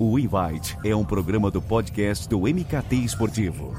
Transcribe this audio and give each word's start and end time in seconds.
O 0.00 0.16
Invite 0.16 0.78
é 0.84 0.94
um 0.94 1.04
programa 1.04 1.50
do 1.50 1.60
podcast 1.60 2.28
do 2.28 2.42
MKT 2.42 2.94
Esportivo. 2.94 3.74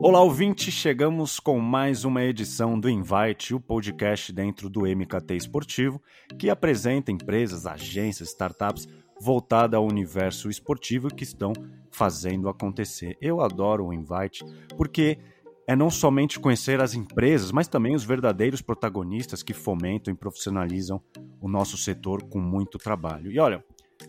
Olá, 0.00 0.20
ouvinte! 0.20 0.72
Chegamos 0.72 1.38
com 1.38 1.60
mais 1.60 2.04
uma 2.04 2.24
edição 2.24 2.80
do 2.80 2.90
Invite, 2.90 3.54
o 3.54 3.60
podcast 3.60 4.32
dentro 4.32 4.68
do 4.68 4.80
MKT 4.80 5.36
Esportivo, 5.36 6.02
que 6.36 6.50
apresenta 6.50 7.12
empresas, 7.12 7.66
agências, 7.66 8.30
startups 8.30 8.88
voltada 9.20 9.76
ao 9.76 9.86
universo 9.86 10.48
esportivo 10.48 11.08
que 11.08 11.24
estão 11.24 11.52
fazendo 11.90 12.48
acontecer. 12.48 13.16
Eu 13.20 13.40
adoro 13.40 13.86
o 13.86 13.92
Invite 13.92 14.44
porque 14.76 15.18
é 15.66 15.76
não 15.76 15.90
somente 15.90 16.40
conhecer 16.40 16.80
as 16.80 16.94
empresas, 16.94 17.52
mas 17.52 17.68
também 17.68 17.94
os 17.94 18.04
verdadeiros 18.04 18.62
protagonistas 18.62 19.42
que 19.42 19.52
fomentam 19.52 20.12
e 20.12 20.16
profissionalizam 20.16 21.02
o 21.40 21.48
nosso 21.48 21.76
setor 21.76 22.22
com 22.22 22.40
muito 22.40 22.78
trabalho. 22.78 23.30
E 23.30 23.38
olha, 23.38 23.62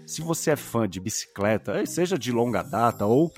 se 0.05 0.21
você 0.21 0.51
é 0.51 0.55
fã 0.55 0.87
de 0.87 1.01
bicicleta, 1.01 1.85
seja 1.85 2.17
de 2.17 2.31
longa 2.31 2.61
data 2.61 3.05
ou 3.05 3.29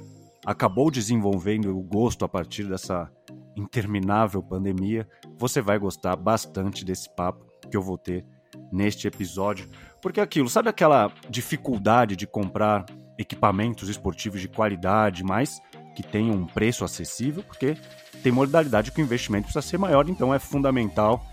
acabou 0.46 0.92
desenvolvendo 0.92 1.76
o 1.76 1.82
gosto 1.82 2.24
a 2.24 2.30
partir 2.30 2.68
dessa 2.68 3.12
interminável 3.56 4.42
pandemia, 4.44 5.08
você 5.38 5.62
vai 5.62 5.80
gostar 5.80 6.16
bastante 6.16 6.86
desse 6.86 7.14
papo 7.16 7.46
que 7.70 7.78
eu 7.78 7.82
vou 7.82 7.98
ter 7.98 8.26
neste 8.72 9.08
episódio 9.08 9.68
porque 10.02 10.20
é 10.20 10.24
aquilo, 10.24 10.50
sabe 10.50 10.70
aquela 10.70 11.12
dificuldade 11.30 12.16
de 12.16 12.26
comprar 12.26 12.86
equipamentos 13.18 13.88
esportivos 13.88 14.42
de 14.42 14.48
qualidade, 14.48 15.24
mas 15.24 15.62
que 15.96 16.02
tenham 16.02 16.36
um 16.36 16.46
preço 16.46 16.84
acessível? 16.84 17.44
Porque 17.44 17.78
tem 18.24 18.32
modalidade 18.32 18.92
que 18.92 19.02
o 19.02 19.04
investimento 19.04 19.46
precisa 19.46 19.62
ser 19.62 19.78
maior, 19.78 20.08
então 20.10 20.34
é 20.34 20.40
fundamental 20.40 21.24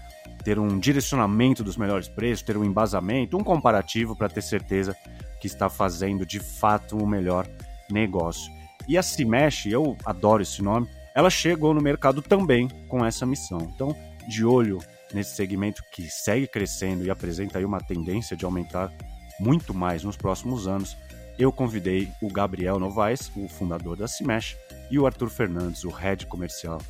ter 0.44 0.58
um 0.58 0.78
direcionamento 0.78 1.64
dos 1.64 1.76
melhores 1.76 2.08
preços, 2.08 2.42
ter 2.42 2.56
um 2.56 2.64
embasamento, 2.64 3.36
um 3.36 3.44
comparativo 3.44 4.14
para 4.14 4.28
ter 4.28 4.42
certeza 4.42 4.96
que 5.40 5.46
está 5.46 5.68
fazendo 5.68 6.26
de 6.26 6.40
fato 6.40 6.96
o 6.96 7.06
melhor 7.06 7.46
negócio. 7.90 8.52
E 8.86 8.96
a 8.96 9.02
Cimesh, 9.02 9.66
eu 9.66 9.96
adoro 10.04 10.42
esse 10.42 10.62
nome, 10.62 10.88
ela 11.14 11.30
chegou 11.30 11.74
no 11.74 11.80
mercado 11.80 12.22
também 12.22 12.68
com 12.88 13.04
essa 13.04 13.26
missão. 13.26 13.58
Então, 13.74 13.94
de 14.28 14.44
olho 14.44 14.78
nesse 15.12 15.34
segmento 15.34 15.82
que 15.92 16.08
segue 16.10 16.46
crescendo 16.46 17.04
e 17.04 17.10
apresenta 17.10 17.58
aí 17.58 17.64
uma 17.64 17.80
tendência 17.80 18.36
de 18.36 18.44
aumentar 18.44 18.92
muito 19.40 19.72
mais 19.72 20.04
nos 20.04 20.16
próximos 20.16 20.66
anos, 20.66 20.96
eu 21.38 21.52
convidei 21.52 22.08
o 22.20 22.28
Gabriel 22.28 22.78
Novaes, 22.78 23.30
o 23.36 23.48
fundador 23.48 23.96
da 23.96 24.08
Cimesh, 24.08 24.56
e 24.90 24.98
o 24.98 25.06
Arthur 25.06 25.30
Fernandes, 25.30 25.84
o 25.84 25.90
head 25.90 26.26
comercial 26.26 26.80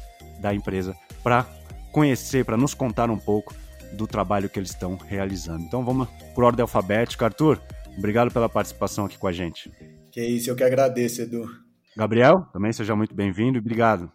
da 0.40 0.54
empresa, 0.54 0.96
para 1.22 1.46
conhecer, 1.92 2.44
para 2.44 2.56
nos 2.56 2.72
contar 2.74 3.10
um 3.10 3.18
pouco 3.18 3.54
do 3.92 4.06
trabalho 4.06 4.48
que 4.48 4.58
eles 4.58 4.70
estão 4.70 4.96
realizando. 4.96 5.62
Então 5.64 5.84
vamos 5.84 6.08
por 6.34 6.44
ordem 6.44 6.62
alfabética. 6.62 7.26
Arthur, 7.26 7.60
obrigado 7.96 8.30
pela 8.30 8.48
participação 8.48 9.04
aqui 9.04 9.18
com 9.18 9.26
a 9.26 9.32
gente. 9.32 9.70
Que 10.10 10.24
isso, 10.24 10.50
eu 10.50 10.56
que 10.56 10.64
agradeço, 10.64 11.22
Edu. 11.22 11.46
Gabriel, 11.96 12.46
também 12.52 12.72
seja 12.72 12.94
muito 12.94 13.14
bem-vindo 13.14 13.58
e 13.58 13.60
obrigado. 13.60 14.10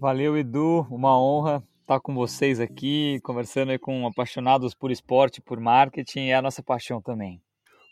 Valeu, 0.00 0.36
Edu, 0.36 0.86
uma 0.90 1.18
honra 1.18 1.62
estar 1.92 2.00
com 2.00 2.14
vocês 2.14 2.58
aqui, 2.58 3.20
conversando 3.22 3.78
com 3.78 4.06
apaixonados 4.06 4.74
por 4.74 4.90
esporte, 4.90 5.40
por 5.42 5.60
marketing, 5.60 6.28
é 6.28 6.34
a 6.34 6.42
nossa 6.42 6.62
paixão 6.62 7.00
também. 7.00 7.40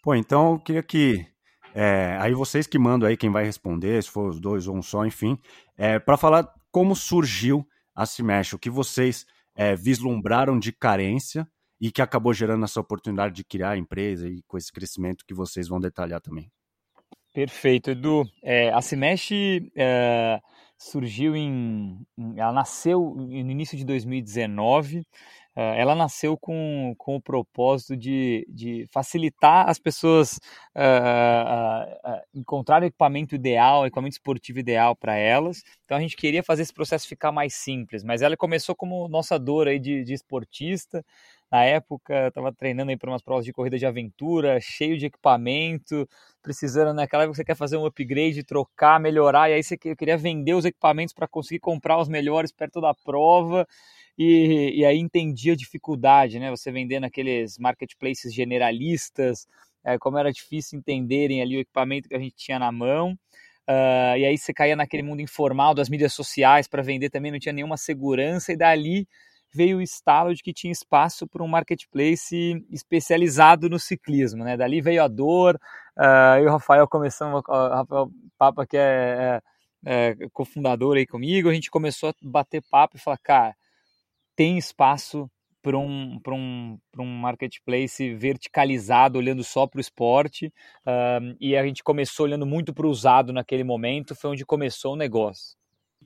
Pô, 0.03 0.15
então 0.15 0.53
eu 0.53 0.59
queria 0.59 0.83
que 0.83 1.27
é, 1.75 2.17
aí 2.19 2.33
vocês 2.33 2.67
que 2.67 2.79
mandam 2.79 3.09
aí 3.09 3.17
quem 3.17 3.31
vai 3.31 3.45
responder, 3.45 4.03
se 4.03 4.11
for 4.11 4.29
os 4.29 4.41
dois 4.41 4.67
ou 4.67 4.77
um 4.77 4.83
só, 4.83 5.05
enfim, 5.05 5.39
é, 5.77 5.99
para 5.99 6.17
falar 6.17 6.49
como 6.71 6.97
surgiu 6.97 7.67
a 7.95 8.07
Cimesh, 8.07 8.55
o 8.55 8.59
que 8.59 8.71
vocês 8.71 9.27
é, 9.55 9.77
vislumbraram 9.77 10.59
de 10.59 10.73
carência 10.73 11.47
e 11.81 11.91
que 11.91 12.01
acabou 12.01 12.33
gerando 12.33 12.65
essa 12.65 12.81
oportunidade 12.81 13.35
de 13.35 13.45
criar 13.45 13.71
a 13.71 13.79
empresa 13.79 14.29
e 14.29 14.43
com 14.47 14.57
esse 14.57 14.73
crescimento 14.73 15.25
que 15.27 15.35
vocês 15.35 15.69
vão 15.69 15.81
detalhar 15.81 16.21
também. 16.21 16.51
Perfeito, 17.33 17.91
Edu. 17.91 18.25
É, 18.43 18.71
a 18.71 18.81
Cimesh 18.81 19.31
é, 19.77 20.41
surgiu 20.81 21.37
em, 21.37 21.99
ela 22.37 22.53
nasceu 22.53 23.15
no 23.15 23.51
início 23.51 23.77
de 23.77 23.85
2019. 23.85 25.03
Eh, 25.55 25.81
ela 25.81 25.95
nasceu 25.95 26.39
com, 26.39 26.95
com 26.97 27.17
o 27.17 27.21
propósito 27.21 27.97
de, 27.97 28.47
de 28.49 28.87
facilitar 28.91 29.69
as 29.69 29.79
pessoas 29.79 30.39
uh, 30.77 30.81
uh, 30.81 32.13
uh, 32.15 32.21
encontrar 32.33 32.83
o 32.83 32.87
equipamento 32.87 33.35
ideal, 33.35 33.83
o 33.83 33.87
equipamento 33.87 34.15
esportivo 34.15 34.59
ideal 34.61 34.97
para 34.97 35.17
elas. 35.17 35.63
Então 35.85 35.99
a 35.99 36.01
gente 36.01 36.17
queria 36.17 36.43
fazer 36.43 36.63
esse 36.63 36.73
processo 36.73 37.07
ficar 37.07 37.33
mais 37.33 37.55
simples, 37.55 38.03
mas 38.05 38.23
ela 38.23 38.37
começou 38.37 38.75
como 38.75 39.09
nossa 39.09 39.39
dor 39.39 39.69
aí 39.69 39.79
de, 39.79 40.05
de 40.05 40.15
esportista, 40.15 41.05
na 41.51 41.65
época, 41.65 42.29
estava 42.29 42.53
treinando 42.53 42.91
aí 42.91 42.97
para 42.97 43.11
umas 43.11 43.23
provas 43.23 43.45
de 43.45 43.53
corrida 43.53 43.77
de 43.79 43.85
aventura, 43.85 44.61
cheio 44.61 44.97
de 44.97 45.07
equipamento, 45.07 46.09
precisando 46.41 46.95
naquela 46.95 47.25
época 47.25 47.37
você 47.37 47.45
quer 47.45 47.57
fazer 47.57 47.77
um 47.77 47.85
upgrade, 47.85 48.45
trocar, 48.45 49.01
melhorar, 49.01 49.51
e 49.51 49.55
aí 49.55 49.63
você 49.63 49.77
queria 49.77 50.17
vender 50.17 50.55
os 50.55 50.65
equipamentos 50.65 51.13
para 51.13 51.27
conseguir 51.27 51.59
comprar 51.59 51.99
os 51.99 52.09
melhores 52.09 52.53
perto 52.53 52.81
da 52.81 52.95
prova. 52.95 53.67
E, 54.17 54.73
e 54.77 54.85
aí 54.85 54.99
entendi 54.99 55.51
a 55.51 55.57
dificuldade, 55.57 56.39
né? 56.39 56.51
Você 56.51 56.71
vender 56.71 57.01
naqueles 57.01 57.59
marketplaces 57.59 58.33
generalistas, 58.35 59.47
é, 59.83 59.99
como 59.99 60.19
era 60.19 60.31
difícil 60.31 60.79
entenderem 60.79 61.43
ali 61.43 61.57
o 61.57 61.61
equipamento 61.61 62.09
que 62.09 62.15
a 62.15 62.19
gente 62.19 62.37
tinha 62.37 62.59
na 62.59 62.71
mão. 62.71 63.19
Uh, 63.69 64.17
e 64.19 64.25
aí 64.25 64.37
você 64.37 64.53
caía 64.53 64.75
naquele 64.77 65.03
mundo 65.03 65.23
informal 65.23 65.75
das 65.75 65.89
mídias 65.89 66.13
sociais 66.13 66.67
para 66.67 66.83
vender 66.83 67.09
também, 67.09 67.31
não 67.31 67.39
tinha 67.39 67.53
nenhuma 67.53 67.77
segurança, 67.77 68.53
e 68.53 68.57
dali 68.57 69.07
veio 69.53 69.79
o 69.79 69.83
estalo 69.83 70.35
de 70.35 70.43
que 70.43 70.53
tinha 70.53 70.73
espaço 70.73 71.27
para 71.27 71.43
um 71.43 71.49
marketplace 71.49 72.65
especializado 72.71 73.69
no 73.69 73.79
ciclismo, 73.79 74.45
né? 74.45 74.57
Dali 74.57 74.81
veio 74.81 75.03
a 75.03 75.09
dor, 75.09 75.57
uh, 75.97 76.37
eu 76.39 76.45
e 76.45 76.47
o 76.47 76.51
Rafael 76.51 76.87
começamos, 76.89 77.43
o 77.47 77.69
Rafael 77.69 78.11
Papa 78.39 78.67
que 78.67 78.77
é, 78.77 79.41
é, 79.85 80.17
é 80.21 80.29
cofundador 80.33 80.97
aí 80.97 81.07
comigo, 81.07 81.49
a 81.49 81.55
gente 81.55 81.71
começou 81.71 82.11
a 82.11 82.15
bater 82.23 82.63
papo 82.71 82.97
e 82.97 83.01
falar, 83.01 83.19
cara, 83.19 83.55
tem 84.37 84.57
espaço 84.57 85.31
para 85.63 85.77
um, 85.77 86.19
um, 86.29 86.79
um 86.99 87.05
marketplace 87.05 88.15
verticalizado, 88.15 89.19
olhando 89.19 89.45
só 89.45 89.67
para 89.67 89.79
o 89.79 89.81
esporte, 89.81 90.47
uh, 90.87 91.37
e 91.39 91.57
a 91.57 91.65
gente 91.65 91.83
começou 91.83 92.25
olhando 92.25 92.47
muito 92.47 92.73
para 92.73 92.87
o 92.87 92.91
usado 92.91 93.33
naquele 93.33 93.65
momento, 93.65 94.15
foi 94.15 94.31
onde 94.31 94.47
começou 94.47 94.95
o 94.95 94.97
negócio. 94.97 95.57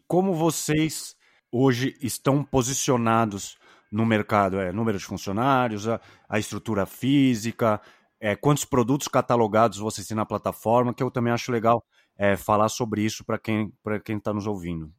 Como 0.09 0.32
vocês 0.32 1.15
hoje 1.54 1.97
estão 2.00 2.42
posicionados 2.42 3.56
no 3.91 4.04
mercado? 4.04 4.59
É 4.59 4.72
número 4.72 4.98
de 4.98 5.04
funcionários, 5.04 5.87
a, 5.88 6.00
a 6.28 6.38
estrutura 6.38 6.84
física, 6.84 7.81
é, 8.20 8.34
quantos 8.34 8.65
produtos 8.65 9.06
catalogados 9.06 9.78
vocês 9.78 10.06
têm 10.06 10.16
na 10.16 10.26
plataforma, 10.26 10.93
que 10.93 11.03
eu 11.03 11.10
também 11.10 11.32
acho 11.32 11.53
legal 11.53 11.84
é, 12.19 12.37
falar 12.37 12.69
sobre 12.69 13.03
isso 13.03 13.25
para 13.25 13.38
quem 13.38 13.72
para 13.82 14.00
quem 14.00 14.16
está 14.16 14.32
nos 14.32 14.47
ouvindo. 14.47 14.93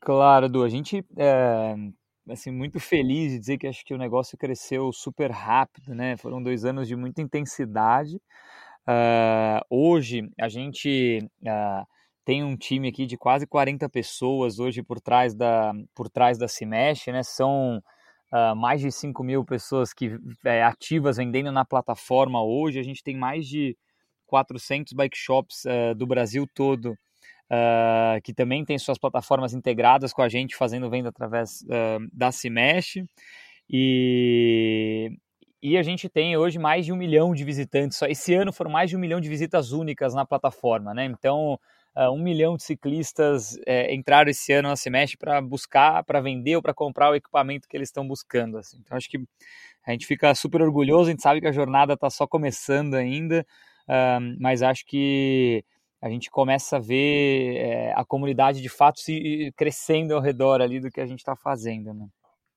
Claro, 0.00 0.46
Edu, 0.46 0.62
a 0.62 0.68
gente 0.68 1.02
é, 1.16 1.74
assim 2.28 2.50
muito 2.50 2.78
feliz 2.78 3.32
de 3.32 3.38
dizer 3.38 3.56
que 3.58 3.66
acho 3.66 3.84
que 3.84 3.94
o 3.94 3.98
negócio 3.98 4.36
cresceu 4.36 4.92
super 4.92 5.30
rápido, 5.30 5.94
né? 5.94 6.18
Foram 6.18 6.42
dois 6.42 6.66
anos 6.66 6.86
de 6.86 6.94
muita 6.94 7.22
intensidade. 7.22 8.16
Uh, 8.86 9.64
hoje 9.70 10.28
a 10.38 10.48
gente 10.50 11.26
uh, 11.42 11.86
tem 12.24 12.42
um 12.42 12.56
time 12.56 12.88
aqui 12.88 13.06
de 13.06 13.16
quase 13.16 13.46
40 13.46 13.88
pessoas 13.88 14.58
hoje 14.58 14.82
por 14.82 15.00
trás 15.00 15.34
da, 15.34 15.72
por 15.94 16.08
trás 16.08 16.38
da 16.38 16.48
Cimesh, 16.48 17.06
né? 17.08 17.22
São 17.22 17.82
uh, 18.32 18.56
mais 18.56 18.80
de 18.80 18.90
5 18.90 19.22
mil 19.22 19.44
pessoas 19.44 19.92
que 19.92 20.16
é, 20.44 20.62
ativas 20.62 21.18
vendendo 21.18 21.52
na 21.52 21.64
plataforma 21.64 22.42
hoje. 22.42 22.78
A 22.78 22.82
gente 22.82 23.02
tem 23.02 23.16
mais 23.16 23.46
de 23.46 23.76
400 24.26 24.92
bike 24.94 25.16
shops 25.16 25.64
uh, 25.64 25.94
do 25.94 26.06
Brasil 26.06 26.46
todo 26.54 26.92
uh, 27.50 28.20
que 28.22 28.32
também 28.32 28.64
tem 28.64 28.78
suas 28.78 28.98
plataformas 28.98 29.52
integradas 29.52 30.12
com 30.12 30.22
a 30.22 30.28
gente, 30.28 30.56
fazendo 30.56 30.88
venda 30.88 31.10
através 31.10 31.64
da 32.12 32.32
Cimesh. 32.32 33.04
E, 33.68 35.10
e 35.62 35.76
a 35.76 35.82
gente 35.82 36.08
tem 36.08 36.36
hoje 36.36 36.58
mais 36.58 36.84
de 36.84 36.92
um 36.92 36.96
milhão 36.96 37.34
de 37.34 37.44
visitantes. 37.44 38.00
Esse 38.02 38.34
ano 38.34 38.52
foram 38.52 38.70
mais 38.70 38.90
de 38.90 38.96
um 38.96 39.00
milhão 39.00 39.20
de 39.20 39.28
visitas 39.28 39.72
únicas 39.72 40.14
na 40.14 40.24
plataforma, 40.24 40.94
né? 40.94 41.04
Então 41.04 41.58
uh, 41.96 42.10
um 42.10 42.22
milhão 42.22 42.56
de 42.56 42.62
ciclistas 42.62 43.58
é, 43.66 43.94
entraram 43.94 44.30
esse 44.30 44.52
ano 44.52 44.68
na 44.68 44.76
Semestre 44.76 45.16
para 45.16 45.40
buscar, 45.40 46.02
para 46.04 46.20
vender 46.20 46.56
ou 46.56 46.62
para 46.62 46.74
comprar 46.74 47.10
o 47.10 47.14
equipamento 47.14 47.68
que 47.68 47.76
eles 47.76 47.88
estão 47.88 48.06
buscando. 48.06 48.58
Assim. 48.58 48.78
Então 48.80 48.96
acho 48.96 49.08
que 49.08 49.18
a 49.86 49.92
gente 49.92 50.06
fica 50.06 50.34
super 50.34 50.62
orgulhoso, 50.62 51.08
a 51.08 51.10
gente 51.10 51.22
sabe 51.22 51.40
que 51.40 51.46
a 51.46 51.52
jornada 51.52 51.94
está 51.94 52.08
só 52.08 52.26
começando 52.26 52.94
ainda, 52.94 53.46
uh, 53.88 54.36
mas 54.40 54.62
acho 54.62 54.84
que 54.86 55.64
a 56.00 56.08
gente 56.10 56.30
começa 56.30 56.76
a 56.76 56.80
ver 56.80 57.56
é, 57.56 57.92
a 57.94 58.04
comunidade 58.04 58.60
de 58.60 58.68
fato 58.68 59.00
se 59.00 59.50
crescendo 59.56 60.14
ao 60.14 60.20
redor 60.20 60.60
ali 60.60 60.78
do 60.78 60.90
que 60.90 61.00
a 61.00 61.06
gente 61.06 61.20
está 61.20 61.34
fazendo. 61.34 61.94
Né? 61.94 62.06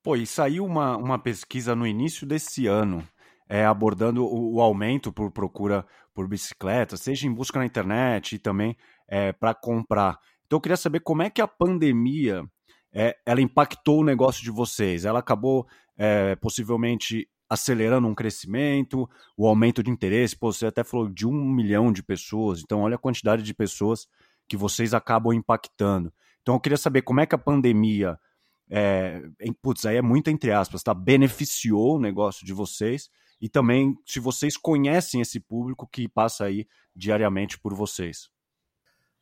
Pô, 0.02 0.16
e 0.16 0.26
saiu 0.26 0.66
uma, 0.66 0.96
uma 0.98 1.18
pesquisa 1.18 1.74
no 1.74 1.86
início 1.86 2.26
desse 2.26 2.66
ano 2.66 3.02
é, 3.48 3.64
abordando 3.64 4.24
o, 4.24 4.56
o, 4.56 4.60
aumento 4.60 5.12
por 5.12 5.30
procura 5.30 5.86
por 6.14 6.28
bicicleta, 6.28 6.96
seja 6.96 7.26
em 7.26 7.32
busca 7.32 7.58
na 7.58 7.64
internet 7.64 8.34
e 8.34 8.38
também 8.38 8.76
é, 9.08 9.32
para 9.32 9.54
comprar. 9.54 10.18
Então 10.46 10.58
eu 10.58 10.60
queria 10.60 10.76
saber 10.76 11.00
como 11.00 11.22
é 11.22 11.30
que 11.30 11.40
a 11.40 11.48
pandemia 11.48 12.44
é, 12.92 13.16
ela 13.24 13.40
impactou 13.40 14.00
o 14.00 14.04
negócio 14.04 14.42
de 14.42 14.50
vocês. 14.50 15.04
Ela 15.04 15.20
acabou 15.20 15.66
é, 15.96 16.36
possivelmente 16.36 17.28
acelerando 17.48 18.06
um 18.06 18.14
crescimento, 18.14 19.08
o 19.36 19.46
aumento 19.46 19.82
de 19.82 19.90
interesse. 19.90 20.36
Pô, 20.36 20.52
você 20.52 20.66
até 20.66 20.84
falou 20.84 21.08
de 21.08 21.26
um 21.26 21.48
milhão 21.48 21.90
de 21.90 22.02
pessoas, 22.02 22.60
então 22.60 22.80
olha 22.80 22.96
a 22.96 22.98
quantidade 22.98 23.42
de 23.42 23.54
pessoas 23.54 24.06
que 24.46 24.56
vocês 24.56 24.92
acabam 24.92 25.32
impactando. 25.32 26.12
Então 26.42 26.54
eu 26.54 26.60
queria 26.60 26.76
saber 26.76 27.02
como 27.02 27.20
é 27.20 27.26
que 27.26 27.34
a 27.34 27.38
pandemia, 27.38 28.18
é, 28.70 29.22
putz, 29.62 29.86
aí 29.86 29.96
é 29.96 30.02
muito 30.02 30.28
entre 30.28 30.52
aspas, 30.52 30.82
tá? 30.82 30.92
Beneficiou 30.92 31.96
o 31.96 32.00
negócio 32.00 32.44
de 32.44 32.52
vocês 32.52 33.08
e 33.40 33.48
também 33.48 33.96
se 34.04 34.18
vocês 34.20 34.56
conhecem 34.56 35.20
esse 35.20 35.38
público 35.38 35.88
que 35.90 36.08
passa 36.08 36.44
aí 36.44 36.66
diariamente 36.94 37.58
por 37.58 37.74
vocês. 37.74 38.28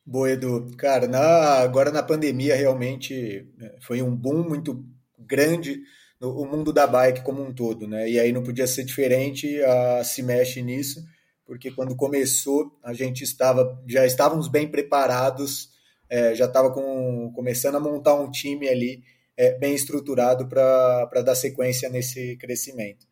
Boa, 0.05 0.31
Edu. 0.31 0.71
Cara, 0.77 1.07
na, 1.07 1.19
agora 1.59 1.91
na 1.91 2.01
pandemia 2.01 2.55
realmente 2.55 3.45
é, 3.59 3.75
foi 3.81 4.01
um 4.01 4.15
boom 4.15 4.47
muito 4.47 4.85
grande 5.19 5.81
no 6.19 6.45
mundo 6.45 6.73
da 6.73 6.87
bike 6.87 7.21
como 7.23 7.43
um 7.43 7.53
todo, 7.53 7.87
né? 7.87 8.09
E 8.09 8.19
aí 8.19 8.31
não 8.31 8.41
podia 8.41 8.65
ser 8.65 8.83
diferente, 8.83 9.61
a, 9.61 10.03
se 10.03 10.23
mexe 10.23 10.61
nisso, 10.61 11.03
porque 11.45 11.71
quando 11.71 11.95
começou 11.95 12.71
a 12.81 12.93
gente 12.93 13.23
estava 13.23 13.83
já 13.85 14.05
estávamos 14.05 14.47
bem 14.47 14.67
preparados, 14.67 15.71
é, 16.09 16.33
já 16.33 16.45
estava 16.45 16.71
com, 16.71 17.31
começando 17.35 17.75
a 17.75 17.79
montar 17.79 18.15
um 18.15 18.31
time 18.31 18.67
ali 18.67 19.03
é, 19.35 19.57
bem 19.59 19.75
estruturado 19.75 20.47
para 20.47 21.21
dar 21.21 21.35
sequência 21.35 21.89
nesse 21.89 22.37
crescimento. 22.37 23.05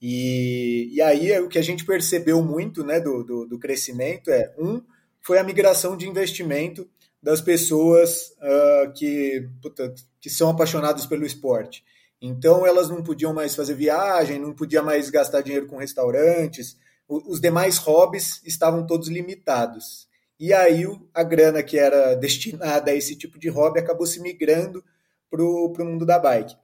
E, 0.00 0.90
e 0.92 1.00
aí 1.00 1.32
é 1.32 1.40
o 1.40 1.48
que 1.48 1.58
a 1.58 1.62
gente 1.62 1.84
percebeu 1.84 2.42
muito 2.42 2.84
né, 2.84 3.00
do, 3.00 3.24
do, 3.24 3.46
do 3.46 3.58
crescimento 3.58 4.30
é, 4.30 4.54
um, 4.58 4.82
foi 5.20 5.38
a 5.38 5.44
migração 5.44 5.96
de 5.96 6.08
investimento 6.08 6.88
das 7.22 7.40
pessoas 7.40 8.32
uh, 8.38 8.92
que, 8.92 9.48
puta, 9.60 9.92
que 10.20 10.30
são 10.30 10.50
apaixonadas 10.50 11.06
pelo 11.06 11.26
esporte. 11.26 11.84
Então 12.20 12.66
elas 12.66 12.88
não 12.88 13.02
podiam 13.02 13.34
mais 13.34 13.54
fazer 13.54 13.74
viagem, 13.74 14.38
não 14.38 14.54
podia 14.54 14.82
mais 14.82 15.10
gastar 15.10 15.40
dinheiro 15.40 15.66
com 15.66 15.76
restaurantes, 15.76 16.76
os 17.08 17.40
demais 17.40 17.78
hobbies 17.78 18.40
estavam 18.44 18.86
todos 18.86 19.08
limitados. 19.08 20.06
E 20.38 20.52
aí 20.52 20.84
a 21.14 21.22
grana 21.22 21.62
que 21.62 21.78
era 21.78 22.14
destinada 22.14 22.90
a 22.90 22.94
esse 22.94 23.16
tipo 23.16 23.38
de 23.38 23.48
hobby 23.48 23.80
acabou 23.80 24.06
se 24.06 24.20
migrando 24.20 24.84
para 25.30 25.42
o 25.42 25.74
mundo 25.80 26.06
da 26.06 26.18
bike. 26.18 26.56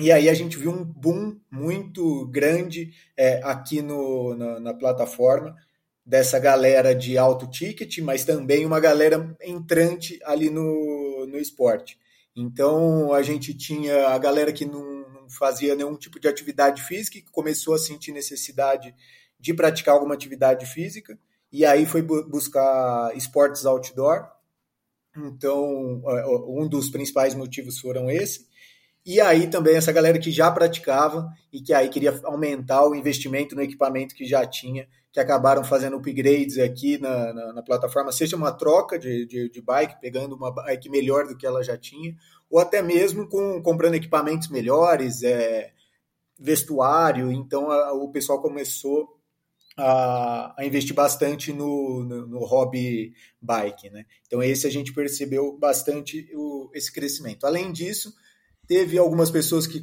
E 0.00 0.10
aí 0.10 0.28
a 0.28 0.34
gente 0.34 0.56
viu 0.56 0.70
um 0.70 0.84
boom 0.84 1.38
muito 1.50 2.26
grande 2.26 2.94
é, 3.16 3.42
aqui 3.44 3.82
no, 3.82 4.34
na, 4.34 4.60
na, 4.60 4.74
plataforma 4.74 5.54
dessa 6.04 6.38
galera 6.38 6.94
de 6.94 7.18
alto 7.18 7.46
ticket, 7.46 7.98
mas 7.98 8.24
também 8.24 8.64
uma 8.64 8.80
galera 8.80 9.36
entrante 9.40 10.18
ali 10.24 10.48
no, 10.48 11.26
no 11.26 11.36
esporte. 11.36 11.98
Então 12.34 13.12
a 13.12 13.22
gente 13.22 13.52
tinha 13.52 14.08
a 14.08 14.18
galera 14.18 14.50
que 14.52 14.64
não, 14.64 15.10
não 15.10 15.30
fazia 15.30 15.74
nenhum 15.74 15.94
tipo 15.96 16.18
de 16.18 16.26
atividade 16.26 16.82
física 16.82 17.18
e 17.18 17.22
começou 17.22 17.74
a 17.74 17.78
sentir 17.78 18.12
necessidade 18.12 18.94
de 19.38 19.52
praticar 19.52 19.94
alguma 19.94 20.14
atividade 20.14 20.64
física 20.64 21.18
e 21.52 21.66
aí 21.66 21.84
foi 21.84 22.00
buscar 22.00 23.14
esportes 23.14 23.66
outdoor. 23.66 24.26
Então, 25.14 26.02
é, 26.06 26.26
um 26.26 26.66
dos 26.66 26.88
principais 26.88 27.34
motivos 27.34 27.78
foram 27.78 28.10
esse. 28.10 28.46
E 29.04 29.20
aí 29.20 29.48
também 29.48 29.76
essa 29.76 29.90
galera 29.90 30.18
que 30.18 30.30
já 30.30 30.50
praticava 30.50 31.28
e 31.52 31.60
que 31.60 31.74
aí 31.74 31.88
queria 31.88 32.18
aumentar 32.24 32.86
o 32.86 32.94
investimento 32.94 33.56
no 33.56 33.62
equipamento 33.62 34.14
que 34.14 34.24
já 34.24 34.46
tinha, 34.46 34.88
que 35.10 35.18
acabaram 35.18 35.64
fazendo 35.64 35.96
upgrades 35.96 36.58
aqui 36.58 36.98
na, 36.98 37.32
na, 37.32 37.52
na 37.52 37.62
plataforma, 37.62 38.12
seja 38.12 38.36
uma 38.36 38.52
troca 38.52 38.98
de, 38.98 39.26
de, 39.26 39.50
de, 39.50 39.60
bike, 39.60 40.00
pegando 40.00 40.34
uma 40.36 40.52
bike 40.52 40.88
melhor 40.88 41.26
do 41.26 41.36
que 41.36 41.46
ela 41.46 41.62
já 41.62 41.76
tinha, 41.76 42.16
ou 42.48 42.60
até 42.60 42.80
mesmo 42.80 43.28
com 43.28 43.60
comprando 43.60 43.94
equipamentos 43.94 44.48
melhores, 44.48 45.22
é, 45.22 45.72
vestuário. 46.38 47.30
Então 47.32 47.70
a, 47.70 47.92
o 47.92 48.10
pessoal 48.10 48.40
começou 48.40 49.18
a, 49.76 50.54
a 50.58 50.64
investir 50.64 50.94
bastante 50.94 51.52
no, 51.52 52.04
no, 52.04 52.26
no, 52.26 52.38
hobby 52.44 53.14
bike. 53.40 53.90
Né? 53.90 54.04
Então 54.26 54.42
esse 54.42 54.66
a 54.66 54.70
gente 54.70 54.92
percebeu 54.92 55.56
bastante 55.58 56.30
o, 56.34 56.70
esse 56.74 56.92
crescimento. 56.92 57.46
Além 57.46 57.72
disso, 57.72 58.14
Teve 58.72 58.96
algumas 58.96 59.30
pessoas 59.30 59.66
que 59.66 59.82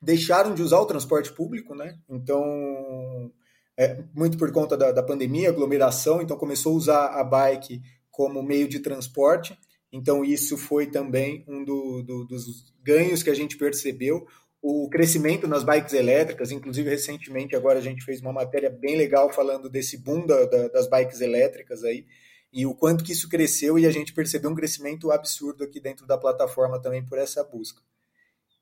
deixaram 0.00 0.54
de 0.54 0.62
usar 0.62 0.80
o 0.80 0.86
transporte 0.86 1.30
público, 1.30 1.74
né? 1.74 1.98
Então, 2.08 3.30
é, 3.76 4.02
muito 4.14 4.38
por 4.38 4.50
conta 4.50 4.74
da, 4.74 4.90
da 4.90 5.02
pandemia, 5.02 5.50
aglomeração, 5.50 6.22
então 6.22 6.38
começou 6.38 6.72
a 6.72 6.76
usar 6.76 7.06
a 7.08 7.22
bike 7.22 7.82
como 8.10 8.42
meio 8.42 8.66
de 8.66 8.80
transporte. 8.80 9.54
Então, 9.92 10.24
isso 10.24 10.56
foi 10.56 10.86
também 10.86 11.44
um 11.46 11.62
do, 11.62 12.02
do, 12.02 12.24
dos 12.24 12.72
ganhos 12.82 13.22
que 13.22 13.28
a 13.28 13.34
gente 13.34 13.58
percebeu. 13.58 14.26
O 14.62 14.88
crescimento 14.88 15.46
nas 15.46 15.62
bikes 15.62 15.92
elétricas, 15.92 16.50
inclusive 16.50 16.88
recentemente, 16.88 17.54
agora 17.54 17.80
a 17.80 17.82
gente 17.82 18.02
fez 18.02 18.22
uma 18.22 18.32
matéria 18.32 18.70
bem 18.70 18.96
legal 18.96 19.30
falando 19.30 19.68
desse 19.68 19.98
boom 19.98 20.24
da, 20.24 20.46
da, 20.46 20.68
das 20.68 20.88
bikes 20.88 21.20
elétricas 21.20 21.84
aí, 21.84 22.06
e 22.50 22.64
o 22.64 22.74
quanto 22.74 23.04
que 23.04 23.12
isso 23.12 23.28
cresceu, 23.28 23.78
e 23.78 23.84
a 23.84 23.90
gente 23.90 24.14
percebeu 24.14 24.50
um 24.50 24.54
crescimento 24.54 25.10
absurdo 25.10 25.64
aqui 25.64 25.78
dentro 25.78 26.06
da 26.06 26.16
plataforma 26.16 26.80
também 26.80 27.04
por 27.04 27.18
essa 27.18 27.44
busca. 27.44 27.82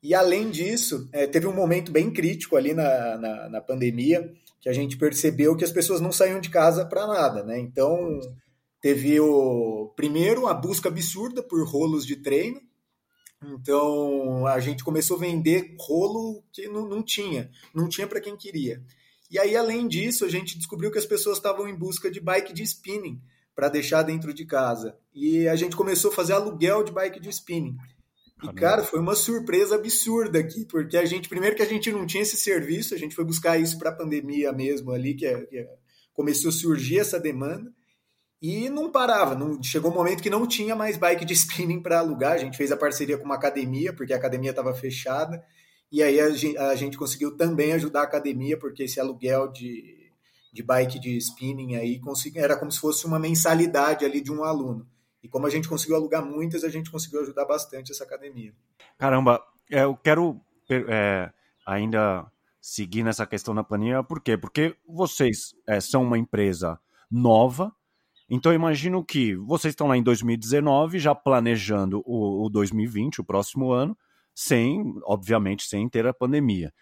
E 0.02 0.14
além 0.14 0.50
disso, 0.50 1.08
é, 1.12 1.26
teve 1.26 1.46
um 1.46 1.54
momento 1.54 1.92
bem 1.92 2.10
crítico 2.10 2.56
ali 2.56 2.72
na, 2.72 3.18
na, 3.18 3.48
na, 3.50 3.60
pandemia, 3.60 4.32
que 4.60 4.68
a 4.68 4.72
gente 4.72 4.96
percebeu 4.96 5.54
que 5.54 5.64
as 5.64 5.70
pessoas 5.70 6.00
não 6.00 6.10
saíam 6.10 6.40
de 6.40 6.48
casa 6.48 6.86
para 6.86 7.06
nada, 7.06 7.44
né? 7.44 7.58
Então, 7.58 8.18
teve 8.80 9.20
o 9.20 9.92
primeiro 9.94 10.46
a 10.46 10.54
busca 10.54 10.88
absurda 10.88 11.42
por 11.42 11.62
rolos 11.66 12.06
de 12.06 12.16
treino. 12.16 12.60
Então, 13.42 14.46
a 14.46 14.58
gente 14.58 14.84
começou 14.84 15.16
a 15.16 15.20
vender 15.20 15.74
rolo 15.78 16.42
que 16.52 16.66
não, 16.68 16.88
não 16.88 17.02
tinha, 17.02 17.50
não 17.74 17.88
tinha 17.88 18.06
para 18.06 18.20
quem 18.20 18.36
queria. 18.36 18.82
E 19.30 19.38
aí, 19.38 19.56
além 19.56 19.86
disso, 19.86 20.24
a 20.24 20.28
gente 20.28 20.58
descobriu 20.58 20.90
que 20.90 20.98
as 20.98 21.06
pessoas 21.06 21.36
estavam 21.36 21.68
em 21.68 21.74
busca 21.74 22.10
de 22.10 22.20
bike 22.20 22.52
de 22.52 22.62
spinning 22.62 23.20
para 23.54 23.68
deixar 23.68 24.02
dentro 24.02 24.32
de 24.32 24.44
casa. 24.44 24.96
E 25.14 25.46
a 25.46 25.56
gente 25.56 25.76
começou 25.76 26.10
a 26.10 26.14
fazer 26.14 26.32
aluguel 26.32 26.82
de 26.82 26.90
bike 26.90 27.20
de 27.20 27.28
spinning. 27.28 27.76
E, 28.42 28.52
cara, 28.54 28.82
foi 28.82 28.98
uma 29.00 29.14
surpresa 29.14 29.74
absurda 29.74 30.38
aqui, 30.38 30.64
porque 30.64 30.96
a 30.96 31.04
gente, 31.04 31.28
primeiro 31.28 31.56
que 31.56 31.62
a 31.62 31.66
gente 31.66 31.90
não 31.92 32.06
tinha 32.06 32.22
esse 32.22 32.36
serviço, 32.36 32.94
a 32.94 32.98
gente 32.98 33.14
foi 33.14 33.24
buscar 33.24 33.58
isso 33.58 33.78
para 33.78 33.90
a 33.90 33.94
pandemia 33.94 34.52
mesmo 34.52 34.92
ali, 34.92 35.14
que, 35.14 35.26
é, 35.26 35.40
que 35.46 35.58
é, 35.58 35.68
começou 36.12 36.48
a 36.48 36.52
surgir 36.52 36.98
essa 36.98 37.20
demanda, 37.20 37.72
e 38.40 38.70
não 38.70 38.90
parava. 38.90 39.34
Não, 39.34 39.62
chegou 39.62 39.90
um 39.90 39.94
momento 39.94 40.22
que 40.22 40.30
não 40.30 40.46
tinha 40.46 40.74
mais 40.74 40.96
bike 40.96 41.24
de 41.24 41.34
spinning 41.34 41.82
para 41.82 41.98
alugar. 41.98 42.32
A 42.32 42.38
gente 42.38 42.56
fez 42.56 42.72
a 42.72 42.76
parceria 42.76 43.18
com 43.18 43.24
uma 43.24 43.34
academia, 43.34 43.92
porque 43.92 44.14
a 44.14 44.16
academia 44.16 44.50
estava 44.50 44.72
fechada, 44.72 45.44
e 45.92 46.02
aí 46.02 46.20
a 46.20 46.30
gente, 46.30 46.56
a 46.56 46.74
gente, 46.74 46.96
conseguiu 46.96 47.36
também 47.36 47.72
ajudar 47.72 48.00
a 48.00 48.04
academia, 48.04 48.58
porque 48.58 48.84
esse 48.84 48.98
aluguel 48.98 49.48
de, 49.48 50.10
de 50.52 50.62
bike 50.62 50.98
de 50.98 51.16
spinning 51.18 51.74
aí 51.74 52.00
era 52.36 52.56
como 52.56 52.70
se 52.70 52.78
fosse 52.78 53.04
uma 53.06 53.18
mensalidade 53.18 54.04
ali 54.04 54.20
de 54.20 54.32
um 54.32 54.44
aluno. 54.44 54.86
E 55.22 55.28
como 55.28 55.46
a 55.46 55.50
gente 55.50 55.68
conseguiu 55.68 55.96
alugar 55.96 56.24
muitas, 56.24 56.64
a 56.64 56.68
gente 56.68 56.90
conseguiu 56.90 57.20
ajudar 57.20 57.44
bastante 57.44 57.92
essa 57.92 58.04
academia. 58.04 58.54
Caramba, 58.98 59.42
é, 59.70 59.84
eu 59.84 59.96
quero 59.96 60.40
é, 60.68 61.30
ainda 61.66 62.26
seguir 62.60 63.02
nessa 63.02 63.26
questão 63.26 63.54
da 63.54 63.64
planilha, 63.64 64.02
por 64.02 64.20
quê? 64.20 64.36
Porque 64.36 64.76
vocês 64.86 65.54
é, 65.66 65.80
são 65.80 66.02
uma 66.02 66.18
empresa 66.18 66.78
nova, 67.10 67.74
então 68.28 68.52
imagino 68.52 69.04
que 69.04 69.34
vocês 69.36 69.72
estão 69.72 69.88
lá 69.88 69.96
em 69.96 70.02
2019, 70.02 70.98
já 70.98 71.14
planejando 71.14 72.02
o, 72.04 72.46
o 72.46 72.48
2020, 72.48 73.20
o 73.20 73.24
próximo 73.24 73.72
ano, 73.72 73.96
sem, 74.34 74.94
obviamente, 75.04 75.64
sem 75.64 75.88
ter 75.88 76.06
a 76.06 76.14
pandemia. 76.14 76.72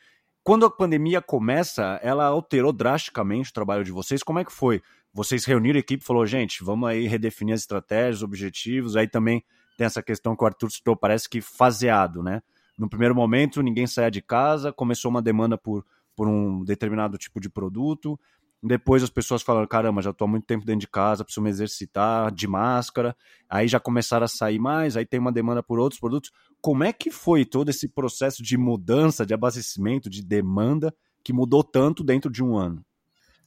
Quando 0.42 0.64
a 0.64 0.70
pandemia 0.70 1.20
começa, 1.20 1.98
ela 2.02 2.26
alterou 2.26 2.72
drasticamente 2.72 3.50
o 3.50 3.52
trabalho 3.52 3.84
de 3.84 3.92
vocês. 3.92 4.22
Como 4.22 4.38
é 4.38 4.44
que 4.44 4.52
foi? 4.52 4.82
Vocês 5.12 5.44
reuniram 5.44 5.76
a 5.76 5.80
equipe 5.80 6.02
e 6.02 6.06
falou, 6.06 6.26
gente, 6.26 6.62
vamos 6.62 6.88
aí 6.88 7.06
redefinir 7.06 7.54
as 7.54 7.60
estratégias, 7.60 8.22
objetivos. 8.22 8.96
Aí 8.96 9.08
também 9.08 9.42
tem 9.76 9.86
essa 9.86 10.02
questão 10.02 10.36
que 10.36 10.42
o 10.42 10.46
Arthur 10.46 10.70
citou, 10.70 10.96
parece 10.96 11.28
que 11.28 11.40
faseado, 11.40 12.22
né? 12.22 12.42
No 12.78 12.88
primeiro 12.88 13.14
momento, 13.14 13.62
ninguém 13.62 13.86
saía 13.86 14.10
de 14.10 14.22
casa, 14.22 14.72
começou 14.72 15.10
uma 15.10 15.20
demanda 15.20 15.58
por, 15.58 15.84
por 16.14 16.28
um 16.28 16.62
determinado 16.64 17.18
tipo 17.18 17.40
de 17.40 17.48
produto. 17.48 18.18
Depois 18.62 19.02
as 19.04 19.10
pessoas 19.10 19.42
falaram, 19.42 19.66
caramba, 19.68 20.02
já 20.02 20.10
estou 20.10 20.26
há 20.26 20.28
muito 20.28 20.44
tempo 20.44 20.64
dentro 20.64 20.80
de 20.80 20.88
casa, 20.88 21.24
preciso 21.24 21.42
me 21.42 21.50
exercitar 21.50 22.32
de 22.32 22.48
máscara. 22.48 23.16
Aí 23.48 23.68
já 23.68 23.78
começaram 23.78 24.24
a 24.24 24.28
sair 24.28 24.58
mais, 24.58 24.96
aí 24.96 25.06
tem 25.06 25.20
uma 25.20 25.32
demanda 25.32 25.62
por 25.62 25.78
outros 25.78 26.00
produtos. 26.00 26.30
Como 26.60 26.82
é 26.82 26.92
que 26.92 27.10
foi 27.10 27.44
todo 27.44 27.68
esse 27.68 27.88
processo 27.88 28.42
de 28.42 28.56
mudança, 28.56 29.24
de 29.24 29.32
abastecimento, 29.32 30.10
de 30.10 30.24
demanda, 30.24 30.92
que 31.22 31.32
mudou 31.32 31.62
tanto 31.62 32.02
dentro 32.02 32.30
de 32.30 32.42
um 32.42 32.56
ano? 32.56 32.84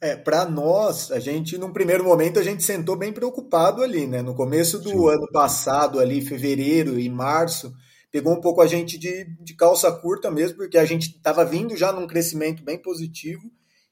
É, 0.04 0.16
para 0.16 0.46
nós, 0.46 1.12
a 1.12 1.20
gente, 1.20 1.58
num 1.60 1.72
primeiro 1.72 2.04
momento, 2.04 2.40
a 2.40 2.44
gente 2.44 2.64
sentou 2.64 2.96
bem 2.96 3.14
preocupado 3.14 3.84
ali, 3.84 4.08
né? 4.08 4.22
No 4.24 4.34
começo 4.34 4.80
do 4.80 4.90
Sim. 4.90 5.10
ano 5.10 5.28
passado, 5.32 6.00
ali, 6.00 6.22
fevereiro 6.22 7.00
e 7.00 7.08
março, 7.08 7.72
pegou 8.12 8.34
um 8.34 8.42
pouco 8.42 8.62
a 8.62 8.68
gente 8.68 8.98
de, 8.98 9.26
de 9.40 9.56
calça 9.56 9.92
curta 9.92 10.32
mesmo, 10.32 10.58
porque 10.58 10.78
a 10.78 10.86
gente 10.86 11.10
estava 11.16 11.46
vindo 11.46 11.78
já 11.78 11.92
num 11.92 12.08
crescimento 12.08 12.64
bem 12.64 12.78
positivo 12.82 13.44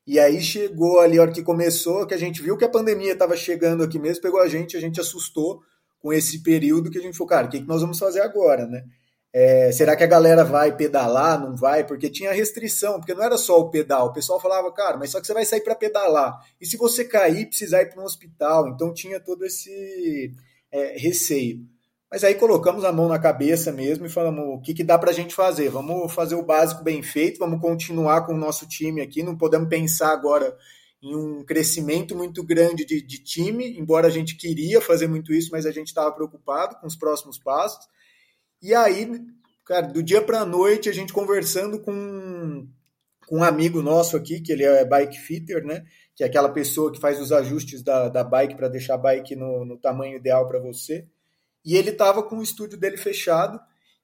E 0.07 0.19
aí 0.19 0.41
chegou 0.41 0.99
ali 0.99 1.19
a 1.19 1.21
hora 1.21 1.31
que 1.31 1.43
começou, 1.43 2.07
que 2.07 2.15
a 2.15 2.17
gente 2.17 2.41
viu 2.41 2.57
que 2.57 2.65
a 2.65 2.69
pandemia 2.69 3.13
estava 3.13 3.37
chegando 3.37 3.83
aqui 3.83 3.99
mesmo, 3.99 4.23
pegou 4.23 4.41
a 4.41 4.47
gente, 4.47 4.75
a 4.75 4.81
gente 4.81 4.99
assustou 4.99 5.61
com 5.99 6.11
esse 6.11 6.41
período 6.43 6.89
que 6.89 6.97
a 6.97 7.01
gente 7.01 7.17
falou, 7.17 7.29
cara, 7.29 7.47
o 7.47 7.49
que, 7.51 7.59
que 7.61 7.67
nós 7.67 7.81
vamos 7.81 7.99
fazer 7.99 8.21
agora, 8.21 8.65
né? 8.67 8.83
É, 9.31 9.71
será 9.71 9.95
que 9.95 10.03
a 10.03 10.07
galera 10.07 10.43
vai 10.43 10.75
pedalar? 10.75 11.39
Não 11.39 11.55
vai? 11.55 11.85
Porque 11.85 12.09
tinha 12.09 12.33
restrição, 12.33 12.99
porque 12.99 13.13
não 13.13 13.23
era 13.23 13.37
só 13.37 13.59
o 13.59 13.69
pedal. 13.69 14.07
O 14.07 14.13
pessoal 14.13 14.39
falava, 14.39 14.71
cara, 14.71 14.97
mas 14.97 15.11
só 15.11 15.21
que 15.21 15.27
você 15.27 15.33
vai 15.33 15.45
sair 15.45 15.61
para 15.61 15.75
pedalar. 15.75 16.39
E 16.59 16.65
se 16.65 16.77
você 16.77 17.05
cair, 17.05 17.47
precisar 17.47 17.81
ir 17.81 17.91
para 17.91 18.01
um 18.01 18.05
hospital? 18.05 18.67
Então 18.69 18.93
tinha 18.93 19.19
todo 19.19 19.45
esse 19.45 20.33
é, 20.71 20.97
receio. 20.97 21.59
Mas 22.11 22.23
aí 22.23 22.33
colocamos 22.33 22.83
a 22.83 22.91
mão 22.91 23.07
na 23.07 23.19
cabeça 23.19 23.71
mesmo 23.71 24.03
e 24.03 24.09
falamos 24.09 24.43
o 24.43 24.59
que, 24.61 24.73
que 24.73 24.83
dá 24.83 24.97
para 24.97 25.11
a 25.11 25.13
gente 25.13 25.35
fazer. 25.35 25.69
Vamos 25.69 26.11
fazer 26.11 26.33
o 26.33 26.41
básico 26.41 26.83
bem 26.83 27.03
feito, 27.03 27.37
vamos 27.37 27.61
continuar 27.61 28.25
com 28.25 28.33
o 28.33 28.37
nosso 28.37 28.67
time 28.67 28.99
aqui. 28.99 29.21
Não 29.21 29.37
podemos 29.37 29.69
pensar 29.69 30.11
agora 30.11 30.57
em 31.03 31.15
um 31.15 31.45
crescimento 31.45 32.15
muito 32.15 32.43
grande 32.43 32.83
de, 32.83 32.99
de 32.99 33.23
time, 33.23 33.77
embora 33.79 34.07
a 34.07 34.09
gente 34.09 34.35
queria 34.35 34.81
fazer 34.81 35.07
muito 35.07 35.31
isso, 35.31 35.49
mas 35.51 35.67
a 35.67 35.71
gente 35.71 35.87
estava 35.87 36.11
preocupado 36.11 36.77
com 36.77 36.87
os 36.87 36.95
próximos 36.95 37.37
passos. 37.37 37.87
E 38.61 38.73
aí, 38.75 39.09
cara, 39.65 39.87
do 39.87 40.03
dia 40.03 40.21
para 40.21 40.41
a 40.41 40.45
noite, 40.45 40.89
a 40.89 40.93
gente 40.93 41.13
conversando 41.13 41.79
com, 41.79 42.67
com 43.27 43.37
um 43.37 43.43
amigo 43.43 43.81
nosso 43.81 44.17
aqui, 44.17 44.41
que 44.41 44.51
ele 44.51 44.63
é 44.63 44.83
bike 44.83 45.17
fitter, 45.17 45.65
né? 45.65 45.85
Que 46.15 46.23
é 46.23 46.27
aquela 46.27 46.49
pessoa 46.49 46.91
que 46.91 46.99
faz 46.99 47.19
os 47.19 47.31
ajustes 47.31 47.81
da, 47.81 48.09
da 48.09 48.23
bike 48.23 48.55
para 48.55 48.67
deixar 48.67 48.95
a 48.95 48.97
bike 48.97 49.35
no, 49.35 49.63
no 49.63 49.77
tamanho 49.77 50.17
ideal 50.17 50.47
para 50.47 50.59
você. 50.59 51.07
E 51.63 51.75
ele 51.77 51.91
estava 51.91 52.23
com 52.23 52.37
o 52.37 52.43
estúdio 52.43 52.77
dele 52.77 52.97
fechado. 52.97 53.59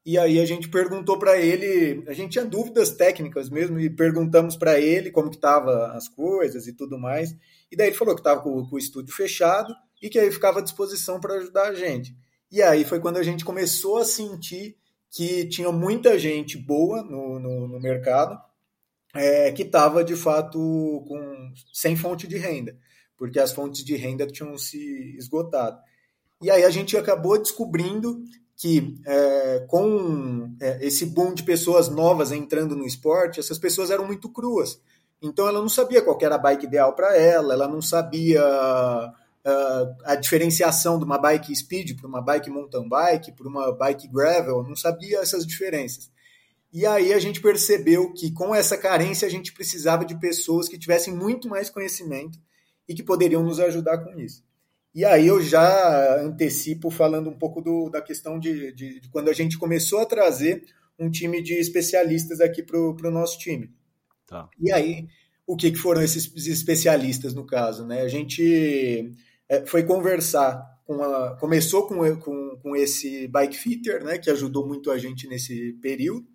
E 0.05 0.19
aí 0.19 0.39
a 0.39 0.45
gente 0.45 0.69
perguntou 0.69 1.17
para 1.17 1.35
ele, 1.37 2.03
a 2.07 2.13
gente 2.13 2.33
tinha 2.33 2.45
dúvidas 2.45 2.91
técnicas 2.91 3.49
mesmo, 3.49 3.79
e 3.79 3.89
perguntamos 3.89 4.55
para 4.55 4.79
ele 4.79 5.09
como 5.09 5.31
que 5.31 5.37
tava 5.37 5.87
as 5.93 6.07
coisas 6.07 6.67
e 6.67 6.73
tudo 6.73 6.97
mais. 6.97 7.35
E 7.71 7.75
daí 7.75 7.87
ele 7.87 7.95
falou 7.95 8.13
que 8.13 8.21
estava 8.21 8.39
com, 8.39 8.63
com, 8.67 8.75
o 8.75 8.79
estúdio 8.79 9.15
fechado 9.15 9.75
e 9.99 10.07
que 10.07 10.19
aí 10.19 10.31
ficava 10.31 10.59
à 10.59 10.61
disposição 10.61 11.19
para 11.19 11.35
ajudar 11.35 11.69
a 11.69 11.73
gente. 11.73 12.15
E 12.51 12.61
aí 12.61 12.85
foi 12.85 12.99
quando 12.99 13.17
a 13.17 13.23
gente 13.23 13.43
começou 13.43 13.97
a 13.97 14.05
sentir 14.05 14.77
que 15.11 15.45
tinha 15.47 15.71
muita 15.71 16.19
gente 16.19 16.57
boa 16.57 17.01
no, 17.01 17.39
no, 17.39 17.67
no 17.67 17.79
mercado 17.79 18.37
é, 19.15 19.51
que 19.51 19.63
estava 19.63 20.03
de 20.03 20.15
fato 20.15 20.59
com, 21.07 21.53
sem 21.73 21.95
fonte 21.95 22.27
de 22.27 22.37
renda, 22.37 22.77
porque 23.17 23.39
as 23.39 23.53
fontes 23.53 23.83
de 23.83 23.95
renda 23.95 24.27
tinham 24.27 24.57
se 24.57 25.15
esgotado. 25.17 25.79
E 26.41 26.51
aí 26.51 26.65
a 26.65 26.69
gente 26.69 26.97
acabou 26.97 27.37
descobrindo 27.37 28.21
que 28.57 28.95
é, 29.05 29.65
com 29.67 30.53
é, 30.61 30.85
esse 30.85 31.05
boom 31.05 31.33
de 31.33 31.43
pessoas 31.43 31.89
novas 31.89 32.31
entrando 32.31 32.75
no 32.75 32.85
esporte, 32.85 33.39
essas 33.39 33.57
pessoas 33.57 33.89
eram 33.89 34.05
muito 34.05 34.29
cruas. 34.29 34.79
Então 35.21 35.47
ela 35.47 35.61
não 35.61 35.69
sabia 35.69 36.01
qual 36.01 36.17
era 36.21 36.35
a 36.35 36.39
bike 36.39 36.65
ideal 36.65 36.93
para 36.93 37.17
ela, 37.17 37.53
ela 37.53 37.67
não 37.67 37.81
sabia 37.81 38.41
uh, 39.45 39.95
a 40.03 40.15
diferenciação 40.15 40.97
de 40.97 41.05
uma 41.05 41.17
bike 41.17 41.55
speed 41.55 41.95
para 41.95 42.07
uma 42.07 42.21
bike 42.21 42.49
mountain 42.49 42.89
bike, 42.89 43.31
para 43.31 43.47
uma 43.47 43.71
bike 43.71 44.07
gravel, 44.07 44.63
não 44.63 44.75
sabia 44.75 45.19
essas 45.19 45.45
diferenças. 45.45 46.11
E 46.73 46.85
aí 46.85 47.13
a 47.13 47.19
gente 47.19 47.39
percebeu 47.39 48.11
que 48.11 48.31
com 48.31 48.53
essa 48.53 48.77
carência 48.77 49.25
a 49.25 49.31
gente 49.31 49.53
precisava 49.53 50.03
de 50.03 50.19
pessoas 50.19 50.67
que 50.67 50.77
tivessem 50.77 51.13
muito 51.15 51.47
mais 51.47 51.69
conhecimento 51.69 52.37
e 52.87 52.93
que 52.93 53.03
poderiam 53.03 53.43
nos 53.43 53.59
ajudar 53.59 53.99
com 53.99 54.19
isso. 54.19 54.43
E 54.93 55.05
aí 55.05 55.27
eu 55.27 55.41
já 55.41 56.21
antecipo 56.21 56.89
falando 56.89 57.29
um 57.29 57.37
pouco 57.37 57.61
do, 57.61 57.89
da 57.89 58.01
questão 58.01 58.39
de, 58.39 58.73
de, 58.73 58.99
de, 59.01 59.09
quando 59.09 59.29
a 59.29 59.33
gente 59.33 59.57
começou 59.57 59.99
a 59.99 60.05
trazer 60.05 60.63
um 60.97 61.09
time 61.09 61.41
de 61.41 61.53
especialistas 61.53 62.39
aqui 62.39 62.63
para 62.63 62.77
o 62.79 63.11
nosso 63.11 63.37
time. 63.37 63.73
Tá. 64.25 64.49
E 64.59 64.71
aí, 64.71 65.07
o 65.45 65.55
que, 65.55 65.71
que 65.71 65.77
foram 65.77 66.01
esses 66.01 66.25
especialistas 66.47 67.33
no 67.33 67.45
caso? 67.45 67.85
Né? 67.85 68.01
A 68.01 68.07
gente 68.07 69.11
é, 69.49 69.65
foi 69.65 69.83
conversar 69.83 70.75
com 70.85 71.03
a, 71.03 71.35
começou 71.37 71.87
com, 71.87 72.15
com, 72.17 72.57
com 72.61 72.75
esse 72.75 73.27
bike 73.27 73.57
fitter, 73.57 74.03
né, 74.03 74.17
que 74.17 74.29
ajudou 74.29 74.67
muito 74.67 74.91
a 74.91 74.97
gente 74.97 75.27
nesse 75.27 75.73
período. 75.81 76.27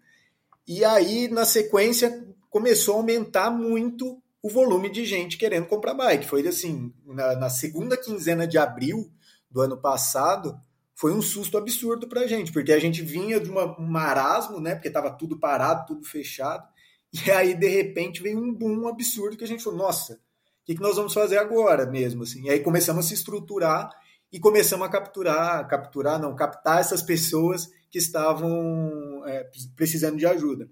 E 0.67 0.85
aí, 0.85 1.29
na 1.29 1.45
sequência, 1.45 2.27
começou 2.49 2.95
a 2.95 2.99
aumentar 2.99 3.51
muito 3.51 4.23
o 4.43 4.49
volume 4.49 4.91
de 4.91 5.05
gente 5.05 5.37
querendo 5.37 5.67
comprar 5.67 5.95
bike. 5.95 6.27
Foi 6.27 6.47
assim, 6.47 6.93
na, 7.07 7.37
na 7.37 7.51
segunda 7.51 7.97
quinzena 7.97 8.47
de 8.47 8.59
abril 8.59 9.11
do 9.51 9.61
ano 9.61 9.77
passado, 9.77 10.59
foi 10.95 11.13
um 11.13 11.23
susto 11.23 11.57
absurdo 11.57 12.07
para 12.07 12.23
a 12.23 12.27
gente, 12.27 12.53
porque 12.53 12.73
a 12.73 12.79
gente 12.79 13.03
vinha 13.03 13.41
de 13.41 13.51
uma, 13.51 13.79
um 13.81 13.87
marasmo, 13.87 14.61
né? 14.61 14.75
Porque 14.75 14.89
estava 14.89 15.11
tudo 15.11 15.39
parado, 15.39 15.87
tudo 15.87 16.07
fechado. 16.07 16.69
E 17.13 17.31
aí, 17.31 17.55
de 17.55 17.69
repente, 17.69 18.23
veio 18.23 18.39
um 18.39 18.55
boom 18.55 18.87
absurdo 18.87 19.37
que 19.37 19.43
a 19.43 19.47
gente 19.47 19.65
falou, 19.65 19.79
nossa, 19.79 20.21
que, 20.71 20.77
que 20.77 20.83
nós 20.83 20.97
vamos 20.97 21.13
fazer 21.13 21.39
agora 21.39 21.85
mesmo? 21.85 22.23
Assim? 22.23 22.45
E 22.45 22.51
aí 22.51 22.61
começamos 22.61 23.05
a 23.05 23.09
se 23.09 23.15
estruturar 23.15 23.91
e 24.33 24.39
começamos 24.39 24.87
a 24.87 24.91
capturar, 24.91 25.67
capturar, 25.67 26.21
não, 26.21 26.37
captar 26.37 26.79
essas 26.79 27.03
pessoas 27.03 27.69
que 27.91 27.99
estavam 27.99 29.25
é, 29.27 29.51
precisando 29.75 30.17
de 30.17 30.27
ajuda. 30.27 30.71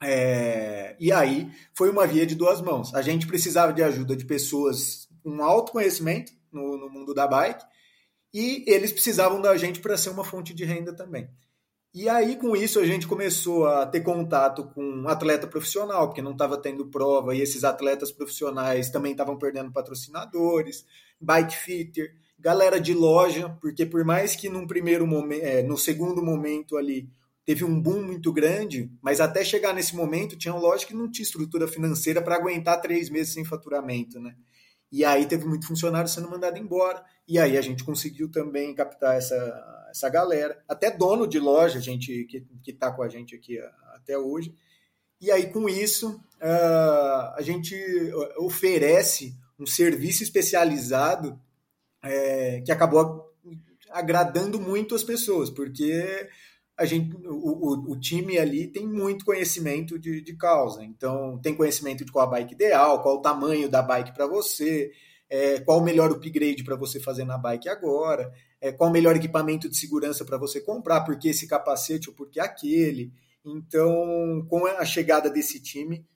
É, 0.00 0.94
e 1.00 1.10
aí 1.10 1.50
foi 1.74 1.90
uma 1.90 2.06
via 2.06 2.24
de 2.24 2.36
duas 2.36 2.60
mãos. 2.60 2.94
A 2.94 3.02
gente 3.02 3.26
precisava 3.26 3.72
de 3.72 3.82
ajuda 3.82 4.14
de 4.14 4.24
pessoas 4.24 5.08
com 5.24 5.42
alto 5.42 5.72
conhecimento 5.72 6.32
no, 6.52 6.78
no 6.78 6.88
mundo 6.88 7.12
da 7.12 7.26
bike 7.26 7.64
e 8.32 8.64
eles 8.68 8.92
precisavam 8.92 9.40
da 9.40 9.56
gente 9.56 9.80
para 9.80 9.96
ser 9.96 10.10
uma 10.10 10.22
fonte 10.22 10.54
de 10.54 10.64
renda 10.64 10.94
também. 10.94 11.28
E 11.98 12.10
aí, 12.10 12.36
com 12.36 12.54
isso, 12.54 12.78
a 12.78 12.84
gente 12.84 13.06
começou 13.06 13.66
a 13.66 13.86
ter 13.86 14.02
contato 14.02 14.64
com 14.74 14.84
um 14.84 15.08
atleta 15.08 15.46
profissional, 15.46 16.06
porque 16.06 16.20
não 16.20 16.32
estava 16.32 16.58
tendo 16.58 16.84
prova, 16.84 17.34
e 17.34 17.40
esses 17.40 17.64
atletas 17.64 18.12
profissionais 18.12 18.90
também 18.90 19.12
estavam 19.12 19.38
perdendo 19.38 19.72
patrocinadores, 19.72 20.84
bike 21.18 21.56
fitter, 21.56 22.14
galera 22.38 22.78
de 22.78 22.92
loja, 22.92 23.48
porque 23.62 23.86
por 23.86 24.04
mais 24.04 24.36
que 24.36 24.50
num 24.50 24.66
primeiro 24.66 25.06
momento, 25.06 25.42
é, 25.42 25.62
no 25.62 25.78
segundo 25.78 26.22
momento 26.22 26.76
ali, 26.76 27.08
teve 27.46 27.64
um 27.64 27.80
boom 27.80 28.02
muito 28.02 28.30
grande, 28.30 28.90
mas 29.00 29.18
até 29.18 29.42
chegar 29.42 29.72
nesse 29.72 29.96
momento 29.96 30.36
tinha 30.36 30.54
loja 30.54 30.84
que 30.84 30.92
não 30.92 31.10
tinha 31.10 31.24
estrutura 31.24 31.66
financeira 31.66 32.20
para 32.20 32.36
aguentar 32.36 32.78
três 32.82 33.08
meses 33.08 33.32
sem 33.32 33.42
faturamento, 33.42 34.20
né? 34.20 34.36
E 34.90 35.04
aí 35.04 35.26
teve 35.26 35.44
muito 35.44 35.66
funcionário 35.66 36.08
sendo 36.08 36.30
mandado 36.30 36.58
embora. 36.58 37.04
E 37.26 37.38
aí 37.38 37.56
a 37.56 37.62
gente 37.62 37.84
conseguiu 37.84 38.30
também 38.30 38.74
captar 38.74 39.16
essa, 39.16 39.86
essa 39.90 40.08
galera. 40.08 40.62
Até 40.68 40.90
dono 40.90 41.26
de 41.26 41.38
loja, 41.38 41.80
gente 41.80 42.24
que 42.24 42.70
está 42.70 42.90
com 42.90 43.02
a 43.02 43.08
gente 43.08 43.34
aqui 43.34 43.58
até 43.94 44.16
hoje. 44.16 44.54
E 45.20 45.30
aí, 45.30 45.50
com 45.50 45.68
isso, 45.68 46.10
uh, 46.10 47.34
a 47.34 47.38
gente 47.40 47.74
oferece 48.36 49.34
um 49.58 49.66
serviço 49.66 50.22
especializado 50.22 51.40
é, 52.02 52.60
que 52.60 52.70
acabou 52.70 53.34
agradando 53.90 54.60
muito 54.60 54.94
as 54.94 55.02
pessoas, 55.02 55.48
porque 55.48 56.28
a 56.76 56.84
gente, 56.84 57.16
o, 57.16 57.30
o, 57.30 57.92
o, 57.92 58.00
time 58.00 58.38
ali 58.38 58.66
tem 58.66 58.86
muito 58.86 59.24
conhecimento 59.24 59.98
de, 59.98 60.20
de 60.20 60.36
causa. 60.36 60.84
Então, 60.84 61.38
tem 61.38 61.54
conhecimento 61.54 62.04
de 62.04 62.12
qual 62.12 62.26
a 62.26 62.30
bike 62.30 62.54
ideal, 62.54 63.02
qual 63.02 63.16
o 63.16 63.22
tamanho 63.22 63.68
da 63.68 63.80
bike 63.80 64.12
para 64.12 64.26
você, 64.26 64.92
é, 65.28 65.58
qual 65.60 65.78
o 65.78 65.82
melhor 65.82 66.10
upgrade 66.12 66.62
para 66.62 66.76
você 66.76 67.00
fazer 67.00 67.24
na 67.24 67.38
bike 67.38 67.68
agora, 67.68 68.30
é, 68.60 68.70
qual 68.72 68.90
o 68.90 68.92
melhor 68.92 69.16
equipamento 69.16 69.68
de 69.70 69.76
segurança 69.76 70.24
para 70.24 70.36
você 70.36 70.60
comprar, 70.60 71.00
porque 71.00 71.28
esse 71.28 71.46
capacete 71.46 72.10
ou 72.10 72.14
porque 72.14 72.38
aquele. 72.38 73.10
Então, 73.44 74.46
com 74.48 74.66
a 74.66 74.84
chegada 74.84 75.30
desse 75.30 75.60
time, 75.62 76.06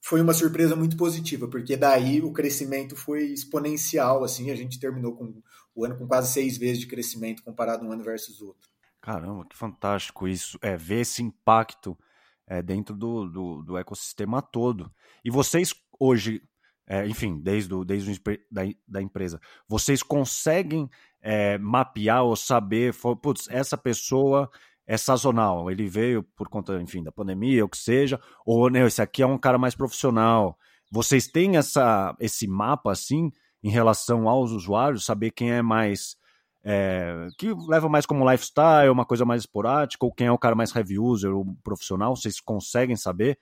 foi 0.00 0.22
uma 0.22 0.32
surpresa 0.32 0.74
muito 0.74 0.96
positiva, 0.96 1.46
porque 1.48 1.76
daí 1.76 2.22
o 2.22 2.32
crescimento 2.32 2.96
foi 2.96 3.24
exponencial. 3.26 4.24
Assim, 4.24 4.50
a 4.50 4.54
gente 4.54 4.80
terminou 4.80 5.14
com 5.14 5.42
o 5.74 5.84
ano 5.84 5.98
com 5.98 6.06
quase 6.06 6.32
seis 6.32 6.56
vezes 6.56 6.80
de 6.80 6.86
crescimento 6.86 7.42
comparado 7.42 7.86
um 7.86 7.92
ano 7.92 8.02
versus 8.02 8.40
outro. 8.40 8.71
Caramba, 9.02 9.44
que 9.44 9.56
fantástico 9.56 10.28
isso, 10.28 10.56
é 10.62 10.76
ver 10.76 11.00
esse 11.00 11.24
impacto 11.24 11.98
é, 12.46 12.62
dentro 12.62 12.96
do, 12.96 13.28
do, 13.28 13.62
do, 13.62 13.76
ecossistema 13.76 14.40
todo. 14.40 14.92
E 15.24 15.30
vocês 15.30 15.74
hoje, 15.98 16.40
é, 16.86 17.04
enfim, 17.08 17.40
desde, 17.40 17.74
o, 17.74 17.84
desde 17.84 18.12
o, 18.12 18.14
da, 18.48 18.62
da 18.86 19.02
empresa, 19.02 19.40
vocês 19.68 20.04
conseguem 20.04 20.88
é, 21.20 21.58
mapear 21.58 22.22
ou 22.22 22.36
saber, 22.36 22.94
putz, 23.20 23.48
essa 23.48 23.76
pessoa 23.76 24.48
é 24.86 24.96
sazonal, 24.96 25.68
ele 25.68 25.88
veio 25.88 26.22
por 26.36 26.48
conta, 26.48 26.80
enfim, 26.80 27.02
da 27.02 27.10
pandemia, 27.10 27.64
ou 27.64 27.68
que 27.68 27.78
seja, 27.78 28.20
ou 28.46 28.70
né, 28.70 28.86
esse 28.86 29.02
aqui 29.02 29.20
é 29.20 29.26
um 29.26 29.38
cara 29.38 29.58
mais 29.58 29.74
profissional. 29.74 30.56
Vocês 30.92 31.26
têm 31.26 31.56
essa, 31.56 32.14
esse 32.20 32.46
mapa 32.46 32.92
assim 32.92 33.32
em 33.64 33.70
relação 33.70 34.28
aos 34.28 34.52
usuários, 34.52 35.04
saber 35.04 35.32
quem 35.32 35.50
é 35.50 35.60
mais 35.60 36.16
é, 36.64 37.28
que 37.36 37.52
leva 37.68 37.88
mais 37.88 38.06
como 38.06 38.28
lifestyle, 38.30 38.90
uma 38.90 39.04
coisa 39.04 39.24
mais 39.24 39.42
esporádica, 39.42 40.04
ou 40.04 40.12
quem 40.12 40.28
é 40.28 40.32
o 40.32 40.38
cara 40.38 40.54
mais 40.54 40.74
heavy 40.74 40.98
user, 40.98 41.34
ou 41.34 41.44
profissional, 41.62 42.14
vocês 42.14 42.40
conseguem 42.40 42.96
saber? 42.96 43.38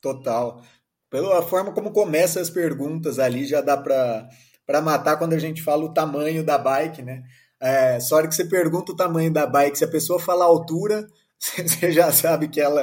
Total. 0.00 0.62
Pela 1.10 1.42
forma 1.42 1.72
como 1.72 1.92
começa 1.92 2.40
as 2.40 2.50
perguntas 2.50 3.18
ali, 3.18 3.46
já 3.46 3.60
dá 3.60 3.76
para 3.76 4.82
matar 4.82 5.16
quando 5.16 5.32
a 5.32 5.38
gente 5.38 5.62
fala 5.62 5.84
o 5.84 5.92
tamanho 5.92 6.44
da 6.44 6.58
bike, 6.58 7.02
né? 7.02 7.22
É, 7.60 7.98
só 8.00 8.24
que 8.26 8.34
você 8.34 8.44
pergunta 8.44 8.92
o 8.92 8.96
tamanho 8.96 9.32
da 9.32 9.46
bike, 9.46 9.78
se 9.78 9.84
a 9.84 9.90
pessoa 9.90 10.18
fala 10.20 10.44
altura, 10.44 11.06
você 11.40 11.92
já 11.92 12.10
sabe 12.10 12.48
que 12.48 12.60
ela, 12.60 12.82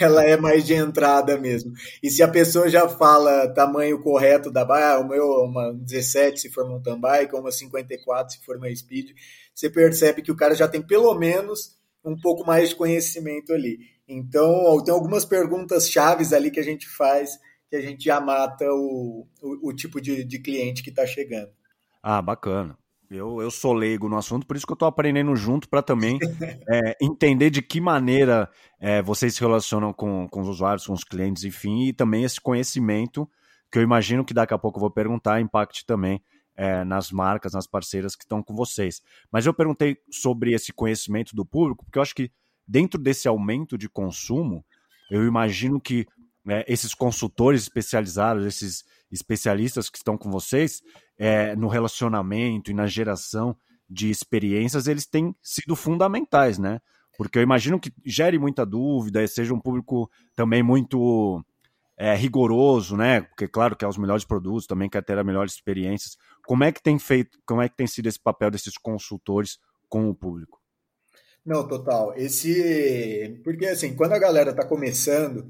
ela 0.00 0.24
é 0.24 0.36
mais 0.36 0.66
de 0.66 0.74
entrada 0.74 1.38
mesmo. 1.38 1.72
E 2.02 2.10
se 2.10 2.22
a 2.22 2.28
pessoa 2.28 2.68
já 2.68 2.88
fala 2.88 3.48
tamanho 3.54 4.00
correto 4.02 4.50
da 4.50 4.64
bike, 4.64 4.84
ah, 4.84 4.98
o 5.00 5.08
meu 5.08 5.26
uma 5.44 5.72
17 5.72 6.40
se 6.40 6.50
for 6.50 6.68
mountain 6.68 7.00
bike, 7.00 7.34
ou 7.34 7.40
uma 7.40 7.52
54 7.52 8.34
se 8.34 8.44
for 8.44 8.56
uma 8.56 8.74
speed, 8.74 9.10
você 9.54 9.70
percebe 9.70 10.22
que 10.22 10.32
o 10.32 10.36
cara 10.36 10.54
já 10.54 10.66
tem 10.66 10.82
pelo 10.82 11.14
menos 11.14 11.78
um 12.04 12.18
pouco 12.20 12.44
mais 12.44 12.70
de 12.70 12.76
conhecimento 12.76 13.52
ali. 13.52 13.78
Então, 14.06 14.82
tem 14.84 14.92
algumas 14.92 15.24
perguntas 15.24 15.90
chaves 15.90 16.32
ali 16.32 16.50
que 16.50 16.60
a 16.60 16.64
gente 16.64 16.86
faz, 16.88 17.38
que 17.70 17.76
a 17.76 17.80
gente 17.80 18.04
já 18.04 18.20
mata 18.20 18.66
o, 18.70 19.26
o, 19.40 19.68
o 19.68 19.72
tipo 19.72 20.00
de, 20.00 20.24
de 20.24 20.38
cliente 20.38 20.82
que 20.82 20.90
está 20.90 21.06
chegando. 21.06 21.50
Ah, 22.02 22.20
bacana. 22.20 22.76
Eu, 23.10 23.40
eu 23.40 23.50
sou 23.50 23.72
leigo 23.72 24.08
no 24.08 24.16
assunto, 24.16 24.46
por 24.46 24.56
isso 24.56 24.66
que 24.66 24.72
eu 24.72 24.74
estou 24.74 24.88
aprendendo 24.88 25.34
junto 25.36 25.68
para 25.68 25.82
também 25.82 26.18
é, 26.68 26.96
entender 27.00 27.50
de 27.50 27.62
que 27.62 27.80
maneira 27.80 28.50
é, 28.80 29.02
vocês 29.02 29.34
se 29.34 29.40
relacionam 29.40 29.92
com, 29.92 30.28
com 30.28 30.40
os 30.40 30.48
usuários, 30.48 30.86
com 30.86 30.92
os 30.92 31.04
clientes, 31.04 31.44
enfim, 31.44 31.88
e 31.88 31.92
também 31.92 32.24
esse 32.24 32.40
conhecimento 32.40 33.28
que 33.70 33.78
eu 33.78 33.82
imagino 33.82 34.24
que 34.24 34.34
daqui 34.34 34.54
a 34.54 34.58
pouco 34.58 34.78
eu 34.78 34.82
vou 34.82 34.90
perguntar 34.90 35.40
impacte 35.40 35.84
também 35.84 36.22
é, 36.56 36.84
nas 36.84 37.10
marcas, 37.10 37.52
nas 37.52 37.66
parceiras 37.66 38.14
que 38.14 38.24
estão 38.24 38.42
com 38.42 38.54
vocês. 38.54 39.02
Mas 39.30 39.46
eu 39.46 39.52
perguntei 39.52 39.96
sobre 40.10 40.52
esse 40.52 40.72
conhecimento 40.72 41.34
do 41.34 41.44
público, 41.44 41.84
porque 41.84 41.98
eu 41.98 42.02
acho 42.02 42.14
que 42.14 42.30
dentro 42.66 43.00
desse 43.00 43.28
aumento 43.28 43.76
de 43.76 43.88
consumo, 43.88 44.64
eu 45.10 45.26
imagino 45.26 45.80
que 45.80 46.06
é, 46.48 46.64
esses 46.68 46.94
consultores 46.94 47.62
especializados, 47.62 48.46
esses 48.46 48.84
especialistas 49.10 49.88
que 49.88 49.98
estão 49.98 50.16
com 50.16 50.30
vocês, 50.30 50.82
é, 51.18 51.54
no 51.56 51.68
relacionamento 51.68 52.70
e 52.70 52.74
na 52.74 52.86
geração 52.86 53.56
de 53.88 54.10
experiências, 54.10 54.86
eles 54.86 55.06
têm 55.06 55.34
sido 55.42 55.76
fundamentais, 55.76 56.58
né? 56.58 56.80
Porque 57.16 57.38
eu 57.38 57.42
imagino 57.42 57.78
que 57.78 57.92
gere 58.04 58.38
muita 58.38 58.66
dúvida, 58.66 59.26
seja 59.26 59.54
um 59.54 59.60
público 59.60 60.10
também 60.34 60.62
muito 60.62 61.44
é, 61.96 62.14
rigoroso, 62.14 62.96
né? 62.96 63.22
Porque 63.22 63.46
claro 63.46 63.76
que 63.76 63.84
é 63.84 63.88
os 63.88 63.98
melhores 63.98 64.24
produtos, 64.24 64.66
também 64.66 64.88
quer 64.88 65.02
ter 65.02 65.18
as 65.18 65.24
melhores 65.24 65.52
experiências. 65.52 66.16
Como 66.46 66.64
é 66.64 66.72
que 66.72 66.82
tem 66.82 66.98
feito, 66.98 67.38
como 67.46 67.62
é 67.62 67.68
que 67.68 67.76
tem 67.76 67.86
sido 67.86 68.08
esse 68.08 68.20
papel 68.20 68.50
desses 68.50 68.76
consultores 68.76 69.58
com 69.88 70.08
o 70.08 70.14
público? 70.14 70.60
Não, 71.44 71.68
total. 71.68 72.14
Esse, 72.16 73.40
porque 73.44 73.66
assim, 73.66 73.94
quando 73.94 74.12
a 74.12 74.18
galera 74.18 74.50
está 74.50 74.64
começando, 74.64 75.46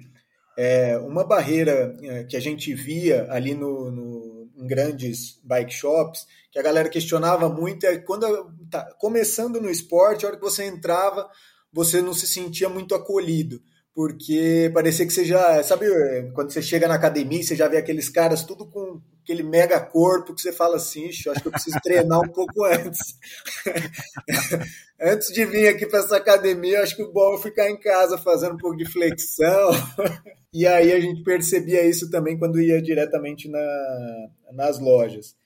é, 0.57 0.99
uma 0.99 1.25
barreira 1.25 1.97
é, 2.03 2.25
que 2.25 2.37
a 2.37 2.41
gente 2.41 2.75
via 2.75 3.27
ali 3.31 3.55
no, 3.55 3.91
no, 3.91 4.14
em 4.57 4.67
grandes 4.67 5.41
bike 5.43 5.73
shops, 5.73 6.27
que 6.51 6.59
a 6.59 6.63
galera 6.63 6.89
questionava 6.89 7.49
muito, 7.49 7.85
é 7.87 7.99
quando 7.99 8.53
tá 8.71 8.85
começando 8.99 9.61
no 9.61 9.71
esporte, 9.71 10.25
a 10.25 10.29
hora 10.29 10.37
que 10.37 10.43
você 10.43 10.65
entrava, 10.65 11.29
você 11.73 12.01
não 12.01 12.15
se 12.15 12.27
sentia 12.27 12.69
muito 12.69 12.95
acolhido 12.95 13.61
porque 13.95 14.71
parecia 14.75 15.07
que 15.07 15.13
você 15.13 15.25
já. 15.25 15.63
Sabe, 15.63 15.87
quando 16.35 16.51
você 16.51 16.61
chega 16.61 16.89
na 16.89 16.95
academia, 16.95 17.43
você 17.43 17.55
já 17.55 17.69
vê 17.69 17.77
aqueles 17.77 18.09
caras 18.09 18.43
tudo 18.43 18.67
com 18.67 19.01
aquele 19.23 19.45
mega 19.45 19.81
corpo 19.81 20.35
que 20.35 20.43
você 20.43 20.53
fala 20.53 20.77
assim, 20.77 21.09
acho 21.09 21.41
que 21.41 21.47
eu 21.49 21.53
preciso 21.53 21.79
treinar 21.81 22.21
um 22.21 22.29
pouco 22.29 22.65
antes. 22.65 23.17
antes 25.01 25.33
de 25.33 25.45
vir 25.47 25.69
aqui 25.69 25.87
para 25.87 26.01
essa 26.01 26.17
academia, 26.17 26.83
acho 26.83 26.97
que 26.97 27.05
o 27.05 27.13
bom 27.13 27.37
é 27.37 27.39
ficar 27.41 27.71
em 27.71 27.79
casa 27.79 28.19
fazendo 28.19 28.55
um 28.55 28.59
pouco 28.59 28.77
de 28.77 28.85
flexão. 28.85 29.71
e 30.53 30.67
aí 30.67 30.93
a 30.93 30.99
gente 30.99 31.23
percebia 31.23 31.87
isso 31.87 32.11
também 32.11 32.37
quando 32.37 32.61
ia 32.61 32.83
diretamente 32.83 33.49
na, 33.49 34.29
nas 34.53 34.81
lojas. 34.81 35.37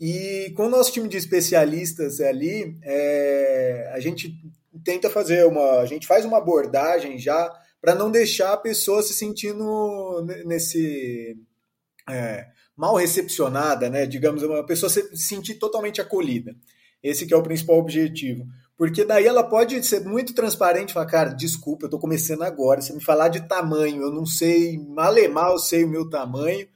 E 0.00 0.52
com 0.56 0.66
o 0.66 0.70
nosso 0.70 0.92
time 0.92 1.08
de 1.08 1.16
especialistas 1.16 2.20
ali, 2.20 2.78
é, 2.84 3.90
a 3.92 4.00
gente 4.00 4.32
tenta 4.82 5.10
fazer 5.10 5.44
uma. 5.44 5.80
A 5.80 5.86
gente 5.86 6.06
faz 6.06 6.24
uma 6.24 6.38
abordagem 6.38 7.18
já 7.18 7.52
para 7.80 7.94
não 7.94 8.10
deixar 8.10 8.52
a 8.52 8.58
pessoa 8.58 9.02
se 9.02 9.14
sentindo 9.14 10.24
nesse 10.44 11.36
é, 12.08 12.46
mal 12.76 12.94
recepcionada, 12.96 13.88
né? 13.88 14.06
Digamos, 14.06 14.42
uma 14.42 14.64
pessoa 14.64 14.90
se 14.90 15.16
sentir 15.16 15.54
totalmente 15.54 16.00
acolhida. 16.00 16.54
Esse 17.02 17.26
que 17.26 17.32
é 17.32 17.36
o 17.36 17.42
principal 17.42 17.78
objetivo. 17.78 18.46
Porque 18.76 19.04
daí 19.04 19.26
ela 19.26 19.42
pode 19.42 19.82
ser 19.84 20.00
muito 20.00 20.34
transparente 20.34 20.92
falar, 20.92 21.06
cara, 21.06 21.34
desculpa, 21.34 21.84
eu 21.84 21.86
estou 21.88 22.00
começando 22.00 22.42
agora. 22.42 22.80
Você 22.80 22.92
me 22.94 23.02
falar 23.02 23.28
de 23.28 23.46
tamanho, 23.46 24.02
eu 24.02 24.10
não 24.10 24.24
sei, 24.24 24.78
malemar 24.78 25.50
eu 25.50 25.58
sei 25.58 25.84
o 25.84 25.88
meu 25.88 26.08
tamanho. 26.08 26.66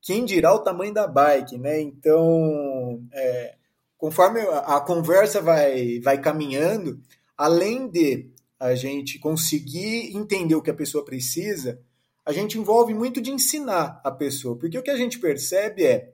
Quem 0.00 0.24
dirá 0.24 0.54
o 0.54 0.60
tamanho 0.60 0.94
da 0.94 1.06
bike, 1.06 1.58
né? 1.58 1.80
Então, 1.80 3.02
é, 3.12 3.54
conforme 3.96 4.40
a 4.40 4.80
conversa 4.80 5.40
vai, 5.40 6.00
vai 6.00 6.20
caminhando, 6.20 7.00
além 7.36 7.88
de 7.88 8.30
a 8.58 8.74
gente 8.74 9.18
conseguir 9.18 10.16
entender 10.16 10.54
o 10.54 10.62
que 10.62 10.70
a 10.70 10.74
pessoa 10.74 11.04
precisa, 11.04 11.80
a 12.24 12.32
gente 12.32 12.58
envolve 12.58 12.92
muito 12.92 13.20
de 13.20 13.30
ensinar 13.30 14.00
a 14.04 14.10
pessoa. 14.10 14.56
Porque 14.58 14.78
o 14.78 14.82
que 14.82 14.90
a 14.90 14.96
gente 14.96 15.18
percebe 15.18 15.84
é 15.84 16.12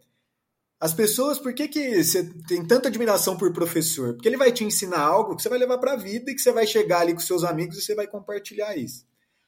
as 0.78 0.92
pessoas, 0.92 1.38
por 1.38 1.54
que, 1.54 1.66
que 1.66 2.04
você 2.04 2.24
tem 2.46 2.64
tanta 2.66 2.88
admiração 2.88 3.36
por 3.36 3.52
professor? 3.52 4.14
Porque 4.14 4.28
ele 4.28 4.36
vai 4.36 4.52
te 4.52 4.64
ensinar 4.64 5.00
algo 5.00 5.34
que 5.34 5.42
você 5.42 5.48
vai 5.48 5.58
levar 5.58 5.78
para 5.78 5.94
a 5.94 5.96
vida 5.96 6.30
e 6.30 6.34
que 6.34 6.40
você 6.40 6.52
vai 6.52 6.66
chegar 6.66 7.00
ali 7.00 7.14
com 7.14 7.20
seus 7.20 7.42
amigos 7.42 7.78
e 7.78 7.82
você 7.82 7.94
vai 7.94 8.06
compartilhar 8.06 8.76
isso. 8.76 9.06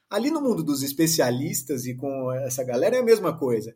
Ali 0.09 0.31
no 0.31 0.41
mundo 0.41 0.63
dos 0.63 0.81
especialistas 0.81 1.85
e 1.85 1.93
com 1.93 2.31
essa 2.31 2.63
galera 2.63 2.95
é 2.95 2.99
a 2.99 3.03
mesma 3.03 3.37
coisa. 3.37 3.75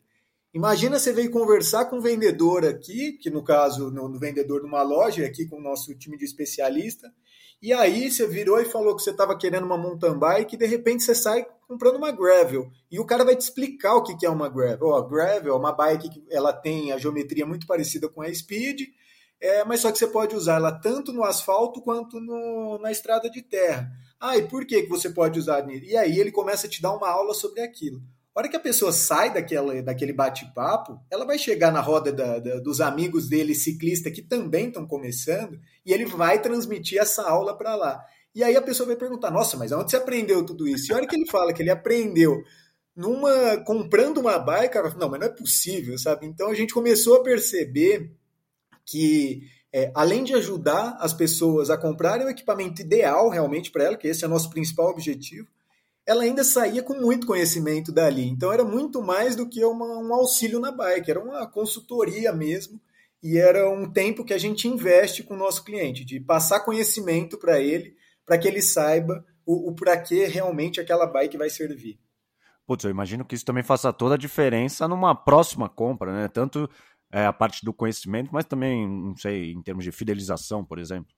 Imagina 0.53 0.97
você 0.97 1.13
veio 1.13 1.29
conversar 1.29 1.86
com 1.86 1.97
um 1.97 2.01
vendedor 2.01 2.65
aqui, 2.65 3.13
que 3.13 3.29
no 3.29 3.43
caso, 3.43 3.91
no, 3.91 4.10
no 4.10 4.19
vendedor 4.19 4.62
de 4.62 4.67
uma 4.67 4.81
loja, 4.81 5.25
aqui 5.25 5.45
com 5.45 5.57
o 5.57 5.62
nosso 5.62 5.93
time 5.95 6.17
de 6.17 6.25
especialista, 6.25 7.13
e 7.62 7.71
aí 7.71 8.10
você 8.10 8.26
virou 8.26 8.60
e 8.60 8.65
falou 8.65 8.95
que 8.95 9.04
você 9.04 9.12
estava 9.12 9.38
querendo 9.38 9.65
uma 9.65 9.78
mountain 9.78 10.17
bike 10.17 10.56
e 10.56 10.58
de 10.58 10.65
repente 10.65 11.04
você 11.04 11.13
sai 11.13 11.45
comprando 11.67 11.97
uma 11.97 12.12
gravel. 12.12 12.71
E 12.89 13.00
o 13.00 13.06
cara 13.06 13.24
vai 13.24 13.36
te 13.36 13.41
explicar 13.41 13.95
o 13.95 14.04
que 14.04 14.26
é 14.26 14.30
uma 14.30 14.50
gravel. 14.50 14.88
Ó, 14.88 15.02
gravel 15.04 15.54
é 15.54 15.58
uma 15.58 15.71
bike 15.71 16.10
que 16.10 16.24
ela 16.30 16.52
tem 16.52 16.91
a 16.91 16.97
geometria 16.97 17.45
muito 17.45 17.67
parecida 17.67 18.10
com 18.10 18.21
a 18.21 18.34
Speed, 18.34 18.82
é, 19.39 19.63
mas 19.63 19.82
só 19.82 19.91
que 19.91 19.97
você 19.97 20.08
pode 20.08 20.36
usar 20.36 20.56
ela 20.56 20.71
tanto 20.71 21.13
no 21.13 21.24
asfalto 21.24 21.82
quanto 21.82 22.19
no, 22.19 22.80
na 22.80 22.91
estrada 22.91 23.30
de 23.30 23.41
terra. 23.41 23.91
Ah, 24.19 24.38
e 24.38 24.47
por 24.47 24.65
que, 24.65 24.84
que 24.84 24.89
você 24.89 25.10
pode 25.10 25.39
usar? 25.39 25.67
E 25.69 25.95
aí 25.95 26.19
ele 26.19 26.32
começa 26.32 26.67
a 26.67 26.69
te 26.69 26.82
dar 26.82 26.93
uma 26.93 27.10
aula 27.10 27.34
sobre 27.34 27.62
aquilo. 27.62 28.02
A 28.34 28.39
hora 28.39 28.50
que 28.50 28.56
a 28.56 28.62
pessoa 28.62 28.94
sai 28.94 29.34
daquela, 29.34 29.82
daquele 29.82 30.13
bate-papo, 30.13 31.00
ela 31.12 31.26
vai 31.26 31.38
chegar 31.38 31.72
na 31.72 31.82
roda 31.82 32.13
da, 32.13 32.39
da, 32.39 32.60
dos 32.60 32.80
amigos 32.80 33.28
dele, 33.28 33.54
ciclista, 33.54 34.10
que 34.10 34.22
também 34.22 34.67
estão 34.67 34.88
começando, 34.88 35.60
e 35.86 35.91
ele 35.91 36.06
vai 36.06 36.41
transmitir 36.41 36.98
essa 36.98 37.28
aula 37.28 37.58
para 37.58 37.76
lá. 37.76 38.02
E 38.34 38.44
aí 38.44 38.56
a 38.56 38.62
pessoa 38.62 38.88
vai 38.88 38.96
perguntar: 38.96 39.32
Nossa, 39.32 39.58
mas 39.58 39.72
onde 39.74 39.91
você 39.91 39.98
aprendeu 39.98 40.46
tudo 40.46 40.67
isso? 40.67 40.91
E 40.91 40.94
a 40.94 40.98
hora 40.98 41.08
que 41.08 41.15
ele 41.15 41.30
fala 41.30 41.54
que 41.54 41.62
ele 41.62 41.70
aprendeu 41.70 42.41
numa 42.96 43.58
comprando 43.65 44.20
uma 44.20 44.39
bike, 44.39 44.74
cara, 44.74 44.94
não, 44.98 45.10
mas 45.10 45.20
não 45.20 45.28
é 45.28 45.32
possível, 45.32 45.98
sabe? 45.98 46.26
Então 46.26 46.50
a 46.50 46.54
gente 46.54 46.74
começou 46.74 47.17
a 47.17 47.24
perceber 47.24 48.12
que 48.86 49.44
é, 49.74 49.91
além 49.96 50.24
de 50.24 50.34
ajudar 50.34 50.98
as 51.00 51.13
pessoas 51.13 51.70
a 51.70 51.78
comprarem 51.78 52.26
o 52.26 52.30
equipamento 52.30 52.82
ideal 52.82 53.30
realmente 53.30 53.72
para 53.72 53.86
ela, 53.86 53.98
que 53.98 54.08
esse 54.08 54.24
é 54.24 54.28
o 54.28 54.30
nosso 54.30 54.50
principal 54.50 54.89
objetivo, 54.89 55.48
ela 56.06 56.24
ainda 56.24 56.44
saía 56.44 56.84
com 56.84 56.94
muito 56.94 57.28
conhecimento 57.28 57.92
dali. 57.92 58.28
Então 58.28 58.52
era 58.52 58.64
muito 58.64 59.02
mais 59.02 59.36
do 59.36 59.48
que 59.48 59.64
uma, 59.64 59.86
um 59.86 60.14
auxílio 60.14 60.60
na 60.60 60.72
bike, 60.72 61.12
era 61.12 61.20
uma 61.20 61.48
consultoria 61.48 62.34
mesmo. 62.34 62.80
E 63.24 63.38
era 63.38 63.70
um 63.70 63.90
tempo 63.90 64.26
que 64.26 64.34
a 64.34 64.38
gente 64.38 64.68
investe 64.68 65.22
com 65.22 65.36
o 65.36 65.38
nosso 65.38 65.64
cliente, 65.64 66.04
de 66.04 66.20
passar 66.20 66.62
conhecimento 66.62 67.38
para 67.38 67.60
ele, 67.60 67.96
para 68.26 68.36
que 68.38 68.48
ele 68.48 68.64
saiba 68.64 69.24
o, 69.46 69.70
o 69.70 69.76
para 69.76 69.96
que 70.02 70.26
realmente 70.26 70.82
aquela 70.82 71.06
bike 71.06 71.38
vai 71.38 71.50
servir. 71.50 72.00
Putz, 72.66 72.84
eu 72.84 72.90
imagino 72.90 73.24
que 73.24 73.36
isso 73.36 73.46
também 73.46 73.64
faça 73.64 73.94
toda 73.94 74.16
a 74.16 74.18
diferença 74.18 74.88
numa 74.88 75.14
próxima 75.14 75.70
compra, 75.70 76.12
né? 76.12 76.28
Tanto 76.28 76.68
é, 77.12 77.26
a 77.26 77.34
parte 77.34 77.64
do 77.64 77.74
conhecimento, 77.74 78.30
mas 78.32 78.46
também, 78.46 78.88
não 78.88 79.16
sei, 79.16 79.52
em 79.52 79.62
termos 79.62 79.84
de 79.84 79.92
fidelização, 79.92 80.64
por 80.66 80.80
exemplo. 80.80 81.14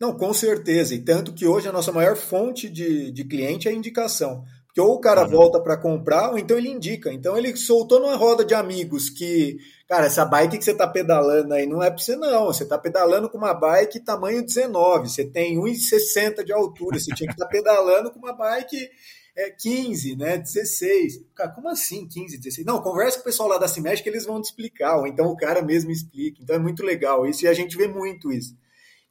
Não, 0.00 0.16
com 0.16 0.32
certeza. 0.32 0.94
E 0.94 0.98
tanto 0.98 1.32
que 1.32 1.46
hoje 1.46 1.68
a 1.68 1.72
nossa 1.72 1.92
maior 1.92 2.16
fonte 2.16 2.68
de, 2.68 3.10
de 3.10 3.24
cliente 3.24 3.68
é 3.68 3.70
a 3.70 3.74
indicação. 3.74 4.44
Porque 4.76 4.80
ou 4.80 4.96
o 4.96 5.00
cara 5.00 5.22
uhum. 5.22 5.30
volta 5.30 5.58
para 5.58 5.76
comprar, 5.78 6.32
ou 6.32 6.38
então 6.38 6.58
ele 6.58 6.68
indica. 6.68 7.10
Então 7.10 7.36
ele 7.36 7.56
soltou 7.56 7.98
numa 7.98 8.14
roda 8.14 8.44
de 8.44 8.54
amigos 8.54 9.08
que, 9.08 9.56
cara, 9.88 10.04
essa 10.04 10.22
bike 10.26 10.58
que 10.58 10.64
você 10.64 10.72
está 10.72 10.86
pedalando 10.86 11.54
aí 11.54 11.66
não 11.66 11.82
é 11.82 11.88
para 11.88 11.98
você, 11.98 12.14
não. 12.14 12.46
Você 12.46 12.64
está 12.64 12.76
pedalando 12.76 13.30
com 13.30 13.38
uma 13.38 13.54
bike 13.54 14.00
tamanho 14.00 14.44
19, 14.44 15.08
você 15.08 15.24
tem 15.24 15.56
1,60 15.58 16.44
de 16.44 16.52
altura, 16.52 16.98
você 16.98 17.14
tinha 17.14 17.26
que 17.26 17.32
estar 17.32 17.46
tá 17.46 17.50
pedalando 17.50 18.10
com 18.10 18.18
uma 18.18 18.34
bike 18.34 18.90
é, 19.34 19.48
15, 19.48 20.14
né? 20.16 20.36
16. 20.36 21.24
Cara, 21.34 21.52
como 21.52 21.70
assim 21.70 22.06
15, 22.06 22.36
16? 22.36 22.66
Não, 22.66 22.82
conversa 22.82 23.16
com 23.16 23.22
o 23.22 23.24
pessoal 23.24 23.48
lá 23.48 23.56
da 23.56 23.68
Cimesh 23.68 24.02
que 24.02 24.10
eles 24.10 24.26
vão 24.26 24.42
te 24.42 24.44
explicar, 24.44 24.98
ou 24.98 25.06
então 25.06 25.26
o 25.28 25.36
cara 25.38 25.62
mesmo 25.62 25.90
explica. 25.90 26.42
Então 26.42 26.54
é 26.54 26.58
muito 26.58 26.84
legal 26.84 27.26
isso 27.26 27.46
e 27.46 27.48
a 27.48 27.54
gente 27.54 27.78
vê 27.78 27.88
muito 27.88 28.30
isso 28.30 28.54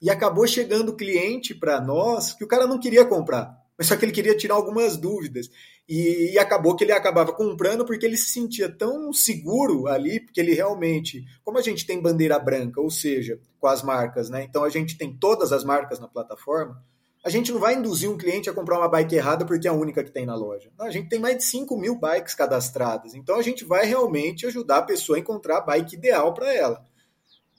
e 0.02 0.10
acabou 0.10 0.46
chegando 0.48 0.96
cliente 0.96 1.54
para 1.56 1.80
nós 1.82 2.34
que 2.34 2.44
o 2.44 2.48
cara 2.48 2.68
não 2.68 2.80
queria 2.80 3.06
comprar, 3.06 3.56
mas 3.78 3.88
só 3.88 3.96
que 3.96 4.06
ele 4.06 4.12
queria 4.12 4.38
tirar 4.38 4.56
algumas 4.56 4.98
dúvidas. 4.98 5.50
E, 5.88 6.34
e, 6.34 6.40
acabou 6.40 6.76
que 6.76 6.84
ele 6.84 6.92
acabava 6.92 7.32
comprando 7.32 7.86
porque 7.86 8.06
ele 8.06 8.18
se 8.18 8.32
sentia 8.32 8.68
tão 8.68 9.14
seguro 9.14 9.88
ali, 9.88 10.20
porque 10.20 10.40
ele 10.40 10.54
realmente, 10.54 11.24
como 11.44 11.60
a 11.60 11.62
gente 11.62 11.86
tem 11.86 12.02
bandeira 12.02 12.40
branca, 12.40 12.82
ou 12.82 12.90
seja, 12.90 13.40
com 13.60 13.68
as 13.68 13.84
marcas, 13.84 14.28
né? 14.28 14.44
Então 14.44 14.64
a 14.64 14.70
gente 14.70 14.98
tem 14.98 15.16
todas 15.16 15.52
as 15.52 15.64
marcas 15.64 16.00
na 16.00 16.08
plataforma, 16.08 16.84
a 17.26 17.30
gente 17.32 17.52
não 17.52 17.60
vai 17.60 17.74
induzir 17.74 18.08
um 18.08 18.18
cliente 18.18 18.52
a 18.52 18.54
comprar 18.54 18.78
uma 18.78 18.88
bike 18.88 19.16
errada 19.16 19.46
porque 19.46 19.68
é 19.68 19.72
a 19.72 19.74
única 19.74 20.04
que 20.04 20.12
tem 20.12 20.28
na 20.28 20.36
loja. 20.36 20.72
Não, 20.78 20.86
a 20.86 20.92
gente 20.92 21.10
tem 21.10 21.18
mais 21.18 21.38
de 21.38 21.44
5 21.44 21.76
mil 21.76 21.96
bikes 21.96 22.36
cadastradas. 22.36 23.16
Então 23.16 23.36
a 23.36 23.42
gente 23.42 23.66
vai 23.66 23.84
realmente 23.84 24.46
ajudar 24.46 24.78
a 24.78 24.84
pessoa 24.84 25.18
a 25.18 25.20
encontrar 25.20 25.58
a 25.58 25.62
bike 25.62 25.96
ideal 25.96 26.36
para 26.36 26.54
ela. 26.54 26.86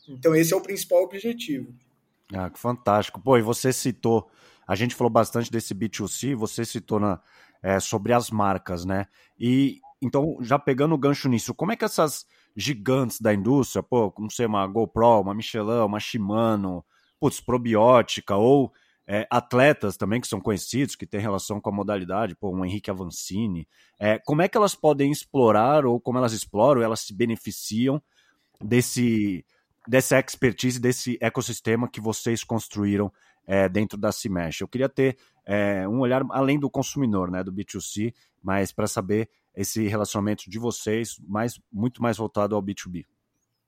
Então 0.08 0.36
esse 0.36 0.54
é 0.54 0.56
o 0.56 0.60
principal 0.60 1.02
objetivo. 1.02 1.74
Ah, 2.34 2.50
que 2.50 2.58
fantástico. 2.58 3.20
Pô, 3.20 3.36
e 3.38 3.42
você 3.42 3.72
citou, 3.72 4.28
a 4.66 4.74
gente 4.74 4.94
falou 4.94 5.10
bastante 5.10 5.50
desse 5.50 5.74
B2C, 5.74 6.34
você 6.34 6.64
citou 6.64 6.98
na, 6.98 7.20
é, 7.62 7.78
sobre 7.80 8.12
as 8.12 8.30
marcas, 8.30 8.84
né? 8.84 9.06
E 9.38 9.80
então, 10.02 10.36
já 10.40 10.58
pegando 10.58 10.94
o 10.94 10.98
gancho 10.98 11.28
nisso, 11.28 11.54
como 11.54 11.72
é 11.72 11.76
que 11.76 11.84
essas 11.84 12.26
gigantes 12.54 13.20
da 13.20 13.32
indústria, 13.32 13.82
pô, 13.82 14.12
não 14.18 14.28
sei, 14.30 14.46
uma 14.46 14.66
GoPro, 14.66 15.20
uma 15.20 15.34
Michelin, 15.34 15.84
uma 15.84 15.98
Shimano, 15.98 16.84
putz, 17.18 17.40
probiótica 17.40 18.36
ou 18.36 18.72
é, 19.06 19.26
atletas 19.30 19.96
também 19.96 20.20
que 20.20 20.26
são 20.26 20.40
conhecidos, 20.40 20.96
que 20.96 21.06
têm 21.06 21.20
relação 21.20 21.60
com 21.60 21.70
a 21.70 21.72
modalidade, 21.72 22.34
pô, 22.36 22.50
um 22.50 22.64
Henrique 22.64 22.90
Avancini, 22.90 23.68
é, 23.98 24.18
como 24.18 24.42
é 24.42 24.48
que 24.48 24.56
elas 24.56 24.74
podem 24.74 25.10
explorar, 25.10 25.86
ou 25.86 26.00
como 26.00 26.18
elas 26.18 26.32
exploram, 26.32 26.82
elas 26.82 27.00
se 27.00 27.14
beneficiam 27.14 28.02
desse, 28.60 29.44
dessa 29.86 30.18
expertise, 30.18 30.80
desse 30.80 31.18
ecossistema 31.20 31.88
que 31.88 32.00
vocês 32.00 32.42
construíram 32.42 33.12
é, 33.46 33.68
dentro 33.68 33.98
da 33.98 34.12
Cimesh? 34.12 34.60
Eu 34.60 34.68
queria 34.68 34.88
ter 34.88 35.16
é, 35.44 35.86
um 35.88 36.00
olhar 36.00 36.22
além 36.30 36.58
do 36.58 36.70
consumidor, 36.70 37.30
né, 37.30 37.42
do 37.42 37.52
B2C, 37.52 38.12
mas 38.42 38.72
para 38.72 38.86
saber 38.86 39.28
esse 39.54 39.86
relacionamento 39.88 40.50
de 40.50 40.58
vocês, 40.58 41.18
mais, 41.26 41.58
muito 41.72 42.02
mais 42.02 42.16
voltado 42.16 42.54
ao 42.54 42.62
B2B. 42.62 43.06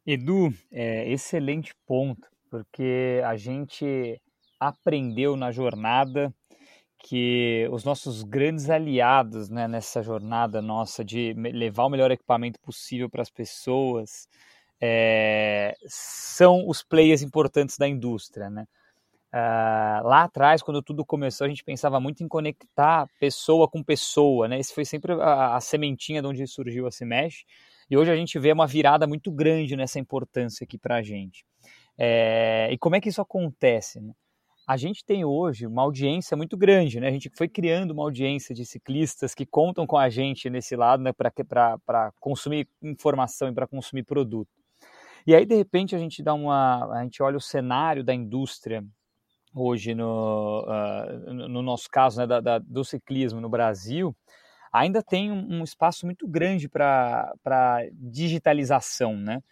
Edu, 0.06 0.52
é, 0.70 1.10
excelente 1.10 1.74
ponto, 1.86 2.28
porque 2.50 3.20
a 3.24 3.36
gente 3.36 4.20
aprendeu 4.58 5.36
na 5.36 5.50
jornada 5.52 6.34
que 6.98 7.68
os 7.70 7.84
nossos 7.84 8.22
grandes 8.22 8.68
aliados 8.68 9.48
né, 9.48 9.68
nessa 9.68 10.02
jornada 10.02 10.60
nossa 10.60 11.04
de 11.04 11.32
levar 11.32 11.84
o 11.84 11.88
melhor 11.88 12.10
equipamento 12.10 12.58
possível 12.60 13.08
para 13.08 13.22
as 13.22 13.30
pessoas 13.30 14.26
é, 14.80 15.76
são 15.86 16.68
os 16.68 16.82
players 16.82 17.22
importantes 17.22 17.76
da 17.76 17.88
indústria. 17.88 18.48
Né? 18.50 18.66
Uh, 19.32 20.06
lá 20.06 20.24
atrás, 20.24 20.62
quando 20.62 20.82
tudo 20.82 21.04
começou, 21.04 21.44
a 21.44 21.48
gente 21.48 21.64
pensava 21.64 22.00
muito 22.00 22.22
em 22.22 22.28
conectar 22.28 23.08
pessoa 23.20 23.68
com 23.68 23.82
pessoa, 23.82 24.48
né? 24.48 24.58
Esse 24.58 24.72
foi 24.72 24.84
sempre 24.84 25.12
a, 25.12 25.56
a 25.56 25.60
sementinha 25.60 26.22
de 26.22 26.28
onde 26.28 26.46
surgiu 26.46 26.86
a 26.86 26.90
Cimesh. 26.90 27.44
E 27.90 27.96
hoje 27.96 28.10
a 28.10 28.16
gente 28.16 28.38
vê 28.38 28.52
uma 28.52 28.66
virada 28.66 29.06
muito 29.06 29.30
grande 29.30 29.76
nessa 29.76 29.98
importância 29.98 30.64
aqui 30.64 30.78
para 30.78 30.96
a 30.96 31.02
gente. 31.02 31.44
É, 31.98 32.68
e 32.70 32.78
como 32.78 32.96
é 32.96 33.00
que 33.00 33.08
isso 33.08 33.20
acontece? 33.20 34.00
Né? 34.00 34.12
a 34.68 34.76
gente 34.76 35.02
tem 35.02 35.24
hoje 35.24 35.66
uma 35.66 35.80
audiência 35.80 36.36
muito 36.36 36.54
grande, 36.54 37.00
né? 37.00 37.08
A 37.08 37.10
gente 37.10 37.30
foi 37.34 37.48
criando 37.48 37.92
uma 37.92 38.02
audiência 38.02 38.54
de 38.54 38.66
ciclistas 38.66 39.34
que 39.34 39.46
contam 39.46 39.86
com 39.86 39.96
a 39.96 40.10
gente 40.10 40.50
nesse 40.50 40.76
lado, 40.76 41.02
né? 41.02 41.10
Para 41.10 42.12
consumir 42.20 42.68
informação 42.82 43.48
e 43.48 43.54
para 43.54 43.66
consumir 43.66 44.02
produto. 44.02 44.50
E 45.28 45.34
aí, 45.34 45.44
de 45.44 45.54
repente, 45.54 45.94
a 45.94 45.98
gente 45.98 46.22
dá 46.22 46.32
uma. 46.32 46.90
A 46.90 47.02
gente 47.02 47.22
olha 47.22 47.36
o 47.36 47.40
cenário 47.40 48.02
da 48.02 48.14
indústria 48.14 48.82
hoje, 49.54 49.94
no, 49.94 50.64
uh, 50.66 51.34
no 51.34 51.60
nosso 51.60 51.86
caso, 51.90 52.18
né, 52.18 52.26
da, 52.26 52.40
da, 52.40 52.58
do 52.58 52.82
ciclismo 52.82 53.38
no 53.38 53.46
Brasil, 53.50 54.16
ainda 54.72 55.02
tem 55.02 55.30
um, 55.30 55.58
um 55.60 55.62
espaço 55.62 56.06
muito 56.06 56.26
grande 56.26 56.66
para 56.66 57.30
digitalização, 57.92 59.18
né? 59.18 59.42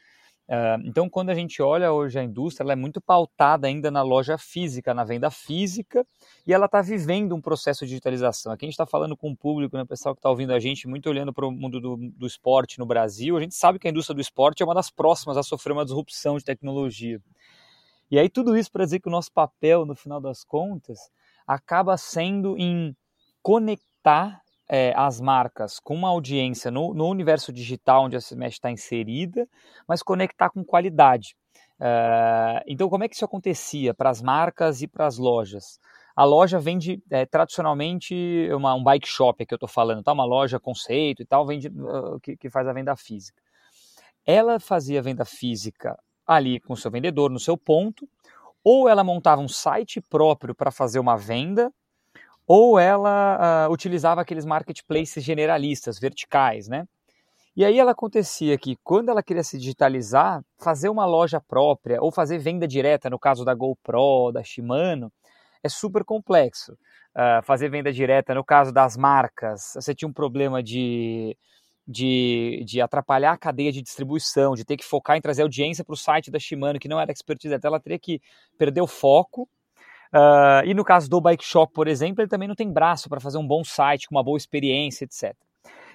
Uh, 0.48 0.78
então, 0.84 1.10
quando 1.10 1.30
a 1.30 1.34
gente 1.34 1.60
olha 1.60 1.92
hoje 1.92 2.20
a 2.20 2.22
indústria, 2.22 2.62
ela 2.62 2.72
é 2.72 2.76
muito 2.76 3.00
pautada 3.00 3.66
ainda 3.66 3.90
na 3.90 4.02
loja 4.02 4.38
física, 4.38 4.94
na 4.94 5.02
venda 5.02 5.28
física, 5.28 6.06
e 6.46 6.52
ela 6.52 6.66
está 6.66 6.80
vivendo 6.80 7.34
um 7.34 7.40
processo 7.40 7.84
de 7.84 7.90
digitalização. 7.90 8.52
Aqui 8.52 8.64
a 8.64 8.68
gente 8.68 8.74
está 8.74 8.86
falando 8.86 9.16
com 9.16 9.30
o 9.30 9.36
público, 9.36 9.76
né, 9.76 9.82
o 9.82 9.86
pessoal 9.86 10.14
que 10.14 10.20
está 10.20 10.30
ouvindo 10.30 10.52
a 10.52 10.60
gente, 10.60 10.86
muito 10.86 11.08
olhando 11.08 11.32
para 11.32 11.46
o 11.46 11.50
mundo 11.50 11.80
do, 11.80 11.96
do, 11.96 12.26
esporte 12.26 12.78
no 12.78 12.86
Brasil. 12.86 13.36
A 13.36 13.40
gente 13.40 13.56
sabe 13.56 13.80
que 13.80 13.88
a 13.88 13.90
indústria 13.90 14.14
do 14.14 14.20
esporte 14.20 14.62
é 14.62 14.64
uma 14.64 14.74
das 14.74 14.88
próximas 14.88 15.36
a 15.36 15.42
sofrer 15.42 15.72
uma 15.72 15.84
disrupção 15.84 16.38
de 16.38 16.44
tecnologia. 16.44 17.20
E 18.08 18.16
aí, 18.16 18.28
tudo 18.28 18.56
isso 18.56 18.70
para 18.70 18.84
dizer 18.84 19.00
que 19.00 19.08
o 19.08 19.12
nosso 19.12 19.32
papel, 19.32 19.84
no 19.84 19.96
final 19.96 20.20
das 20.20 20.44
contas, 20.44 21.10
acaba 21.44 21.96
sendo 21.96 22.56
em 22.56 22.96
conectar 23.42 24.40
é, 24.68 24.92
as 24.96 25.20
marcas 25.20 25.78
com 25.78 25.94
uma 25.94 26.08
audiência 26.08 26.70
no, 26.70 26.92
no 26.94 27.08
universo 27.08 27.52
digital 27.52 28.04
onde 28.04 28.16
a 28.16 28.18
Smash 28.18 28.54
está 28.54 28.70
inserida, 28.70 29.48
mas 29.86 30.02
conectar 30.02 30.50
com 30.50 30.64
qualidade. 30.64 31.36
Uh, 31.78 32.64
então, 32.66 32.88
como 32.88 33.04
é 33.04 33.08
que 33.08 33.14
isso 33.14 33.24
acontecia 33.24 33.92
para 33.92 34.08
as 34.08 34.22
marcas 34.22 34.82
e 34.82 34.88
para 34.88 35.06
as 35.06 35.18
lojas? 35.18 35.78
A 36.16 36.24
loja 36.24 36.58
vende 36.58 37.02
é, 37.10 37.26
tradicionalmente 37.26 38.48
uma, 38.52 38.74
um 38.74 38.82
bike 38.82 39.06
shop, 39.06 39.44
que 39.44 39.52
eu 39.52 39.56
estou 39.56 39.68
falando, 39.68 40.02
tá? 40.02 40.12
uma 40.12 40.24
loja 40.24 40.58
conceito 40.58 41.22
e 41.22 41.26
tal, 41.26 41.46
vende, 41.46 41.68
uh, 41.68 42.18
que, 42.20 42.36
que 42.36 42.48
faz 42.48 42.66
a 42.66 42.72
venda 42.72 42.96
física. 42.96 43.40
Ela 44.24 44.58
fazia 44.58 45.02
venda 45.02 45.24
física 45.24 45.98
ali 46.26 46.58
com 46.58 46.72
o 46.72 46.76
seu 46.76 46.90
vendedor, 46.90 47.30
no 47.30 47.38
seu 47.38 47.56
ponto, 47.56 48.08
ou 48.64 48.88
ela 48.88 49.04
montava 49.04 49.40
um 49.40 49.48
site 49.48 50.00
próprio 50.00 50.54
para 50.54 50.72
fazer 50.72 50.98
uma 50.98 51.16
venda, 51.16 51.72
ou 52.46 52.78
ela 52.78 53.68
uh, 53.68 53.72
utilizava 53.72 54.20
aqueles 54.20 54.44
marketplaces 54.44 55.24
generalistas, 55.24 55.98
verticais, 55.98 56.68
né? 56.68 56.86
E 57.56 57.64
aí 57.64 57.78
ela 57.78 57.92
acontecia 57.92 58.58
que 58.58 58.76
quando 58.84 59.08
ela 59.08 59.22
queria 59.22 59.42
se 59.42 59.58
digitalizar, 59.58 60.42
fazer 60.58 60.90
uma 60.90 61.06
loja 61.06 61.40
própria 61.40 62.00
ou 62.02 62.12
fazer 62.12 62.38
venda 62.38 62.68
direta, 62.68 63.08
no 63.08 63.18
caso 63.18 63.44
da 63.44 63.54
GoPro, 63.54 64.30
da 64.30 64.44
Shimano, 64.44 65.10
é 65.62 65.68
super 65.68 66.04
complexo. 66.04 66.72
Uh, 67.14 67.42
fazer 67.44 67.70
venda 67.70 67.90
direta, 67.90 68.34
no 68.34 68.44
caso 68.44 68.70
das 68.72 68.94
marcas, 68.94 69.72
você 69.74 69.94
tinha 69.94 70.06
um 70.06 70.12
problema 70.12 70.62
de, 70.62 71.34
de, 71.88 72.62
de 72.66 72.78
atrapalhar 72.78 73.32
a 73.32 73.38
cadeia 73.38 73.72
de 73.72 73.80
distribuição, 73.80 74.54
de 74.54 74.66
ter 74.66 74.76
que 74.76 74.84
focar 74.84 75.16
em 75.16 75.22
trazer 75.22 75.40
audiência 75.40 75.82
para 75.82 75.94
o 75.94 75.96
site 75.96 76.30
da 76.30 76.38
Shimano, 76.38 76.78
que 76.78 76.88
não 76.88 77.00
era 77.00 77.10
expertise, 77.10 77.54
até 77.54 77.66
ela 77.66 77.80
teria 77.80 77.98
que 77.98 78.20
perder 78.58 78.82
o 78.82 78.86
foco 78.86 79.48
Uh, 80.16 80.64
e 80.64 80.72
no 80.72 80.82
caso 80.82 81.10
do 81.10 81.20
Bike 81.20 81.44
Shop, 81.44 81.70
por 81.74 81.86
exemplo, 81.86 82.22
ele 82.22 82.28
também 82.28 82.48
não 82.48 82.54
tem 82.54 82.72
braço 82.72 83.06
para 83.06 83.20
fazer 83.20 83.36
um 83.36 83.46
bom 83.46 83.62
site, 83.62 84.08
com 84.08 84.14
uma 84.14 84.24
boa 84.24 84.38
experiência, 84.38 85.04
etc. 85.04 85.36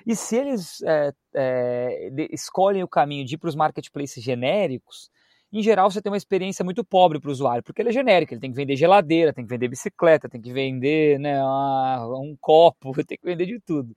E 0.05 0.15
se 0.15 0.35
eles 0.35 0.81
é, 0.83 1.11
é, 1.35 2.27
escolhem 2.31 2.83
o 2.83 2.87
caminho 2.87 3.25
de 3.25 3.33
ir 3.33 3.37
para 3.39 3.49
os 3.49 3.55
marketplaces 3.55 4.23
genéricos, 4.23 5.09
em 5.51 5.63
geral 5.63 5.89
você 5.89 6.01
tem 6.01 6.11
uma 6.11 6.17
experiência 6.17 6.63
muito 6.63 6.83
pobre 6.83 7.19
para 7.19 7.29
o 7.29 7.31
usuário, 7.31 7.63
porque 7.63 7.81
ele 7.81 7.89
é 7.89 7.93
genérico, 7.93 8.33
ele 8.33 8.41
tem 8.41 8.51
que 8.51 8.55
vender 8.55 8.75
geladeira, 8.75 9.33
tem 9.33 9.43
que 9.43 9.49
vender 9.49 9.67
bicicleta, 9.67 10.29
tem 10.29 10.41
que 10.41 10.53
vender 10.53 11.19
né, 11.19 11.43
um 11.43 12.35
copo, 12.39 12.91
tem 13.05 13.17
que 13.17 13.25
vender 13.25 13.47
de 13.47 13.59
tudo. 13.59 13.91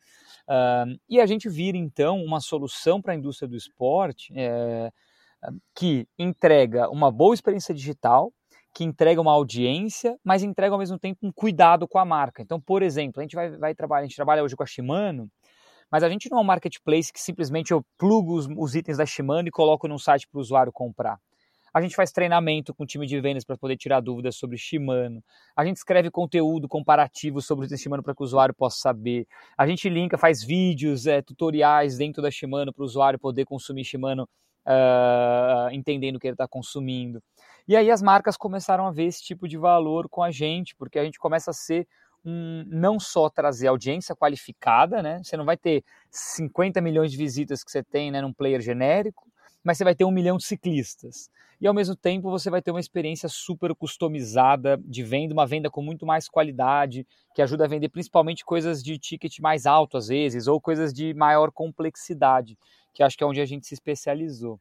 Uh, 0.48 0.98
e 1.08 1.20
a 1.20 1.26
gente 1.26 1.48
vira 1.50 1.76
então 1.76 2.22
uma 2.22 2.40
solução 2.40 3.00
para 3.00 3.12
a 3.12 3.16
indústria 3.16 3.48
do 3.48 3.56
esporte 3.56 4.32
é, 4.36 4.90
que 5.74 6.06
entrega 6.18 6.88
uma 6.90 7.10
boa 7.10 7.34
experiência 7.34 7.74
digital, 7.74 8.32
que 8.74 8.82
entrega 8.82 9.20
uma 9.20 9.32
audiência, 9.32 10.18
mas 10.24 10.42
entrega 10.42 10.74
ao 10.74 10.78
mesmo 10.78 10.98
tempo 10.98 11.20
um 11.22 11.30
cuidado 11.32 11.86
com 11.86 11.98
a 11.98 12.04
marca. 12.04 12.42
Então, 12.42 12.60
por 12.60 12.82
exemplo, 12.82 13.20
a 13.20 13.22
gente 13.22 13.36
vai, 13.36 13.56
vai 13.56 13.74
trabalhar, 13.74 14.02
a 14.02 14.06
gente 14.06 14.16
trabalha 14.16 14.42
hoje 14.42 14.56
com 14.56 14.64
a 14.64 14.66
Shimano, 14.66 15.30
mas 15.90 16.02
a 16.02 16.08
gente 16.08 16.28
não 16.28 16.38
é 16.38 16.40
um 16.40 16.44
marketplace 16.44 17.12
que 17.12 17.20
simplesmente 17.20 17.70
eu 17.70 17.84
plugo 17.96 18.34
os, 18.34 18.48
os 18.56 18.74
itens 18.74 18.98
da 18.98 19.06
Shimano 19.06 19.46
e 19.46 19.52
coloco 19.52 19.86
num 19.86 19.98
site 19.98 20.26
para 20.26 20.38
o 20.38 20.40
usuário 20.40 20.72
comprar. 20.72 21.20
A 21.72 21.80
gente 21.80 21.94
faz 21.94 22.10
treinamento 22.10 22.74
com 22.74 22.84
o 22.84 22.86
time 22.86 23.06
de 23.06 23.20
vendas 23.20 23.44
para 23.44 23.56
poder 23.56 23.76
tirar 23.76 24.00
dúvidas 24.00 24.36
sobre 24.36 24.56
Shimano. 24.56 25.22
A 25.56 25.64
gente 25.64 25.76
escreve 25.76 26.10
conteúdo 26.10 26.68
comparativo 26.68 27.40
sobre 27.40 27.66
o 27.66 27.78
Shimano 27.78 28.02
para 28.02 28.14
que 28.14 28.22
o 28.22 28.24
usuário 28.24 28.54
possa 28.54 28.78
saber. 28.78 29.26
A 29.56 29.66
gente 29.66 29.88
linka, 29.88 30.18
faz 30.18 30.42
vídeos, 30.42 31.06
é, 31.06 31.22
tutoriais 31.22 31.96
dentro 31.96 32.22
da 32.22 32.30
Shimano 32.30 32.72
para 32.72 32.82
o 32.82 32.84
usuário 32.84 33.18
poder 33.18 33.44
consumir 33.44 33.84
Shimano 33.84 34.28
uh, 34.66 35.70
entendendo 35.72 36.16
o 36.16 36.20
que 36.20 36.26
ele 36.26 36.34
está 36.34 36.48
consumindo. 36.48 37.22
E 37.66 37.76
aí 37.76 37.90
as 37.90 38.02
marcas 38.02 38.36
começaram 38.36 38.86
a 38.86 38.90
ver 38.90 39.04
esse 39.04 39.22
tipo 39.22 39.48
de 39.48 39.56
valor 39.56 40.08
com 40.08 40.22
a 40.22 40.30
gente, 40.30 40.74
porque 40.76 40.98
a 40.98 41.04
gente 41.04 41.18
começa 41.18 41.50
a 41.50 41.54
ser 41.54 41.86
um, 42.24 42.64
não 42.66 42.98
só 42.98 43.28
trazer 43.28 43.68
audiência 43.68 44.14
qualificada, 44.14 45.02
né? 45.02 45.20
Você 45.22 45.36
não 45.36 45.44
vai 45.44 45.56
ter 45.56 45.84
50 46.10 46.80
milhões 46.80 47.10
de 47.10 47.16
visitas 47.16 47.62
que 47.62 47.70
você 47.70 47.82
tem 47.82 48.10
né, 48.10 48.20
num 48.20 48.32
player 48.32 48.60
genérico, 48.60 49.26
mas 49.62 49.78
você 49.78 49.84
vai 49.84 49.94
ter 49.94 50.04
um 50.04 50.10
milhão 50.10 50.36
de 50.36 50.44
ciclistas. 50.44 51.30
E 51.60 51.66
ao 51.66 51.72
mesmo 51.72 51.96
tempo 51.96 52.30
você 52.30 52.50
vai 52.50 52.60
ter 52.60 52.70
uma 52.70 52.80
experiência 52.80 53.28
super 53.28 53.74
customizada 53.74 54.78
de 54.84 55.02
venda, 55.02 55.32
uma 55.32 55.46
venda 55.46 55.70
com 55.70 55.80
muito 55.80 56.04
mais 56.04 56.28
qualidade, 56.28 57.06
que 57.34 57.40
ajuda 57.40 57.64
a 57.64 57.68
vender 57.68 57.88
principalmente 57.88 58.44
coisas 58.44 58.82
de 58.82 58.98
ticket 58.98 59.38
mais 59.40 59.64
alto 59.64 59.96
às 59.96 60.08
vezes, 60.08 60.46
ou 60.46 60.60
coisas 60.60 60.92
de 60.92 61.14
maior 61.14 61.50
complexidade, 61.50 62.58
que 62.94 63.02
acho 63.02 63.18
que 63.18 63.24
é 63.24 63.26
onde 63.26 63.40
a 63.40 63.44
gente 63.44 63.66
se 63.66 63.74
especializou. 63.74 64.58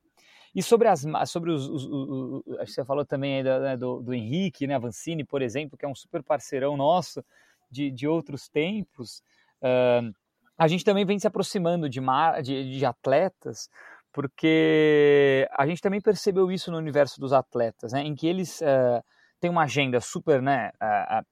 E 0.55 0.61
sobre 0.61 0.87
as 0.87 1.05
sobre 1.27 1.51
os, 1.51 1.67
os, 1.67 1.85
os, 1.85 2.43
os 2.45 2.73
você 2.73 2.83
falou 2.83 3.05
também 3.05 3.37
aí 3.37 3.43
do, 3.43 3.59
né, 3.59 3.77
do, 3.77 4.01
do, 4.01 4.13
Henrique, 4.13 4.67
né, 4.67 4.75
Avancini, 4.75 5.23
por 5.23 5.41
exemplo, 5.41 5.77
que 5.77 5.85
é 5.85 5.87
um 5.87 5.95
super 5.95 6.21
parceirão 6.21 6.77
nosso 6.77 7.23
de, 7.71 7.89
de 7.89 8.07
outros 8.07 8.47
tempos. 8.49 9.23
Uh, 9.61 10.13
a 10.57 10.67
gente 10.67 10.83
também 10.83 11.05
vem 11.05 11.17
se 11.17 11.25
aproximando 11.25 11.89
de, 11.89 11.99
de, 12.43 12.77
de, 12.77 12.85
atletas, 12.85 13.67
porque 14.11 15.47
a 15.51 15.65
gente 15.65 15.81
também 15.81 15.99
percebeu 15.99 16.51
isso 16.51 16.71
no 16.71 16.77
universo 16.77 17.19
dos 17.19 17.33
atletas, 17.33 17.93
né, 17.93 18.03
em 18.03 18.13
que 18.13 18.27
eles 18.27 18.61
uh, 18.61 19.03
tem 19.39 19.49
uma 19.49 19.63
agenda 19.63 19.99
super 19.99 20.41
né, 20.41 20.71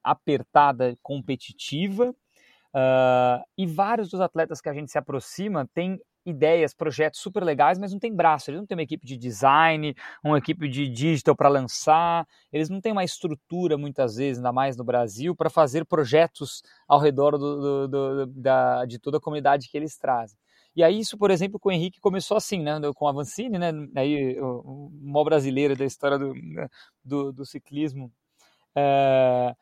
apertada, 0.03 0.97
competitiva, 1.01 2.09
uh, 2.09 3.43
e 3.57 3.65
vários 3.65 4.09
dos 4.09 4.19
atletas 4.19 4.59
que 4.59 4.67
a 4.67 4.73
gente 4.73 4.91
se 4.91 4.97
aproxima 4.97 5.69
têm 5.73 5.97
ideias, 6.25 6.73
projetos 6.73 7.19
super 7.19 7.43
legais, 7.43 7.77
mas 7.79 7.91
não 7.91 7.99
tem 7.99 8.13
braço, 8.13 8.49
eles 8.49 8.59
não 8.59 8.67
têm 8.67 8.77
uma 8.77 8.83
equipe 8.83 9.05
de 9.05 9.17
design, 9.17 9.95
uma 10.23 10.37
equipe 10.37 10.67
de 10.67 10.87
digital 10.87 11.35
para 11.35 11.49
lançar, 11.49 12.27
eles 12.51 12.69
não 12.69 12.79
têm 12.79 12.91
uma 12.91 13.03
estrutura, 13.03 13.77
muitas 13.77 14.15
vezes, 14.15 14.37
ainda 14.37 14.51
mais 14.51 14.77
no 14.77 14.83
Brasil, 14.83 15.35
para 15.35 15.49
fazer 15.49 15.85
projetos 15.85 16.61
ao 16.87 16.99
redor 16.99 17.37
do, 17.37 17.87
do, 17.87 17.87
do, 17.87 18.25
da, 18.27 18.85
de 18.85 18.99
toda 18.99 19.17
a 19.17 19.21
comunidade 19.21 19.67
que 19.69 19.77
eles 19.77 19.97
trazem. 19.97 20.37
E 20.75 20.83
aí 20.83 20.99
isso, 20.99 21.17
por 21.17 21.31
exemplo, 21.31 21.59
com 21.59 21.69
o 21.69 21.71
Henrique 21.71 21.99
começou 21.99 22.37
assim, 22.37 22.61
né, 22.61 22.79
com 22.95 23.07
a 23.07 23.11
Vancini, 23.11 23.57
né, 23.57 23.71
aí 23.95 24.39
o, 24.39 24.89
o 24.91 24.91
maior 25.01 25.25
brasileiro 25.25 25.75
da 25.75 25.85
história 25.85 26.17
do, 26.17 26.33
do, 27.03 27.33
do 27.33 27.45
ciclismo, 27.45 28.11
é, 28.75 29.53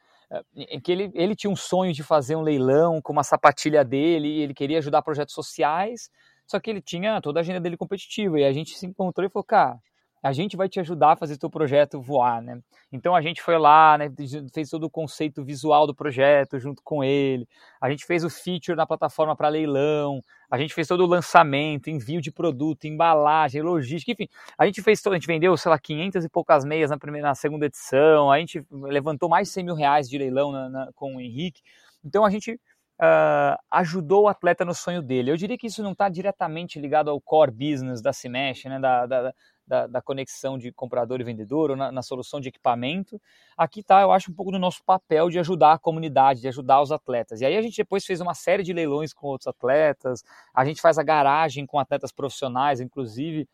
que 0.84 0.91
ele, 0.91 1.12
ele 1.15 1.36
tinha 1.36 1.50
um 1.50 1.56
sonho 1.56 1.91
de 1.91 2.04
fazer 2.04 2.36
um 2.36 2.41
leilão 2.41 3.02
com 3.02 3.12
uma 3.12 3.24
sapatilha 3.24 3.84
dele, 3.84 4.41
ele 4.41 4.54
queria 4.54 4.78
ajudar 4.78 5.02
projetos 5.02 5.34
sociais, 5.34 6.10
só 6.49 6.59
que 6.59 6.69
ele 6.69 6.81
tinha 6.81 7.21
toda 7.21 7.39
a 7.39 7.41
agenda 7.41 7.59
dele 7.59 7.77
competitiva, 7.77 8.39
e 8.39 8.43
a 8.43 8.51
gente 8.51 8.75
se 8.75 8.88
encontrou 8.88 9.27
e 9.27 9.29
falou, 9.29 9.43
cara, 9.43 9.79
a 10.21 10.33
gente 10.33 10.57
vai 10.57 10.67
te 10.67 10.79
ajudar 10.79 11.12
a 11.12 11.15
fazer 11.15 11.38
teu 11.38 11.49
projeto 11.49 12.01
voar, 12.01 12.41
né? 12.41 12.59
Então 12.91 13.15
a 13.15 13.21
gente 13.21 13.39
foi 13.39 13.57
lá, 13.57 13.97
né, 13.99 14.12
fez 14.51 14.69
todo 14.69 14.83
o 14.83 14.89
conceito 14.89 15.45
visual 15.45 15.85
do 15.85 15.93
projeto 15.93 16.59
junto 16.59 16.81
com 16.83 17.03
ele. 17.03 17.47
A 17.79 17.88
gente 17.89 18.03
fez 18.03 18.23
o 18.23 18.29
feature 18.31 18.75
na 18.75 18.85
plataforma 18.85 19.35
para 19.35 19.47
leilão. 19.47 20.19
A 20.49 20.57
gente 20.57 20.73
fez 20.73 20.88
todo 20.88 21.01
o 21.03 21.05
lançamento, 21.05 21.89
envio 21.89 22.19
de 22.19 22.31
produto, 22.31 22.85
embalagem, 22.85 23.62
logística, 23.62 24.12
enfim. 24.12 24.27
A 24.57 24.65
gente 24.65 24.81
fez, 24.81 25.05
a 25.05 25.13
gente 25.13 25.27
vendeu, 25.27 25.55
sei 25.55 25.69
lá, 25.69 25.77
500 25.77 26.25
e 26.25 26.29
poucas 26.29 26.65
meias 26.65 26.89
na 26.89 26.97
primeira, 26.97 27.27
na 27.27 27.35
segunda 27.35 27.67
edição. 27.67 28.31
A 28.31 28.39
gente 28.39 28.65
levantou 28.71 29.29
mais 29.29 29.47
de 29.47 29.53
100 29.53 29.63
mil 29.63 29.75
reais 29.75 30.09
de 30.09 30.17
leilão 30.17 30.51
na, 30.51 30.67
na, 30.67 30.89
com 30.95 31.15
o 31.15 31.21
Henrique. 31.21 31.62
Então 32.03 32.25
a 32.25 32.29
gente 32.31 32.59
Uh, 33.01 33.55
ajudou 33.71 34.23
o 34.23 34.27
atleta 34.27 34.65
no 34.65 34.75
sonho 34.75 35.01
dele. 35.01 35.31
Eu 35.31 35.38
diria 35.38 35.57
que 35.57 35.67
isso 35.67 35.81
não 35.81 35.93
está 35.93 36.09
diretamente 36.09 36.77
ligado 36.77 37.09
ao 37.09 37.21
core 37.21 37.49
business 37.49 38.01
da 38.01 38.12
Cimesh, 38.12 38.65
né, 38.65 38.77
da, 38.77 39.05
da, 39.05 39.33
da, 39.65 39.88
da, 39.88 40.01
conexão 40.01 40.57
de 40.57 40.69
comprador 40.73 41.21
e 41.21 41.23
vendedor, 41.23 41.71
ou 41.71 41.77
na, 41.77 41.93
na 41.93 42.01
solução 42.01 42.41
de 42.41 42.49
equipamento. 42.49 43.21
Aqui 43.57 43.79
está, 43.79 44.01
eu 44.01 44.12
acho, 44.12 44.29
um 44.29 44.33
pouco 44.33 44.51
do 44.51 44.59
nosso 44.59 44.83
papel 44.83 45.29
de 45.29 45.39
ajudar 45.39 45.71
a 45.71 45.79
comunidade, 45.79 46.41
de 46.41 46.49
ajudar 46.49 46.81
os 46.81 46.91
atletas. 46.91 47.39
E 47.39 47.45
aí 47.45 47.55
a 47.55 47.62
gente 47.62 47.77
depois 47.77 48.05
fez 48.05 48.19
uma 48.19 48.33
série 48.33 48.63
de 48.63 48.73
leilões 48.73 49.13
com 49.13 49.27
outros 49.27 49.47
atletas, 49.47 50.21
a 50.53 50.65
gente 50.65 50.81
faz 50.81 50.97
a 50.97 51.03
garagem 51.03 51.65
com 51.65 51.79
atletas 51.79 52.12
profissionais, 52.12 52.81
inclusive. 52.81 53.47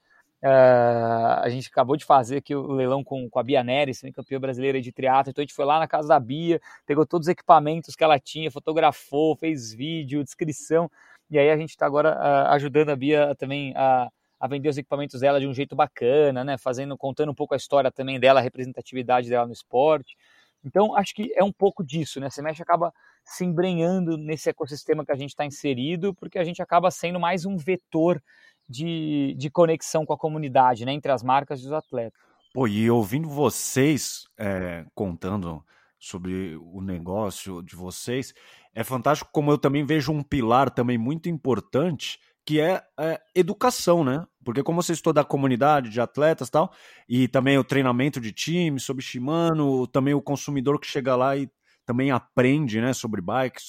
Uh, 0.45 1.41
a 1.41 1.49
gente 1.49 1.69
acabou 1.69 1.97
de 1.97 2.05
fazer 2.05 2.37
aqui 2.37 2.53
o 2.53 2.71
leilão 2.71 3.03
com, 3.03 3.27
com 3.27 3.39
a 3.39 3.43
Bia 3.43 3.63
Neres, 3.63 4.01
campeã 4.13 4.39
brasileira 4.39 4.79
de 4.79 4.91
triatlo. 4.91 5.31
Então 5.31 5.41
a 5.41 5.45
gente 5.45 5.55
foi 5.55 5.65
lá 5.65 5.79
na 5.79 5.87
casa 5.87 6.07
da 6.07 6.19
Bia, 6.19 6.61
pegou 6.85 7.03
todos 7.03 7.27
os 7.27 7.31
equipamentos 7.31 7.95
que 7.95 8.03
ela 8.03 8.19
tinha, 8.19 8.51
fotografou, 8.51 9.35
fez 9.35 9.73
vídeo, 9.73 10.23
descrição. 10.23 10.89
E 11.31 11.39
aí 11.39 11.49
a 11.49 11.57
gente 11.57 11.71
está 11.71 11.87
agora 11.87 12.15
uh, 12.15 12.53
ajudando 12.53 12.89
a 12.89 12.95
Bia 12.95 13.33
também 13.35 13.73
a 13.75 14.07
a 14.39 14.47
vender 14.47 14.69
os 14.69 14.77
equipamentos 14.77 15.21
dela 15.21 15.39
de 15.39 15.47
um 15.47 15.53
jeito 15.53 15.75
bacana, 15.75 16.43
né? 16.43 16.57
Fazendo, 16.57 16.97
contando 16.97 17.31
um 17.31 17.35
pouco 17.35 17.53
a 17.53 17.57
história 17.57 17.91
também 17.91 18.19
dela, 18.19 18.39
a 18.39 18.43
representatividade 18.43 19.29
dela 19.29 19.47
no 19.47 19.53
esporte. 19.53 20.15
Então, 20.63 20.95
acho 20.95 21.13
que 21.13 21.31
é 21.35 21.43
um 21.43 21.51
pouco 21.51 21.83
disso, 21.83 22.19
né? 22.19 22.27
A 22.27 22.29
Semesh 22.29 22.59
acaba 22.61 22.93
se 23.23 23.45
embrenhando 23.45 24.17
nesse 24.17 24.49
ecossistema 24.49 25.05
que 25.05 25.11
a 25.11 25.15
gente 25.15 25.29
está 25.29 25.45
inserido, 25.45 26.13
porque 26.13 26.37
a 26.37 26.43
gente 26.43 26.61
acaba 26.61 26.91
sendo 26.91 27.19
mais 27.19 27.45
um 27.45 27.57
vetor 27.57 28.21
de, 28.67 29.35
de 29.37 29.49
conexão 29.49 30.05
com 30.05 30.13
a 30.13 30.17
comunidade, 30.17 30.85
né? 30.85 30.93
Entre 30.93 31.11
as 31.11 31.23
marcas 31.23 31.61
e 31.61 31.65
os 31.65 31.71
atletas. 31.71 32.19
Pô, 32.53 32.67
e 32.67 32.89
ouvindo 32.89 33.27
vocês 33.27 34.23
é, 34.37 34.85
contando 34.93 35.63
sobre 35.99 36.55
o 36.55 36.81
negócio 36.81 37.61
de 37.61 37.75
vocês, 37.75 38.33
é 38.73 38.83
fantástico 38.83 39.29
como 39.33 39.51
eu 39.51 39.57
também 39.57 39.83
vejo 39.83 40.11
um 40.11 40.23
pilar 40.23 40.69
também 40.69 40.97
muito 40.97 41.27
importante 41.27 42.19
que 42.45 42.61
é, 42.61 42.81
é, 42.99 43.19
educação, 43.33 44.03
né? 44.03 44.23
Porque 44.43 44.61
como 44.61 44.81
você 44.81 44.93
estudou 44.93 45.13
da 45.13 45.23
comunidade 45.23 45.89
de 45.89 45.99
atletas 45.99 46.49
tal, 46.49 46.71
e 47.09 47.27
também 47.27 47.57
o 47.57 47.63
treinamento 47.63 48.21
de 48.21 48.31
time, 48.31 48.79
sobre 48.79 49.03
Shimano, 49.03 49.87
também 49.87 50.13
o 50.13 50.21
consumidor 50.21 50.79
que 50.79 50.85
chega 50.85 51.15
lá 51.15 51.35
e 51.35 51.49
também 51.85 52.11
aprende, 52.11 52.79
né, 52.79 52.93
sobre 52.93 53.21
bike, 53.21 53.61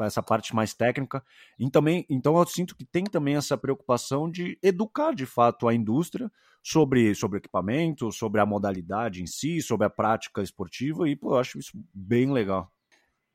sobre 0.00 0.06
essa 0.06 0.22
parte 0.22 0.54
mais 0.54 0.72
técnica. 0.72 1.22
E 1.58 1.68
também, 1.70 2.06
então 2.08 2.38
eu 2.38 2.46
sinto 2.46 2.74
que 2.74 2.84
tem 2.84 3.04
também 3.04 3.36
essa 3.36 3.56
preocupação 3.56 4.30
de 4.30 4.58
educar 4.62 5.14
de 5.14 5.26
fato 5.26 5.68
a 5.68 5.74
indústria 5.74 6.30
sobre, 6.62 7.14
sobre 7.14 7.38
equipamento, 7.38 8.10
sobre 8.10 8.40
a 8.40 8.46
modalidade 8.46 9.22
em 9.22 9.26
si, 9.26 9.60
sobre 9.60 9.86
a 9.86 9.90
prática 9.90 10.42
esportiva, 10.42 11.08
e 11.08 11.16
pô, 11.16 11.34
eu 11.34 11.38
acho 11.38 11.58
isso 11.58 11.72
bem 11.92 12.32
legal. 12.32 12.70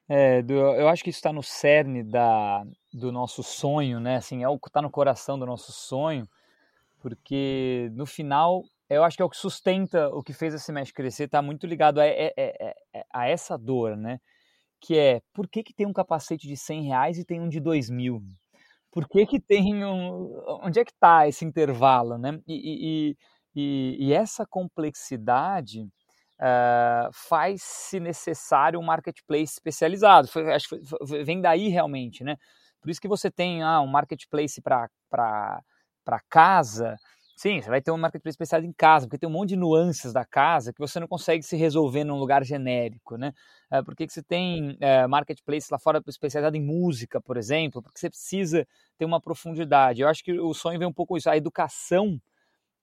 É, 0.07 0.43
eu 0.47 0.87
acho 0.87 1.03
que 1.03 1.09
isso 1.09 1.17
está 1.17 1.33
no 1.33 1.41
cerne 1.41 2.03
da, 2.03 2.63
do 2.93 3.11
nosso 3.11 3.41
sonho, 3.41 3.99
né? 3.99 4.17
Assim, 4.17 4.43
é 4.43 4.47
o 4.47 4.59
que 4.59 4.67
está 4.67 4.79
no 4.79 4.91
coração 4.91 5.39
do 5.39 5.45
nosso 5.47 5.71
sonho, 5.71 6.27
porque 7.01 7.89
no 7.93 8.05
final 8.05 8.63
eu 8.87 9.03
acho 9.03 9.17
que 9.17 9.23
é 9.23 9.25
o 9.25 9.29
que 9.29 9.37
sustenta 9.37 10.09
o 10.09 10.21
que 10.21 10.31
fez 10.31 10.53
a 10.53 10.59
Semesh 10.59 10.91
crescer, 10.91 11.23
está 11.23 11.41
muito 11.41 11.65
ligado 11.65 11.99
a, 11.99 12.03
a, 12.03 12.07
a, 12.07 13.21
a, 13.21 13.27
essa 13.27 13.57
dor, 13.57 13.97
né? 13.97 14.19
Que 14.85 14.99
é, 14.99 15.21
por 15.33 15.47
que, 15.47 15.63
que 15.63 15.73
tem 15.73 15.87
um 15.87 15.93
capacete 15.93 16.47
de 16.47 16.55
100 16.55 16.83
reais 16.83 17.17
e 17.17 17.25
tem 17.25 17.41
um 17.41 17.49
de 17.49 17.59
2 17.59 17.89
mil? 17.89 18.21
Por 18.91 19.07
que, 19.09 19.25
que 19.25 19.39
tem 19.39 19.83
um... 19.83 20.31
Onde 20.63 20.79
é 20.79 20.85
que 20.85 20.91
está 20.91 21.27
esse 21.27 21.43
intervalo, 21.43 22.19
né? 22.19 22.39
E, 22.47 23.15
e, 23.15 23.17
e, 23.55 24.07
e 24.07 24.13
essa 24.13 24.45
complexidade 24.45 25.81
uh, 26.39 27.09
faz-se 27.11 27.99
necessário 27.99 28.79
um 28.79 28.83
marketplace 28.83 29.53
especializado. 29.53 30.27
Foi, 30.27 30.53
acho 30.53 30.69
que 30.69 30.79
foi, 30.85 31.23
vem 31.23 31.41
daí 31.41 31.67
realmente, 31.67 32.23
né? 32.23 32.37
Por 32.79 32.91
isso 32.91 33.01
que 33.01 33.07
você 33.07 33.31
tem 33.31 33.63
ah, 33.63 33.81
um 33.81 33.87
marketplace 33.87 34.61
para 34.61 34.89
casa. 36.29 36.95
Sim, 37.37 37.61
você 37.61 37.69
vai 37.69 37.81
ter 37.81 37.91
um 37.91 37.97
marketplace 37.97 38.33
especializado 38.35 38.69
em 38.69 38.73
casa, 38.73 39.05
porque 39.07 39.17
tem 39.17 39.27
um 39.27 39.31
monte 39.31 39.49
de 39.49 39.55
nuances 39.57 40.13
da 40.13 40.23
casa 40.23 40.71
que 40.71 40.79
você 40.79 40.99
não 41.01 41.07
consegue 41.07 41.43
se 41.43 41.57
resolver 41.57 42.05
num 42.05 42.17
lugar 42.17 42.45
genérico, 42.45 43.17
né? 43.17 43.33
É, 43.69 43.81
por 43.83 43.93
que 43.93 44.07
você 44.07 44.23
tem 44.23 44.77
é, 44.79 45.05
marketplace 45.05 45.67
lá 45.69 45.77
fora 45.77 46.01
especializado 46.07 46.55
em 46.55 46.61
música, 46.63 47.19
por 47.19 47.35
exemplo? 47.35 47.81
Porque 47.81 47.99
você 47.99 48.09
precisa 48.09 48.65
ter 48.97 49.03
uma 49.03 49.19
profundidade. 49.19 50.01
Eu 50.01 50.07
acho 50.07 50.23
que 50.23 50.31
o 50.39 50.53
sonho 50.53 50.79
vem 50.79 50.87
um 50.87 50.93
pouco 50.93 51.17
isso. 51.17 51.29
A 51.29 51.35
educação 51.35 52.21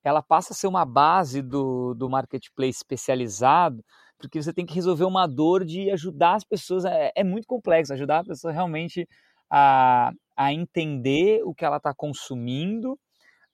ela 0.03 0.21
passa 0.21 0.53
a 0.53 0.55
ser 0.55 0.67
uma 0.67 0.85
base 0.85 1.41
do, 1.41 1.93
do 1.93 2.09
marketplace 2.09 2.77
especializado, 2.77 3.83
porque 4.17 4.41
você 4.41 4.53
tem 4.53 4.65
que 4.65 4.73
resolver 4.75 5.05
uma 5.05 5.27
dor 5.27 5.65
de 5.65 5.89
ajudar 5.91 6.35
as 6.35 6.43
pessoas. 6.43 6.85
É, 6.85 7.11
é 7.15 7.23
muito 7.23 7.47
complexo 7.47 7.93
ajudar 7.93 8.19
a 8.19 8.25
pessoa 8.25 8.51
realmente 8.53 9.07
a, 9.49 10.11
a 10.35 10.53
entender 10.53 11.41
o 11.45 11.53
que 11.53 11.65
ela 11.65 11.77
está 11.77 11.93
consumindo. 11.93 12.99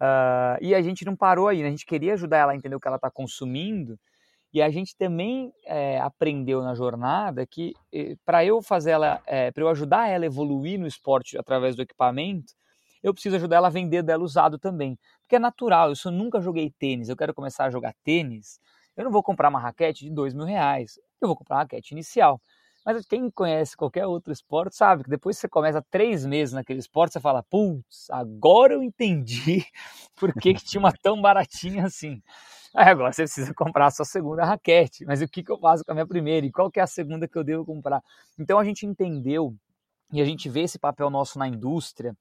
Uh, 0.01 0.57
e 0.61 0.73
a 0.73 0.81
gente 0.81 1.03
não 1.05 1.15
parou 1.15 1.47
aí, 1.47 1.61
né? 1.61 1.67
a 1.67 1.71
gente 1.71 1.85
queria 1.85 2.13
ajudar 2.13 2.37
ela 2.37 2.51
a 2.53 2.55
entender 2.55 2.75
o 2.75 2.79
que 2.79 2.87
ela 2.87 2.97
está 2.97 3.11
consumindo. 3.11 3.99
E 4.51 4.61
a 4.61 4.69
gente 4.71 4.95
também 4.97 5.53
é, 5.65 5.99
aprendeu 5.99 6.63
na 6.63 6.73
jornada 6.73 7.45
que 7.45 7.73
para 8.25 8.43
eu 8.43 8.63
fazer 8.63 8.91
ela, 8.91 9.21
é, 9.27 9.51
para 9.51 9.63
eu 9.63 9.69
ajudar 9.69 10.07
ela 10.07 10.25
a 10.25 10.27
evoluir 10.27 10.79
no 10.79 10.87
esporte 10.87 11.37
através 11.37 11.75
do 11.75 11.83
equipamento, 11.83 12.53
eu 13.03 13.13
preciso 13.13 13.35
ajudar 13.35 13.57
ela 13.57 13.67
a 13.67 13.71
vender 13.71 14.01
dela 14.01 14.23
usado 14.23 14.57
também. 14.57 14.97
Porque 15.21 15.35
é 15.35 15.39
natural, 15.39 15.89
eu 15.89 15.95
só 15.95 16.09
nunca 16.09 16.41
joguei 16.41 16.73
tênis, 16.79 17.09
eu 17.09 17.15
quero 17.15 17.33
começar 17.33 17.65
a 17.65 17.69
jogar 17.69 17.93
tênis, 18.03 18.59
eu 18.97 19.03
não 19.03 19.11
vou 19.11 19.21
comprar 19.21 19.49
uma 19.49 19.59
raquete 19.59 20.05
de 20.05 20.11
dois 20.11 20.33
mil 20.33 20.45
reais, 20.45 20.99
eu 21.21 21.27
vou 21.27 21.37
comprar 21.37 21.57
uma 21.57 21.61
raquete 21.63 21.93
inicial. 21.93 22.41
Mas 22.91 23.05
quem 23.05 23.29
conhece 23.29 23.77
qualquer 23.77 24.07
outro 24.07 24.33
esporte 24.33 24.75
sabe 24.75 25.03
que 25.03 25.09
depois 25.11 25.35
que 25.37 25.41
você 25.41 25.47
começa 25.47 25.79
três 25.91 26.25
meses 26.25 26.55
naquele 26.55 26.79
esporte, 26.79 27.13
você 27.13 27.19
fala, 27.19 27.43
putz, 27.43 28.09
agora 28.09 28.73
eu 28.73 28.81
entendi 28.81 29.63
por 30.19 30.33
que, 30.33 30.55
que 30.55 30.65
tinha 30.65 30.79
uma 30.79 30.91
tão 30.91 31.21
baratinha 31.21 31.85
assim. 31.85 32.19
Aí 32.75 32.89
agora 32.89 33.13
você 33.13 33.23
precisa 33.23 33.53
comprar 33.53 33.85
a 33.85 33.91
sua 33.91 34.05
segunda 34.05 34.43
raquete, 34.43 35.05
mas 35.05 35.21
o 35.21 35.27
que, 35.27 35.43
que 35.43 35.51
eu 35.51 35.59
faço 35.59 35.85
com 35.85 35.91
a 35.91 35.93
minha 35.93 36.07
primeira 36.07 36.47
e 36.47 36.51
qual 36.51 36.71
que 36.71 36.79
é 36.79 36.83
a 36.83 36.87
segunda 36.87 37.27
que 37.27 37.37
eu 37.37 37.43
devo 37.43 37.63
comprar? 37.63 38.01
Então 38.39 38.57
a 38.57 38.63
gente 38.63 38.87
entendeu 38.87 39.55
e 40.11 40.19
a 40.19 40.25
gente 40.25 40.49
vê 40.49 40.61
esse 40.61 40.79
papel 40.79 41.11
nosso 41.11 41.37
na 41.37 41.47
indústria 41.47 42.17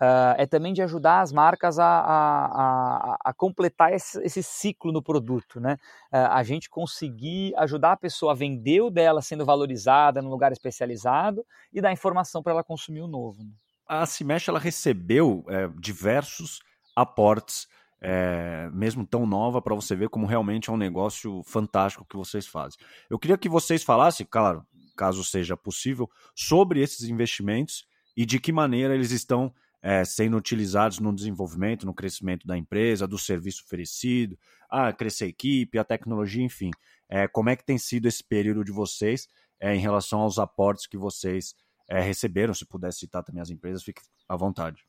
Uh, 0.00 0.38
é 0.38 0.46
também 0.46 0.72
de 0.72 0.80
ajudar 0.80 1.22
as 1.22 1.32
marcas 1.32 1.76
a, 1.76 1.84
a, 1.84 2.46
a, 2.46 3.18
a 3.24 3.32
completar 3.32 3.92
esse, 3.92 4.22
esse, 4.22 4.44
ciclo 4.44 4.92
no 4.92 5.02
produto, 5.02 5.58
né? 5.58 5.76
Uh, 6.12 6.30
a 6.30 6.42
gente 6.44 6.70
conseguir 6.70 7.52
ajudar 7.56 7.92
a 7.92 7.96
pessoa 7.96 8.30
a 8.30 8.34
vender 8.36 8.80
o 8.80 8.90
dela 8.90 9.20
sendo 9.20 9.44
valorizada 9.44 10.22
num 10.22 10.30
lugar 10.30 10.52
especializado 10.52 11.44
e 11.72 11.80
dar 11.80 11.92
informação 11.92 12.44
para 12.44 12.52
ela 12.52 12.62
consumir 12.62 13.00
o 13.00 13.08
novo. 13.08 13.42
Né? 13.42 13.50
A 13.88 14.06
Cimesh 14.06 14.46
ela 14.48 14.60
recebeu 14.60 15.44
é, 15.48 15.68
diversos 15.80 16.60
aportes, 16.94 17.66
é, 18.00 18.68
mesmo 18.72 19.04
tão 19.04 19.26
nova, 19.26 19.60
para 19.60 19.74
você 19.74 19.96
ver 19.96 20.08
como 20.10 20.26
realmente 20.26 20.70
é 20.70 20.72
um 20.72 20.76
negócio 20.76 21.42
fantástico 21.44 22.06
que 22.08 22.16
vocês 22.16 22.46
fazem. 22.46 22.78
Eu 23.10 23.18
queria 23.18 23.36
que 23.36 23.48
vocês 23.48 23.82
falassem, 23.82 24.26
claro, 24.30 24.64
caso 24.96 25.24
seja 25.24 25.56
possível, 25.56 26.08
sobre 26.34 26.80
esses 26.80 27.08
investimentos 27.08 27.86
e 28.16 28.26
de 28.26 28.38
que 28.38 28.52
maneira 28.52 28.94
eles 28.94 29.10
estão 29.10 29.52
é, 29.82 30.04
sendo 30.04 30.36
utilizados 30.36 30.98
no 30.98 31.14
desenvolvimento, 31.14 31.86
no 31.86 31.94
crescimento 31.94 32.46
da 32.46 32.56
empresa, 32.56 33.06
do 33.06 33.18
serviço 33.18 33.62
oferecido, 33.64 34.38
a 34.70 34.92
crescer 34.92 35.24
a 35.24 35.28
equipe, 35.28 35.78
a 35.78 35.84
tecnologia, 35.84 36.44
enfim. 36.44 36.70
É, 37.08 37.26
como 37.26 37.48
é 37.48 37.56
que 37.56 37.64
tem 37.64 37.78
sido 37.78 38.06
esse 38.06 38.22
período 38.22 38.64
de 38.64 38.72
vocês 38.72 39.28
é, 39.60 39.74
em 39.74 39.78
relação 39.78 40.20
aos 40.20 40.38
aportes 40.38 40.86
que 40.86 40.98
vocês 40.98 41.54
é, 41.88 42.00
receberam? 42.00 42.52
Se 42.52 42.66
puder 42.66 42.92
citar 42.92 43.22
também 43.22 43.40
as 43.40 43.50
empresas, 43.50 43.82
fique 43.82 44.02
à 44.28 44.36
vontade. 44.36 44.84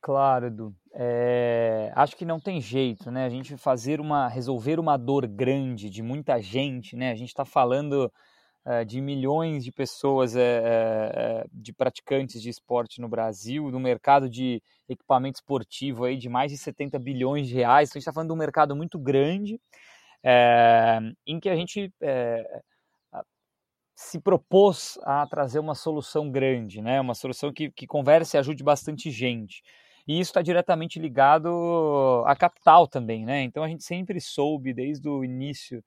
Claro, 0.00 0.46
Edu. 0.46 0.74
É, 0.94 1.92
acho 1.94 2.16
que 2.16 2.24
não 2.24 2.40
tem 2.40 2.58
jeito, 2.58 3.10
né? 3.10 3.26
A 3.26 3.28
gente 3.28 3.56
fazer 3.58 4.00
uma, 4.00 4.28
resolver 4.28 4.80
uma 4.80 4.96
dor 4.96 5.26
grande 5.26 5.90
de 5.90 6.02
muita 6.02 6.40
gente, 6.40 6.96
né? 6.96 7.10
A 7.10 7.14
gente 7.14 7.28
está 7.28 7.44
falando 7.44 8.10
de 8.86 9.00
milhões 9.00 9.64
de 9.64 9.72
pessoas, 9.72 10.34
é, 10.36 11.44
de 11.52 11.72
praticantes 11.72 12.40
de 12.42 12.48
esporte 12.48 13.00
no 13.00 13.08
Brasil, 13.08 13.70
no 13.70 13.80
mercado 13.80 14.28
de 14.28 14.62
equipamento 14.88 15.36
esportivo 15.38 16.04
aí 16.04 16.16
de 16.16 16.28
mais 16.28 16.50
de 16.50 16.58
70 16.58 16.98
bilhões 16.98 17.48
de 17.48 17.54
reais. 17.54 17.88
Então 17.88 17.98
a 17.98 18.00
gente 18.00 18.02
está 18.02 18.12
falando 18.12 18.28
de 18.28 18.34
um 18.34 18.38
mercado 18.38 18.76
muito 18.76 18.98
grande, 18.98 19.60
em 21.26 21.40
que 21.40 21.48
a 21.48 21.56
gente 21.56 21.92
se 24.00 24.18
propôs 24.18 24.98
a 25.02 25.26
trazer 25.26 25.58
uma 25.58 25.74
solução 25.74 26.30
grande, 26.30 26.80
né? 26.80 26.98
Uma 27.00 27.14
solução 27.14 27.52
que, 27.52 27.70
que 27.70 27.86
converse 27.86 28.34
e 28.34 28.38
ajude 28.38 28.64
bastante 28.64 29.10
gente. 29.10 29.62
E 30.08 30.18
isso 30.18 30.30
está 30.30 30.40
diretamente 30.40 30.98
ligado 30.98 32.24
à 32.26 32.34
capital 32.34 32.88
também, 32.88 33.26
né? 33.26 33.42
Então 33.42 33.62
a 33.62 33.68
gente 33.68 33.84
sempre 33.84 34.18
soube 34.18 34.72
desde 34.72 35.06
o 35.06 35.22
início 35.22 35.84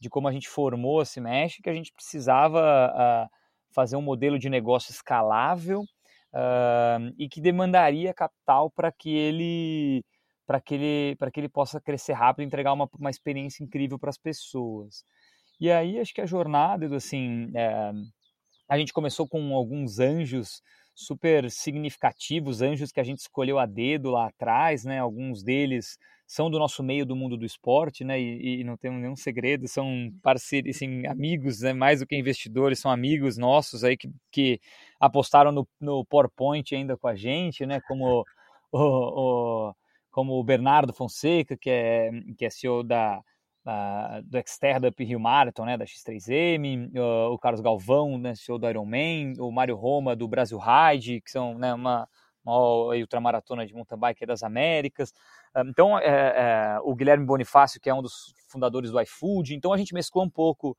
de 0.00 0.10
como 0.10 0.28
a 0.28 0.32
gente 0.32 0.48
formou 0.48 1.00
a 1.00 1.04
Cimesh 1.04 1.58
que 1.62 1.70
a 1.70 1.74
gente 1.74 1.92
precisava 1.92 2.60
uh, 2.60 3.28
fazer 3.74 3.96
um 3.96 4.02
modelo 4.02 4.38
de 4.38 4.48
negócio 4.48 4.90
escalável 4.90 5.80
uh, 5.80 7.14
e 7.18 7.28
que 7.28 7.40
demandaria 7.40 8.14
capital 8.14 8.70
para 8.70 8.92
que 8.92 9.10
ele 9.10 10.04
para 10.46 10.60
que 10.60 10.74
ele 10.74 11.16
para 11.16 11.30
que 11.30 11.40
ele 11.40 11.48
possa 11.48 11.80
crescer 11.80 12.12
rápido 12.12 12.44
e 12.44 12.46
entregar 12.46 12.72
uma, 12.72 12.88
uma 12.98 13.10
experiência 13.10 13.64
incrível 13.64 13.98
para 13.98 14.10
as 14.10 14.18
pessoas. 14.18 15.04
E 15.60 15.70
aí 15.70 15.98
acho 15.98 16.12
que 16.12 16.20
a 16.20 16.26
jornada, 16.26 16.94
assim, 16.94 17.50
é, 17.54 17.92
a 18.68 18.78
gente 18.78 18.92
começou 18.92 19.26
com 19.26 19.54
alguns 19.54 19.98
anjos 19.98 20.62
super 20.94 21.50
significativos, 21.50 22.60
anjos 22.62 22.92
que 22.92 23.00
a 23.00 23.04
gente 23.04 23.20
escolheu 23.20 23.58
a 23.58 23.66
dedo 23.66 24.10
lá 24.10 24.28
atrás, 24.28 24.84
né? 24.84 24.98
Alguns 24.98 25.42
deles 25.42 25.98
são 26.26 26.50
do 26.50 26.58
nosso 26.58 26.82
meio 26.82 27.06
do 27.06 27.14
mundo 27.14 27.36
do 27.36 27.46
esporte, 27.46 28.04
né? 28.04 28.20
E, 28.20 28.60
e 28.60 28.64
não 28.64 28.76
temos 28.76 29.00
nenhum 29.00 29.16
segredo, 29.16 29.68
são 29.68 30.12
parceiros, 30.22 30.74
assim, 30.76 31.06
amigos, 31.06 31.60
né? 31.60 31.72
mais 31.72 32.00
do 32.00 32.06
que 32.06 32.16
investidores, 32.16 32.80
são 32.80 32.90
amigos 32.90 33.36
nossos 33.38 33.84
aí 33.84 33.96
que, 33.96 34.10
que 34.30 34.60
apostaram 34.98 35.52
no, 35.52 35.68
no 35.80 36.04
PowerPoint 36.04 36.74
ainda 36.74 36.96
com 36.96 37.06
a 37.06 37.14
gente, 37.14 37.64
né? 37.64 37.80
Como 37.82 38.24
o, 38.72 38.78
o, 39.70 39.74
como 40.10 40.34
o 40.34 40.44
Bernardo 40.44 40.92
Fonseca, 40.92 41.56
que 41.56 41.70
é, 41.70 42.10
que 42.36 42.44
é 42.44 42.50
CEO 42.50 42.82
da, 42.82 43.22
Uh, 43.68 44.22
do 44.22 44.38
Xterra 44.48 44.78
Up 44.86 45.04
Rio 45.04 45.18
Marathon, 45.18 45.64
né, 45.64 45.76
da 45.76 45.84
X3M, 45.84 46.88
uh, 46.96 47.32
o 47.32 47.36
Carlos 47.36 47.60
Galvão, 47.60 48.16
né, 48.16 48.32
CEO 48.36 48.60
do 48.60 48.70
Ironman, 48.70 49.32
o 49.40 49.50
Mário 49.50 49.74
Roma 49.74 50.14
do 50.14 50.28
Brasil 50.28 50.56
Ride, 50.56 51.20
que 51.20 51.32
são 51.32 51.58
né, 51.58 51.74
uma, 51.74 52.08
uma 52.46 52.94
ultramaratona 52.94 53.66
de 53.66 53.74
mountain 53.74 53.98
bike 53.98 54.26
das 54.26 54.42
Américas. 54.42 55.10
Uh, 55.54 55.68
então, 55.68 55.98
é, 55.98 56.04
é, 56.06 56.78
o 56.82 56.94
Guilherme 56.94 57.26
Bonifácio, 57.26 57.80
que 57.80 57.90
é 57.90 57.94
um 57.94 58.02
dos 58.02 58.34
fundadores 58.48 58.90
do 58.90 59.00
iFood. 59.00 59.54
Então, 59.54 59.72
a 59.72 59.76
gente 59.76 59.92
mesclou 59.92 60.24
um 60.24 60.30
pouco 60.30 60.76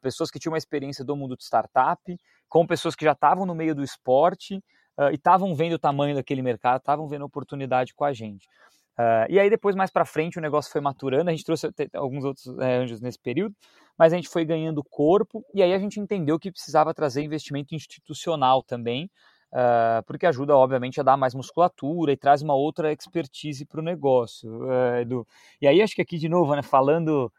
pessoas 0.00 0.30
que 0.30 0.38
tinham 0.38 0.52
uma 0.52 0.58
experiência 0.58 1.04
do 1.04 1.14
mundo 1.14 1.36
de 1.36 1.44
startup 1.44 2.00
com 2.48 2.66
pessoas 2.66 2.94
que 2.94 3.04
já 3.04 3.12
estavam 3.12 3.44
no 3.44 3.54
meio 3.54 3.74
do 3.74 3.84
esporte 3.84 4.54
e 4.54 5.14
estavam 5.14 5.54
vendo 5.54 5.74
o 5.74 5.78
tamanho 5.78 6.14
daquele 6.14 6.40
mercado, 6.40 6.78
estavam 6.78 7.06
vendo 7.06 7.26
oportunidade 7.26 7.92
com 7.94 8.04
a 8.04 8.12
gente. 8.12 8.48
Uh, 8.94 9.26
e 9.28 9.40
aí 9.40 9.50
depois, 9.50 9.74
mais 9.74 9.90
para 9.90 10.04
frente, 10.04 10.38
o 10.38 10.42
negócio 10.42 10.70
foi 10.70 10.80
maturando, 10.80 11.28
a 11.28 11.32
gente 11.32 11.44
trouxe 11.44 11.68
alguns 11.92 12.24
outros 12.24 12.46
é, 12.60 12.76
anjos 12.76 13.00
nesse 13.00 13.18
período, 13.18 13.54
mas 13.98 14.12
a 14.12 14.16
gente 14.16 14.28
foi 14.28 14.44
ganhando 14.44 14.84
corpo, 14.84 15.44
e 15.52 15.62
aí 15.62 15.74
a 15.74 15.78
gente 15.78 15.98
entendeu 15.98 16.38
que 16.38 16.50
precisava 16.50 16.94
trazer 16.94 17.22
investimento 17.22 17.74
institucional 17.74 18.62
também, 18.62 19.10
uh, 19.54 20.02
porque 20.06 20.26
ajuda, 20.26 20.56
obviamente, 20.56 21.00
a 21.00 21.02
dar 21.02 21.16
mais 21.16 21.34
musculatura 21.34 22.12
e 22.12 22.16
traz 22.16 22.42
uma 22.42 22.54
outra 22.54 22.92
expertise 22.92 23.64
para 23.64 23.80
o 23.80 23.84
negócio, 23.84 24.50
uh, 24.64 24.96
Edu. 25.00 25.26
E 25.60 25.66
aí 25.66 25.80
acho 25.80 25.94
que 25.94 26.02
aqui, 26.02 26.18
de 26.18 26.28
novo, 26.28 26.54
né, 26.54 26.62
falando 26.62 27.32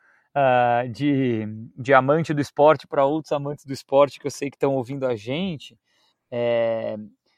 de, 0.92 1.48
de 1.78 1.94
amante 1.94 2.34
do 2.34 2.42
esporte 2.42 2.86
para 2.86 3.06
outros 3.06 3.32
amantes 3.32 3.64
do 3.64 3.72
esporte 3.72 4.20
que 4.20 4.28
eu 4.28 4.32
sei 4.32 4.50
que 4.50 4.58
estão 4.58 4.76
ouvindo 4.76 5.06
a 5.06 5.16
gente, 5.16 5.80
é, 6.30 6.98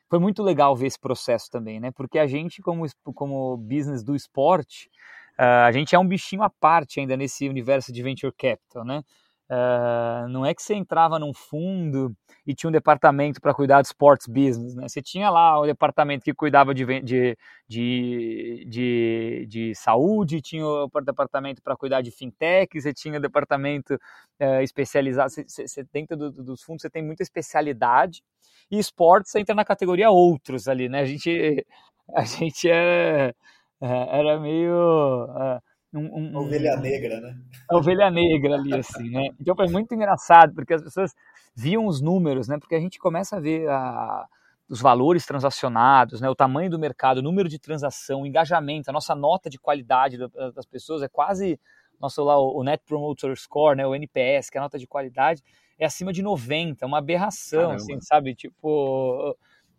foi 0.10 0.20
muito 0.20 0.42
legal 0.42 0.76
ver 0.76 0.88
esse 0.88 1.00
processo 1.00 1.50
também, 1.52 1.80
né? 1.80 1.92
Porque 1.92 2.18
a 2.18 2.28
gente, 2.28 2.62
como, 2.62 2.86
como 3.14 3.58
business 3.58 4.04
do 4.04 4.16
esporte, 4.16 4.90
uh, 5.38 5.66
a 5.68 5.72
gente 5.72 5.96
é 5.96 6.00
um 6.00 6.08
bichinho 6.08 6.44
à 6.44 6.50
parte 6.50 7.00
ainda 7.00 7.18
nesse 7.18 7.48
universo 7.48 7.92
de 7.92 8.02
venture 8.02 8.34
capital, 8.34 8.86
né? 8.86 9.04
Uh, 9.50 10.28
não 10.28 10.46
é 10.46 10.54
que 10.54 10.62
você 10.62 10.76
entrava 10.76 11.18
num 11.18 11.34
fundo 11.34 12.14
e 12.46 12.54
tinha 12.54 12.68
um 12.68 12.72
departamento 12.72 13.40
para 13.40 13.54
cuidar 13.54 13.82
do 13.82 13.86
sports 13.86 14.28
business, 14.28 14.76
né? 14.76 14.90
Você 14.90 15.02
tinha 15.02 15.30
lá 15.30 15.58
o 15.60 15.66
departamento 15.66 16.26
que 16.26 16.34
cuidava 16.34 16.74
de, 16.74 16.86
de, 17.02 17.38
de, 17.68 18.66
de, 18.68 19.46
de 19.48 19.76
saúde, 19.76 20.42
tinha 20.42 20.66
o 20.66 20.90
departamento 21.02 21.62
para 21.62 21.78
cuidar 21.78 22.02
de 22.02 22.12
fintech, 22.12 22.80
você 22.80 22.94
tinha 22.94 23.18
o 23.20 23.22
departamento 23.22 23.96
uh, 23.96 24.62
especializado. 24.62 25.30
Você, 25.30 25.46
você, 25.48 25.84
dentro 25.94 26.18
do, 26.18 26.32
dos 26.32 26.62
fundos 26.62 26.82
você 26.82 26.90
tem 26.90 27.04
muita 27.04 27.24
especialidade 27.24 28.22
e 28.70 28.78
esportes 28.80 29.34
entra 29.36 29.56
na 29.56 29.64
categoria 29.66 30.10
outros 30.10 30.68
ali, 30.68 30.90
né? 30.90 31.02
A 31.02 31.06
gente, 31.06 31.66
a 32.14 32.24
gente 32.26 32.70
era, 32.70 33.34
é, 33.82 34.20
era 34.20 34.40
meio. 34.40 35.26
É, 35.40 35.62
um, 35.94 36.00
um, 36.00 36.38
ovelha 36.38 36.76
negra, 36.78 37.20
né? 37.22 37.38
A 37.70 37.78
ovelha 37.78 38.12
negra 38.12 38.56
ali, 38.56 38.74
assim, 38.74 39.10
né? 39.10 39.30
Então 39.40 39.56
foi 39.56 39.68
muito 39.68 39.94
engraçado, 39.94 40.54
porque 40.54 40.74
as 40.74 40.84
pessoas 40.84 41.14
viam 41.56 41.86
os 41.86 42.02
números, 42.02 42.48
né? 42.48 42.58
Porque 42.60 42.76
a 42.76 42.80
gente 42.80 43.00
começa 43.00 43.38
a 43.38 43.40
ver 43.40 43.70
a, 43.70 44.26
os 44.70 44.82
valores 44.82 45.26
transacionados, 45.26 46.20
né? 46.22 46.30
O 46.30 46.36
tamanho 46.36 46.70
do 46.70 46.80
mercado, 46.80 47.20
o 47.20 47.24
número 47.24 47.48
de 47.48 47.58
transação, 47.58 48.22
o 48.22 48.28
engajamento, 48.28 48.90
a 48.90 48.94
nossa 48.94 49.16
nota 49.16 49.50
de 49.50 49.58
qualidade 49.58 50.18
das 50.18 50.66
pessoas 50.66 51.02
é 51.02 51.08
quase 51.08 51.60
nosso 52.00 52.24
lá 52.24 52.38
o 52.38 52.64
Net 52.64 52.84
Promoter 52.86 53.36
Score, 53.36 53.76
né? 53.76 53.88
O 53.88 53.96
NPS, 53.96 54.50
que 54.50 54.58
é 54.58 54.60
a 54.60 54.64
nota 54.64 54.78
de 54.78 54.86
qualidade 54.86 55.44
é 55.80 55.86
acima 55.86 56.12
de 56.12 56.22
90, 56.22 56.86
uma 56.86 56.98
aberração, 56.98 57.72
assim, 57.72 58.00
sabe? 58.02 58.34
Tipo, 58.34 59.38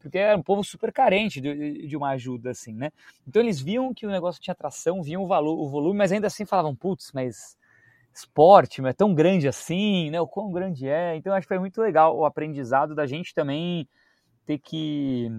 porque 0.09 0.19
era 0.19 0.37
um 0.37 0.43
povo 0.43 0.65
super 0.65 0.93
carente 0.93 1.41
de, 1.41 1.87
de, 1.87 1.97
uma 1.97 2.11
ajuda, 2.11 2.51
assim, 2.51 2.73
né? 2.73 2.91
Então 3.27 3.41
eles 3.43 3.61
viam 3.61 3.93
que 3.93 4.07
o 4.07 4.11
negócio 4.11 4.41
tinha 4.41 4.53
atração, 4.53 5.03
viam 5.03 5.23
o, 5.23 5.27
valor, 5.27 5.59
o 5.59 5.69
volume, 5.69 5.99
mas 5.99 6.11
ainda 6.11 6.27
assim 6.27 6.45
falavam, 6.45 6.75
putz, 6.75 7.13
mas 7.13 7.57
esporte 8.15 8.85
é 8.85 8.93
tão 8.93 9.15
grande 9.15 9.47
assim, 9.47 10.11
né? 10.11 10.21
O 10.21 10.27
quão 10.27 10.51
grande 10.51 10.89
é. 10.89 11.15
Então 11.17 11.33
acho 11.33 11.47
que 11.47 11.55
foi 11.55 11.59
muito 11.59 11.81
legal 11.81 12.17
o 12.17 12.25
aprendizado 12.25 12.95
da 12.95 13.07
gente 13.07 13.35
também 13.35 13.89
ter 14.45 14.59
que 14.59 15.31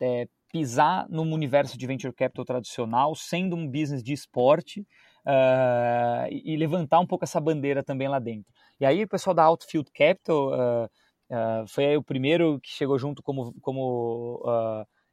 é, 0.00 0.28
pisar 0.50 1.06
no 1.08 1.22
universo 1.22 1.76
de 1.76 1.86
venture 1.86 2.12
capital 2.12 2.44
tradicional, 2.44 3.14
sendo 3.14 3.56
um 3.56 3.66
business 3.66 4.02
de 4.02 4.12
esporte, 4.12 4.86
uh, 5.26 6.28
e 6.30 6.56
levantar 6.56 7.00
um 7.00 7.06
pouco 7.06 7.24
essa 7.24 7.40
bandeira 7.40 7.82
também 7.82 8.08
lá 8.08 8.18
dentro. 8.18 8.50
E 8.80 8.86
aí 8.86 9.04
o 9.04 9.08
pessoal 9.08 9.34
da 9.34 9.44
Outfield 9.44 9.90
Capital 9.92 10.52
uh, 10.52 10.90
uh, 11.30 11.66
foi 11.66 11.96
o 11.96 12.02
primeiro 12.02 12.60
que 12.60 12.70
chegou 12.70 12.98
junto 12.98 13.22
como, 13.22 13.54
como 13.60 14.42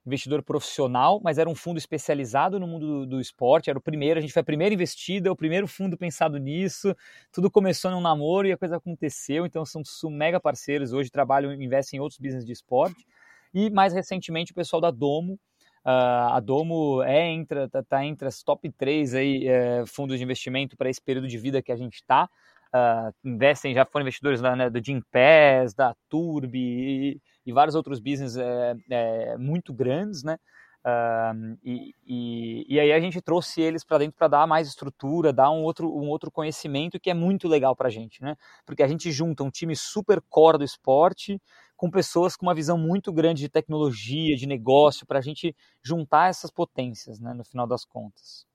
investidor 0.06 0.44
profissional, 0.44 1.20
mas 1.24 1.38
era 1.38 1.50
um 1.50 1.56
fundo 1.56 1.78
especializado 1.78 2.60
no 2.60 2.68
mundo 2.68 2.88
do, 2.88 3.06
do, 3.08 3.22
esporte, 3.22 3.70
era 3.70 3.80
o 3.80 3.82
primeiro, 3.82 4.20
a 4.20 4.22
gente 4.22 4.32
foi 4.32 4.42
a 4.42 4.46
primeira 4.46 4.74
investida, 4.74 5.32
o 5.32 5.36
primeiro 5.36 5.68
fundo 5.68 5.98
pensado 5.98 6.38
nisso, 6.38 6.96
tudo 7.32 7.50
começou 7.50 7.90
num 7.90 8.02
namoro 8.02 8.48
e 8.48 8.52
a 8.52 8.58
coisa 8.58 8.78
aconteceu, 8.78 9.46
então 9.46 9.64
são 9.66 9.82
mega 10.12 10.40
parceiros, 10.40 10.94
hoje 10.94 11.10
trabalham 11.10 11.52
e 11.52 11.66
investem 11.66 11.98
em 11.98 12.02
outros 12.02 12.20
business 12.20 12.46
de 12.46 12.52
esporte, 12.52 13.06
e 13.54 13.70
mais 13.72 13.94
recentemente 13.94 14.52
o 14.52 14.56
pessoal 14.56 14.82
da 14.82 14.92
Domo, 14.92 15.40
Uh, 15.86 16.34
a 16.34 16.40
Domo 16.40 17.04
é 17.04 17.30
entra, 17.30 17.70
tá, 17.70 17.84
tá, 17.84 18.04
entre 18.04 18.28
as 18.28 18.42
top 18.42 18.72
3 18.72 19.14
aí, 19.14 19.48
é, 19.48 19.86
fundos 19.86 20.18
de 20.18 20.24
investimento 20.24 20.76
para 20.76 20.90
esse 20.90 21.00
período 21.00 21.28
de 21.28 21.38
vida 21.38 21.62
que 21.62 21.72
a 21.72 21.76
gente 21.76 21.98
está. 21.98 22.28
Uh, 22.76 23.14
investem, 23.24 23.74
já 23.74 23.86
foram 23.86 24.04
investidores 24.04 24.42
lá, 24.42 24.54
né, 24.54 24.70
do 24.70 24.84
Jim 24.84 25.00
Pass, 25.10 25.74
da 25.74 25.96
Turbi 26.10 26.60
e, 26.60 27.22
e, 27.46 27.54
vários 27.54 27.74
outros 27.74 28.02
business 28.02 28.36
é, 28.36 28.76
é, 28.90 29.38
muito 29.38 29.74
grandes, 29.74 30.24
né? 30.24 30.38
Uh, 30.86 31.58
e, 31.64 31.96
e, 32.06 32.66
e, 32.68 32.80
aí 32.80 32.92
a 32.92 33.00
gente 33.00 33.22
trouxe 33.22 33.62
eles 33.62 33.86
para 33.86 34.00
dentro 34.00 34.18
para 34.18 34.28
dar 34.28 34.46
mais 34.46 34.68
estrutura, 34.68 35.32
dar 35.32 35.52
um 35.52 35.64
outro, 35.64 35.88
um 35.88 36.10
outro 36.10 36.30
conhecimento 36.30 37.00
que 37.00 37.10
é 37.10 37.14
muito 37.14 37.48
legal 37.48 37.78
para 37.78 37.88
a 37.88 37.92
gente, 37.92 38.22
né? 38.22 38.36
Porque 38.66 38.84
a 38.84 38.88
gente 38.88 39.10
junta 39.10 39.44
um 39.44 39.50
time 39.50 39.74
super 39.74 40.22
core 40.30 40.58
do 40.58 40.66
esporte 40.66 41.42
com 41.78 41.90
pessoas 41.90 42.36
com 42.36 42.46
uma 42.46 42.54
visão 42.54 42.78
muito 42.78 43.14
grande 43.14 43.42
de 43.42 43.50
tecnologia, 43.50 44.36
de 44.36 44.46
negócio, 44.46 45.06
para 45.06 45.20
a 45.20 45.22
gente 45.22 45.56
juntar 45.82 46.30
essas 46.30 46.52
potências, 46.52 47.22
né, 47.22 47.34
no 47.34 47.44
final 47.44 47.66
das 47.66 47.86
contas. 47.86 48.46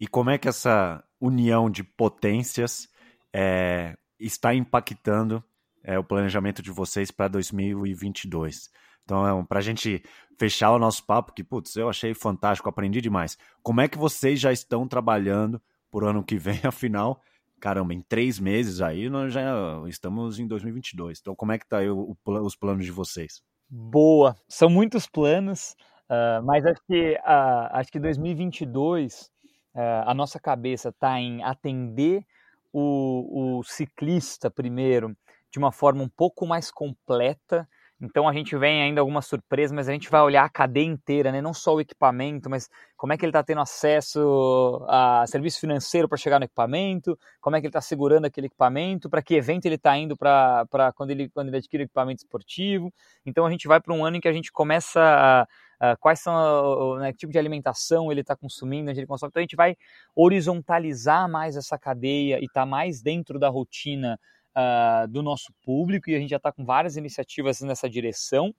E 0.00 0.06
como 0.06 0.30
é 0.30 0.38
que 0.38 0.48
essa 0.48 1.04
união 1.20 1.70
de 1.70 1.84
potências 1.84 2.88
é, 3.32 3.96
está 4.18 4.54
impactando 4.54 5.42
é, 5.82 5.98
o 5.98 6.04
planejamento 6.04 6.62
de 6.62 6.70
vocês 6.70 7.10
para 7.10 7.28
2022? 7.28 8.70
Então 9.04 9.26
é 9.26 9.44
para 9.44 9.58
a 9.58 9.62
gente 9.62 10.02
fechar 10.38 10.70
o 10.72 10.78
nosso 10.78 11.04
papo, 11.04 11.32
que, 11.32 11.42
putz, 11.42 11.76
eu 11.76 11.88
achei 11.88 12.14
fantástico, 12.14 12.68
aprendi 12.68 13.00
demais. 13.00 13.36
Como 13.62 13.80
é 13.80 13.88
que 13.88 13.98
vocês 13.98 14.40
já 14.40 14.52
estão 14.52 14.86
trabalhando 14.86 15.60
por 15.90 16.04
ano 16.04 16.22
que 16.22 16.36
vem, 16.36 16.60
afinal? 16.66 17.20
Caramba, 17.60 17.94
em 17.94 18.00
três 18.00 18.40
meses 18.40 18.80
aí 18.80 19.08
nós 19.08 19.32
já 19.32 19.42
estamos 19.86 20.38
em 20.38 20.46
2022. 20.46 21.20
Então, 21.20 21.34
como 21.34 21.52
é 21.52 21.58
que 21.58 21.68
tá 21.68 21.78
aí 21.78 21.88
o, 21.88 22.16
o, 22.24 22.32
os 22.40 22.56
planos 22.56 22.84
de 22.84 22.90
vocês? 22.90 23.42
Boa, 23.68 24.36
são 24.48 24.68
muitos 24.68 25.06
planos, 25.06 25.76
uh, 26.10 26.42
mas 26.44 26.66
acho 26.66 26.82
que, 26.86 27.14
uh, 27.14 27.68
acho 27.70 27.90
que 27.92 28.00
2022 28.00 29.30
uh, 29.74 29.80
a 30.04 30.12
nossa 30.12 30.40
cabeça 30.40 30.88
está 30.88 31.20
em 31.20 31.42
atender 31.42 32.26
o, 32.72 33.58
o 33.58 33.64
ciclista 33.64 34.50
primeiro 34.50 35.16
de 35.50 35.58
uma 35.58 35.70
forma 35.70 36.02
um 36.02 36.08
pouco 36.08 36.46
mais 36.46 36.70
completa 36.70 37.68
então 38.02 38.28
a 38.28 38.32
gente 38.32 38.56
vem 38.56 38.82
ainda 38.82 39.00
algumas 39.00 39.26
surpresas, 39.26 39.70
mas 39.70 39.88
a 39.88 39.92
gente 39.92 40.10
vai 40.10 40.20
olhar 40.20 40.44
a 40.44 40.48
cadeia 40.48 40.84
inteira, 40.84 41.30
né? 41.30 41.40
não 41.40 41.54
só 41.54 41.76
o 41.76 41.80
equipamento, 41.80 42.50
mas 42.50 42.68
como 42.96 43.12
é 43.12 43.16
que 43.16 43.24
ele 43.24 43.30
está 43.30 43.44
tendo 43.44 43.60
acesso 43.60 44.84
a 44.88 45.24
serviço 45.28 45.60
financeiro 45.60 46.08
para 46.08 46.18
chegar 46.18 46.40
no 46.40 46.44
equipamento, 46.44 47.16
como 47.40 47.54
é 47.54 47.60
que 47.60 47.66
ele 47.66 47.70
está 47.70 47.80
segurando 47.80 48.24
aquele 48.24 48.48
equipamento, 48.48 49.08
para 49.08 49.22
que 49.22 49.36
evento 49.36 49.66
ele 49.66 49.76
está 49.76 49.96
indo 49.96 50.16
para 50.16 50.66
quando 50.96 51.12
ele, 51.12 51.28
quando 51.28 51.48
ele 51.48 51.58
adquire 51.58 51.84
equipamento 51.84 52.24
esportivo. 52.24 52.92
Então 53.24 53.46
a 53.46 53.50
gente 53.50 53.68
vai 53.68 53.80
para 53.80 53.94
um 53.94 54.04
ano 54.04 54.16
em 54.16 54.20
que 54.20 54.28
a 54.28 54.32
gente 54.32 54.50
começa 54.50 55.00
a, 55.00 55.46
a 55.82 55.96
quais 55.96 56.20
são 56.20 56.96
né, 56.98 57.10
que 57.10 57.18
tipo 57.18 57.32
de 57.32 57.38
alimentação 57.38 58.12
ele 58.12 58.20
está 58.20 58.36
consumindo, 58.36 58.88
onde 58.88 59.00
ele 59.00 59.06
consome. 59.06 59.30
Então 59.30 59.40
a 59.40 59.42
gente 59.42 59.56
vai 59.56 59.76
horizontalizar 60.14 61.28
mais 61.28 61.56
essa 61.56 61.76
cadeia 61.76 62.38
e 62.38 62.44
estar 62.44 62.60
tá 62.60 62.66
mais 62.66 63.02
dentro 63.02 63.36
da 63.36 63.48
rotina 63.48 64.16
uh, 64.56 65.08
do 65.08 65.24
nosso 65.24 65.52
público 65.64 66.08
e 66.08 66.14
a 66.14 66.20
gente 66.20 66.30
já 66.30 66.36
está 66.36 66.52
com 66.52 66.64
várias 66.64 66.96
iniciativas 66.96 67.60
nessa 67.62 67.90
direção. 67.90 68.54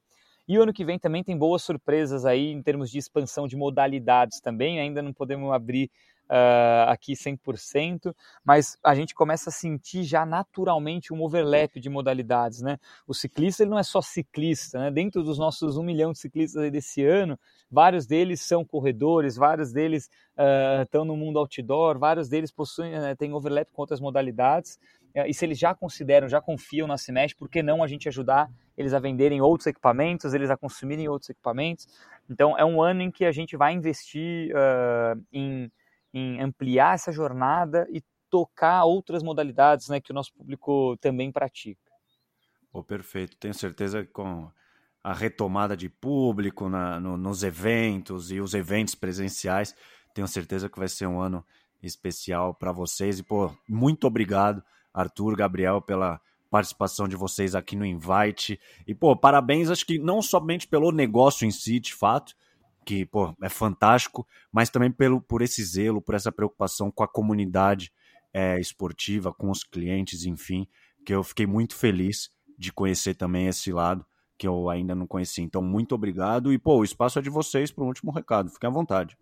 E 0.46 0.60
o 0.60 0.64
ano 0.64 0.74
que 0.74 0.84
vem 0.84 1.00
também 1.00 1.24
tem 1.24 1.38
boas 1.38 1.64
surpresas 1.64 2.26
aí 2.26 2.52
em 2.52 2.62
termos 2.62 2.92
de 2.92 2.98
expansão 2.98 3.48
de 3.48 3.56
modalidades 3.56 4.42
também. 4.42 4.82
Ainda 4.82 5.02
não 5.02 5.14
podemos 5.14 5.50
abrir 5.54 5.90
uh, 6.30 6.90
aqui 6.90 7.14
100%, 7.14 8.14
mas 8.44 8.78
a 8.84 8.96
gente 8.96 9.14
começa 9.14 9.50
a 9.50 9.54
sentir 9.54 10.04
já 10.04 10.26
naturalmente 10.26 11.14
um 11.14 11.22
overlap 11.22 11.80
de 11.80 11.90
modalidades, 11.90 12.62
né? 12.62 12.78
O 13.08 13.14
ciclista 13.14 13.64
ele 13.64 13.72
não 13.72 13.80
é 13.80 13.84
só 13.84 14.02
ciclista, 14.02 14.80
né? 14.80 14.92
Dentro 14.92 15.24
dos 15.24 15.38
nossos 15.38 15.78
um 15.78 15.84
milhão 15.84 16.12
de 16.12 16.20
ciclistas 16.20 16.72
desse 16.72 17.04
ano, 17.04 17.38
vários 17.70 18.06
deles 18.06 18.42
são 18.42 18.64
corredores, 18.64 19.36
vários 19.36 19.72
deles 19.72 20.10
uh, 20.38 20.84
estão 20.84 21.06
no 21.06 21.16
mundo 21.16 21.40
outdoor, 21.40 21.98
vários 21.98 22.30
deles 22.30 22.52
possuem, 22.52 22.94
uh, 22.96 23.16
têm 23.18 23.34
overlap 23.34 23.70
com 23.72 23.82
outras 23.82 24.00
modalidades. 24.00 24.80
É, 25.14 25.30
e 25.30 25.34
se 25.34 25.46
eles 25.46 25.60
já 25.60 25.76
consideram, 25.76 26.28
já 26.28 26.42
confiam 26.42 26.88
na 26.88 26.98
Cimesh, 26.98 27.34
por 27.34 27.48
que 27.48 27.62
não 27.62 27.84
a 27.84 27.88
gente 27.88 28.08
ajudar 28.08 28.50
eles 28.76 28.94
a 28.94 29.00
venderem 29.00 29.42
outros 29.42 29.68
equipamentos, 29.68 30.34
eles 30.34 30.50
a 30.50 30.58
consumirem 30.58 31.08
outros 31.08 31.30
equipamentos? 31.30 31.88
Então, 32.30 32.58
é 32.58 32.66
um 32.66 32.82
ano 32.82 33.02
em 33.02 33.12
que 33.12 33.26
a 33.26 33.32
gente 33.32 33.56
vai 33.56 33.74
investir 33.74 34.52
uh, 34.56 35.22
em, 35.32 35.72
em 36.14 36.40
ampliar 36.42 36.96
essa 36.96 37.12
jornada 37.12 37.88
e 37.92 38.04
tocar 38.30 38.84
outras 38.86 39.24
modalidades 39.24 39.90
né, 39.90 40.00
que 40.00 40.12
o 40.12 40.14
nosso 40.14 40.34
público 40.34 40.98
também 40.98 41.32
pratica. 41.32 41.92
Oh, 42.72 42.84
perfeito. 42.84 43.38
Tenho 43.38 43.54
certeza 43.54 44.04
que 44.04 44.12
com 44.12 44.50
a 45.04 45.14
retomada 45.14 45.76
de 45.76 45.90
público 45.90 46.70
na, 46.70 47.00
no, 47.00 47.18
nos 47.18 47.44
eventos 47.44 48.32
e 48.32 48.40
os 48.40 48.54
eventos 48.54 48.96
presenciais, 48.96 49.76
tenho 50.14 50.28
certeza 50.28 50.70
que 50.70 50.80
vai 50.80 50.88
ser 50.88 51.08
um 51.08 51.20
ano 51.20 51.46
especial 51.82 52.54
para 52.54 52.72
vocês. 52.72 53.20
E, 53.20 53.24
pô, 53.24 53.52
muito 53.68 54.08
obrigado 54.08 54.64
Arthur, 54.94 55.36
Gabriel, 55.36 55.82
pela 55.82 56.22
participação 56.50 57.08
de 57.08 57.16
vocês 57.16 57.56
aqui 57.56 57.76
no 57.76 57.86
Invite. 57.86 58.60
E, 58.88 58.94
pô, 58.94 59.16
parabéns, 59.16 59.70
acho 59.70 59.86
que 59.86 59.98
não 59.98 60.22
somente 60.22 60.68
pelo 60.68 60.92
negócio 60.92 61.46
em 61.46 61.52
si, 61.52 61.80
de 61.80 61.94
fato, 61.94 62.36
que, 62.84 63.06
pô, 63.06 63.34
é 63.42 63.50
fantástico, 63.50 64.28
mas 64.52 64.70
também 64.70 64.92
pelo, 64.92 65.22
por 65.22 65.42
esse 65.42 65.64
zelo, 65.64 66.02
por 66.02 66.16
essa 66.16 66.32
preocupação 66.32 66.92
com 66.92 67.04
a 67.04 67.08
comunidade 67.08 67.92
é, 68.34 68.60
esportiva, 68.60 69.34
com 69.34 69.50
os 69.50 69.64
clientes, 69.64 70.26
enfim, 70.26 70.68
que 71.06 71.14
eu 71.14 71.24
fiquei 71.24 71.46
muito 71.46 71.76
feliz 71.76 72.30
de 72.58 72.72
conhecer 72.72 73.16
também 73.16 73.48
esse 73.48 73.72
lado 73.72 74.06
que 74.38 74.48
eu 74.48 74.70
ainda 74.70 74.96
não 74.96 75.08
conhecia. 75.08 75.44
Então, 75.44 75.62
muito 75.62 75.96
obrigado. 75.96 76.52
E, 76.52 76.58
pô, 76.58 76.78
o 76.78 76.84
espaço 76.84 77.20
é 77.20 77.22
de 77.22 77.30
vocês 77.30 77.72
para 77.72 77.84
o 77.84 77.88
último 77.88 78.12
recado. 78.12 78.50
Fiquem 78.50 78.70
à 78.70 78.74
vontade. 78.74 79.18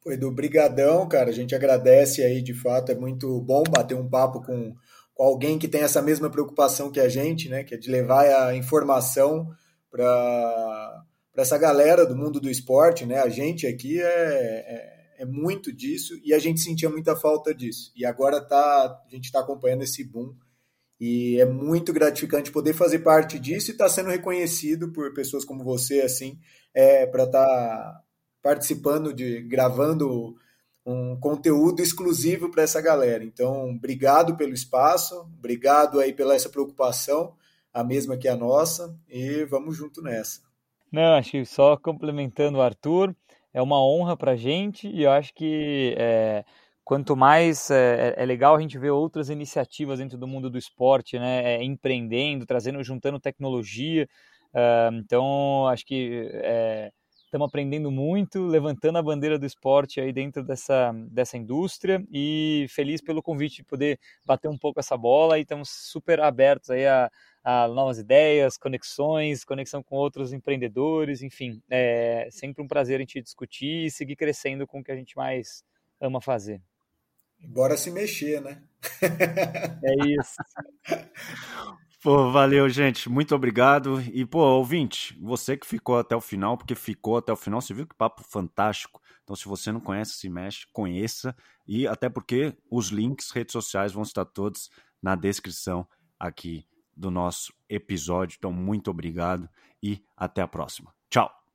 Foi 0.00 0.16
do 0.16 0.30
brigadão, 0.30 1.06
cara. 1.08 1.30
A 1.30 1.32
gente 1.32 1.54
agradece 1.54 2.22
aí, 2.22 2.40
de 2.40 2.54
fato, 2.54 2.92
é 2.92 2.94
muito 2.94 3.40
bom 3.42 3.62
bater 3.64 3.94
um 3.94 4.08
papo 4.08 4.40
com, 4.40 4.74
com 5.12 5.22
alguém 5.22 5.58
que 5.58 5.68
tem 5.68 5.82
essa 5.82 6.00
mesma 6.00 6.30
preocupação 6.30 6.90
que 6.90 7.00
a 7.00 7.08
gente, 7.08 7.48
né? 7.48 7.64
Que 7.64 7.74
é 7.74 7.76
de 7.76 7.90
levar 7.90 8.24
a 8.24 8.54
informação 8.54 9.50
para 9.90 11.04
essa 11.42 11.58
galera 11.58 12.04
do 12.04 12.16
mundo 12.16 12.40
do 12.40 12.50
esporte, 12.50 13.06
né? 13.06 13.20
A 13.20 13.28
gente 13.28 13.66
aqui 13.66 14.00
é, 14.00 14.04
é, 14.04 15.22
é, 15.22 15.24
muito 15.24 15.72
disso 15.72 16.18
e 16.24 16.34
a 16.34 16.38
gente 16.38 16.60
sentia 16.60 16.90
muita 16.90 17.14
falta 17.14 17.54
disso. 17.54 17.92
E 17.94 18.04
agora 18.04 18.40
tá, 18.40 18.56
a 19.06 19.10
gente 19.10 19.26
está 19.26 19.40
acompanhando 19.40 19.82
esse 19.82 20.02
boom 20.02 20.34
e 21.00 21.40
é 21.40 21.44
muito 21.44 21.92
gratificante 21.92 22.50
poder 22.50 22.74
fazer 22.74 23.00
parte 23.00 23.38
disso 23.38 23.70
e 23.70 23.72
estar 23.72 23.84
tá 23.84 23.90
sendo 23.90 24.10
reconhecido 24.10 24.90
por 24.90 25.14
pessoas 25.14 25.44
como 25.44 25.62
você, 25.62 26.00
assim, 26.00 26.38
é, 26.74 27.06
para 27.06 27.24
estar 27.24 27.46
tá 27.46 28.02
participando 28.42 29.12
de 29.12 29.42
gravando 29.42 30.34
um 30.84 31.20
conteúdo 31.20 31.82
exclusivo 31.82 32.50
para 32.50 32.62
essa 32.64 32.80
galera. 32.80 33.22
Então, 33.22 33.70
obrigado 33.70 34.36
pelo 34.36 34.54
espaço, 34.54 35.20
obrigado 35.38 36.00
aí 36.00 36.12
pela 36.12 36.34
essa 36.34 36.48
preocupação, 36.48 37.36
a 37.72 37.84
mesma 37.84 38.16
que 38.16 38.26
a 38.26 38.34
nossa, 38.34 38.98
e 39.08 39.44
vamos 39.44 39.76
junto 39.76 40.02
nessa. 40.02 40.47
Não, 40.90 41.14
acho 41.14 41.32
que 41.32 41.44
só 41.44 41.76
complementando 41.76 42.58
o 42.58 42.62
Arthur, 42.62 43.14
é 43.52 43.60
uma 43.60 43.82
honra 43.84 44.16
para 44.16 44.32
a 44.32 44.36
gente 44.36 44.88
e 44.88 45.02
eu 45.02 45.10
acho 45.10 45.34
que 45.34 45.94
é, 45.98 46.44
quanto 46.82 47.14
mais 47.14 47.70
é, 47.70 48.14
é, 48.16 48.24
legal 48.24 48.56
a 48.56 48.60
gente 48.60 48.78
ver 48.78 48.90
outras 48.90 49.28
iniciativas 49.28 49.98
dentro 49.98 50.16
do 50.16 50.26
mundo 50.26 50.48
do 50.48 50.56
esporte, 50.56 51.18
né, 51.18 51.56
é, 51.56 51.62
empreendendo, 51.62 52.46
trazendo, 52.46 52.82
juntando 52.82 53.20
tecnologia. 53.20 54.08
Uh, 54.54 54.96
então, 54.96 55.66
acho 55.66 55.84
que 55.84 56.30
é, 56.32 56.90
estamos 57.26 57.46
aprendendo 57.46 57.90
muito, 57.90 58.46
levantando 58.46 58.96
a 58.96 59.02
bandeira 59.02 59.38
do 59.38 59.44
esporte 59.44 60.00
aí 60.00 60.10
dentro 60.14 60.42
dessa, 60.42 60.92
dessa 61.10 61.36
indústria 61.36 62.02
e 62.10 62.64
feliz 62.70 63.02
pelo 63.02 63.22
convite 63.22 63.56
de 63.56 63.64
poder 63.64 63.98
bater 64.24 64.48
um 64.48 64.56
pouco 64.56 64.80
essa 64.80 64.96
bola 64.96 65.38
e 65.38 65.42
estamos 65.42 65.68
super 65.68 66.20
abertos 66.20 66.70
aí 66.70 66.86
a, 66.86 67.10
a 67.50 67.66
novas 67.66 67.98
ideias, 67.98 68.58
conexões, 68.58 69.42
conexão 69.42 69.82
com 69.82 69.96
outros 69.96 70.34
empreendedores, 70.34 71.22
enfim, 71.22 71.62
é 71.70 72.28
sempre 72.30 72.62
um 72.62 72.68
prazer 72.68 72.96
a 72.96 73.00
gente 73.00 73.22
discutir 73.22 73.86
e 73.86 73.90
seguir 73.90 74.16
crescendo 74.16 74.66
com 74.66 74.80
o 74.80 74.84
que 74.84 74.92
a 74.92 74.94
gente 74.94 75.16
mais 75.16 75.64
ama 75.98 76.20
fazer. 76.20 76.60
Bora 77.40 77.74
se 77.78 77.90
mexer, 77.90 78.42
né? 78.42 78.62
É 79.82 79.94
isso. 80.06 80.36
Pô, 82.02 82.30
valeu, 82.30 82.68
gente. 82.68 83.08
Muito 83.08 83.34
obrigado. 83.34 84.00
E, 84.12 84.24
pô, 84.26 84.38
ouvinte, 84.38 85.18
você 85.20 85.56
que 85.56 85.66
ficou 85.66 85.98
até 85.98 86.14
o 86.14 86.20
final, 86.20 86.56
porque 86.56 86.74
ficou 86.74 87.16
até 87.16 87.32
o 87.32 87.36
final, 87.36 87.60
você 87.60 87.74
viu 87.74 87.86
que 87.86 87.96
papo 87.96 88.22
fantástico. 88.22 89.00
Então, 89.24 89.34
se 89.34 89.46
você 89.46 89.72
não 89.72 89.80
conhece, 89.80 90.12
se 90.12 90.28
mexe, 90.28 90.66
conheça. 90.72 91.34
E 91.66 91.88
até 91.88 92.08
porque 92.08 92.54
os 92.70 92.90
links, 92.90 93.30
redes 93.30 93.52
sociais 93.52 93.92
vão 93.92 94.04
estar 94.04 94.24
todos 94.26 94.70
na 95.02 95.16
descrição 95.16 95.88
aqui 96.20 96.68
do 96.98 97.10
nosso 97.10 97.52
episódio. 97.68 98.36
Então, 98.38 98.52
muito 98.52 98.90
obrigado 98.90 99.48
e 99.82 100.02
até 100.16 100.42
a 100.42 100.48
próxima. 100.48 100.92
Tchau. 101.08 101.47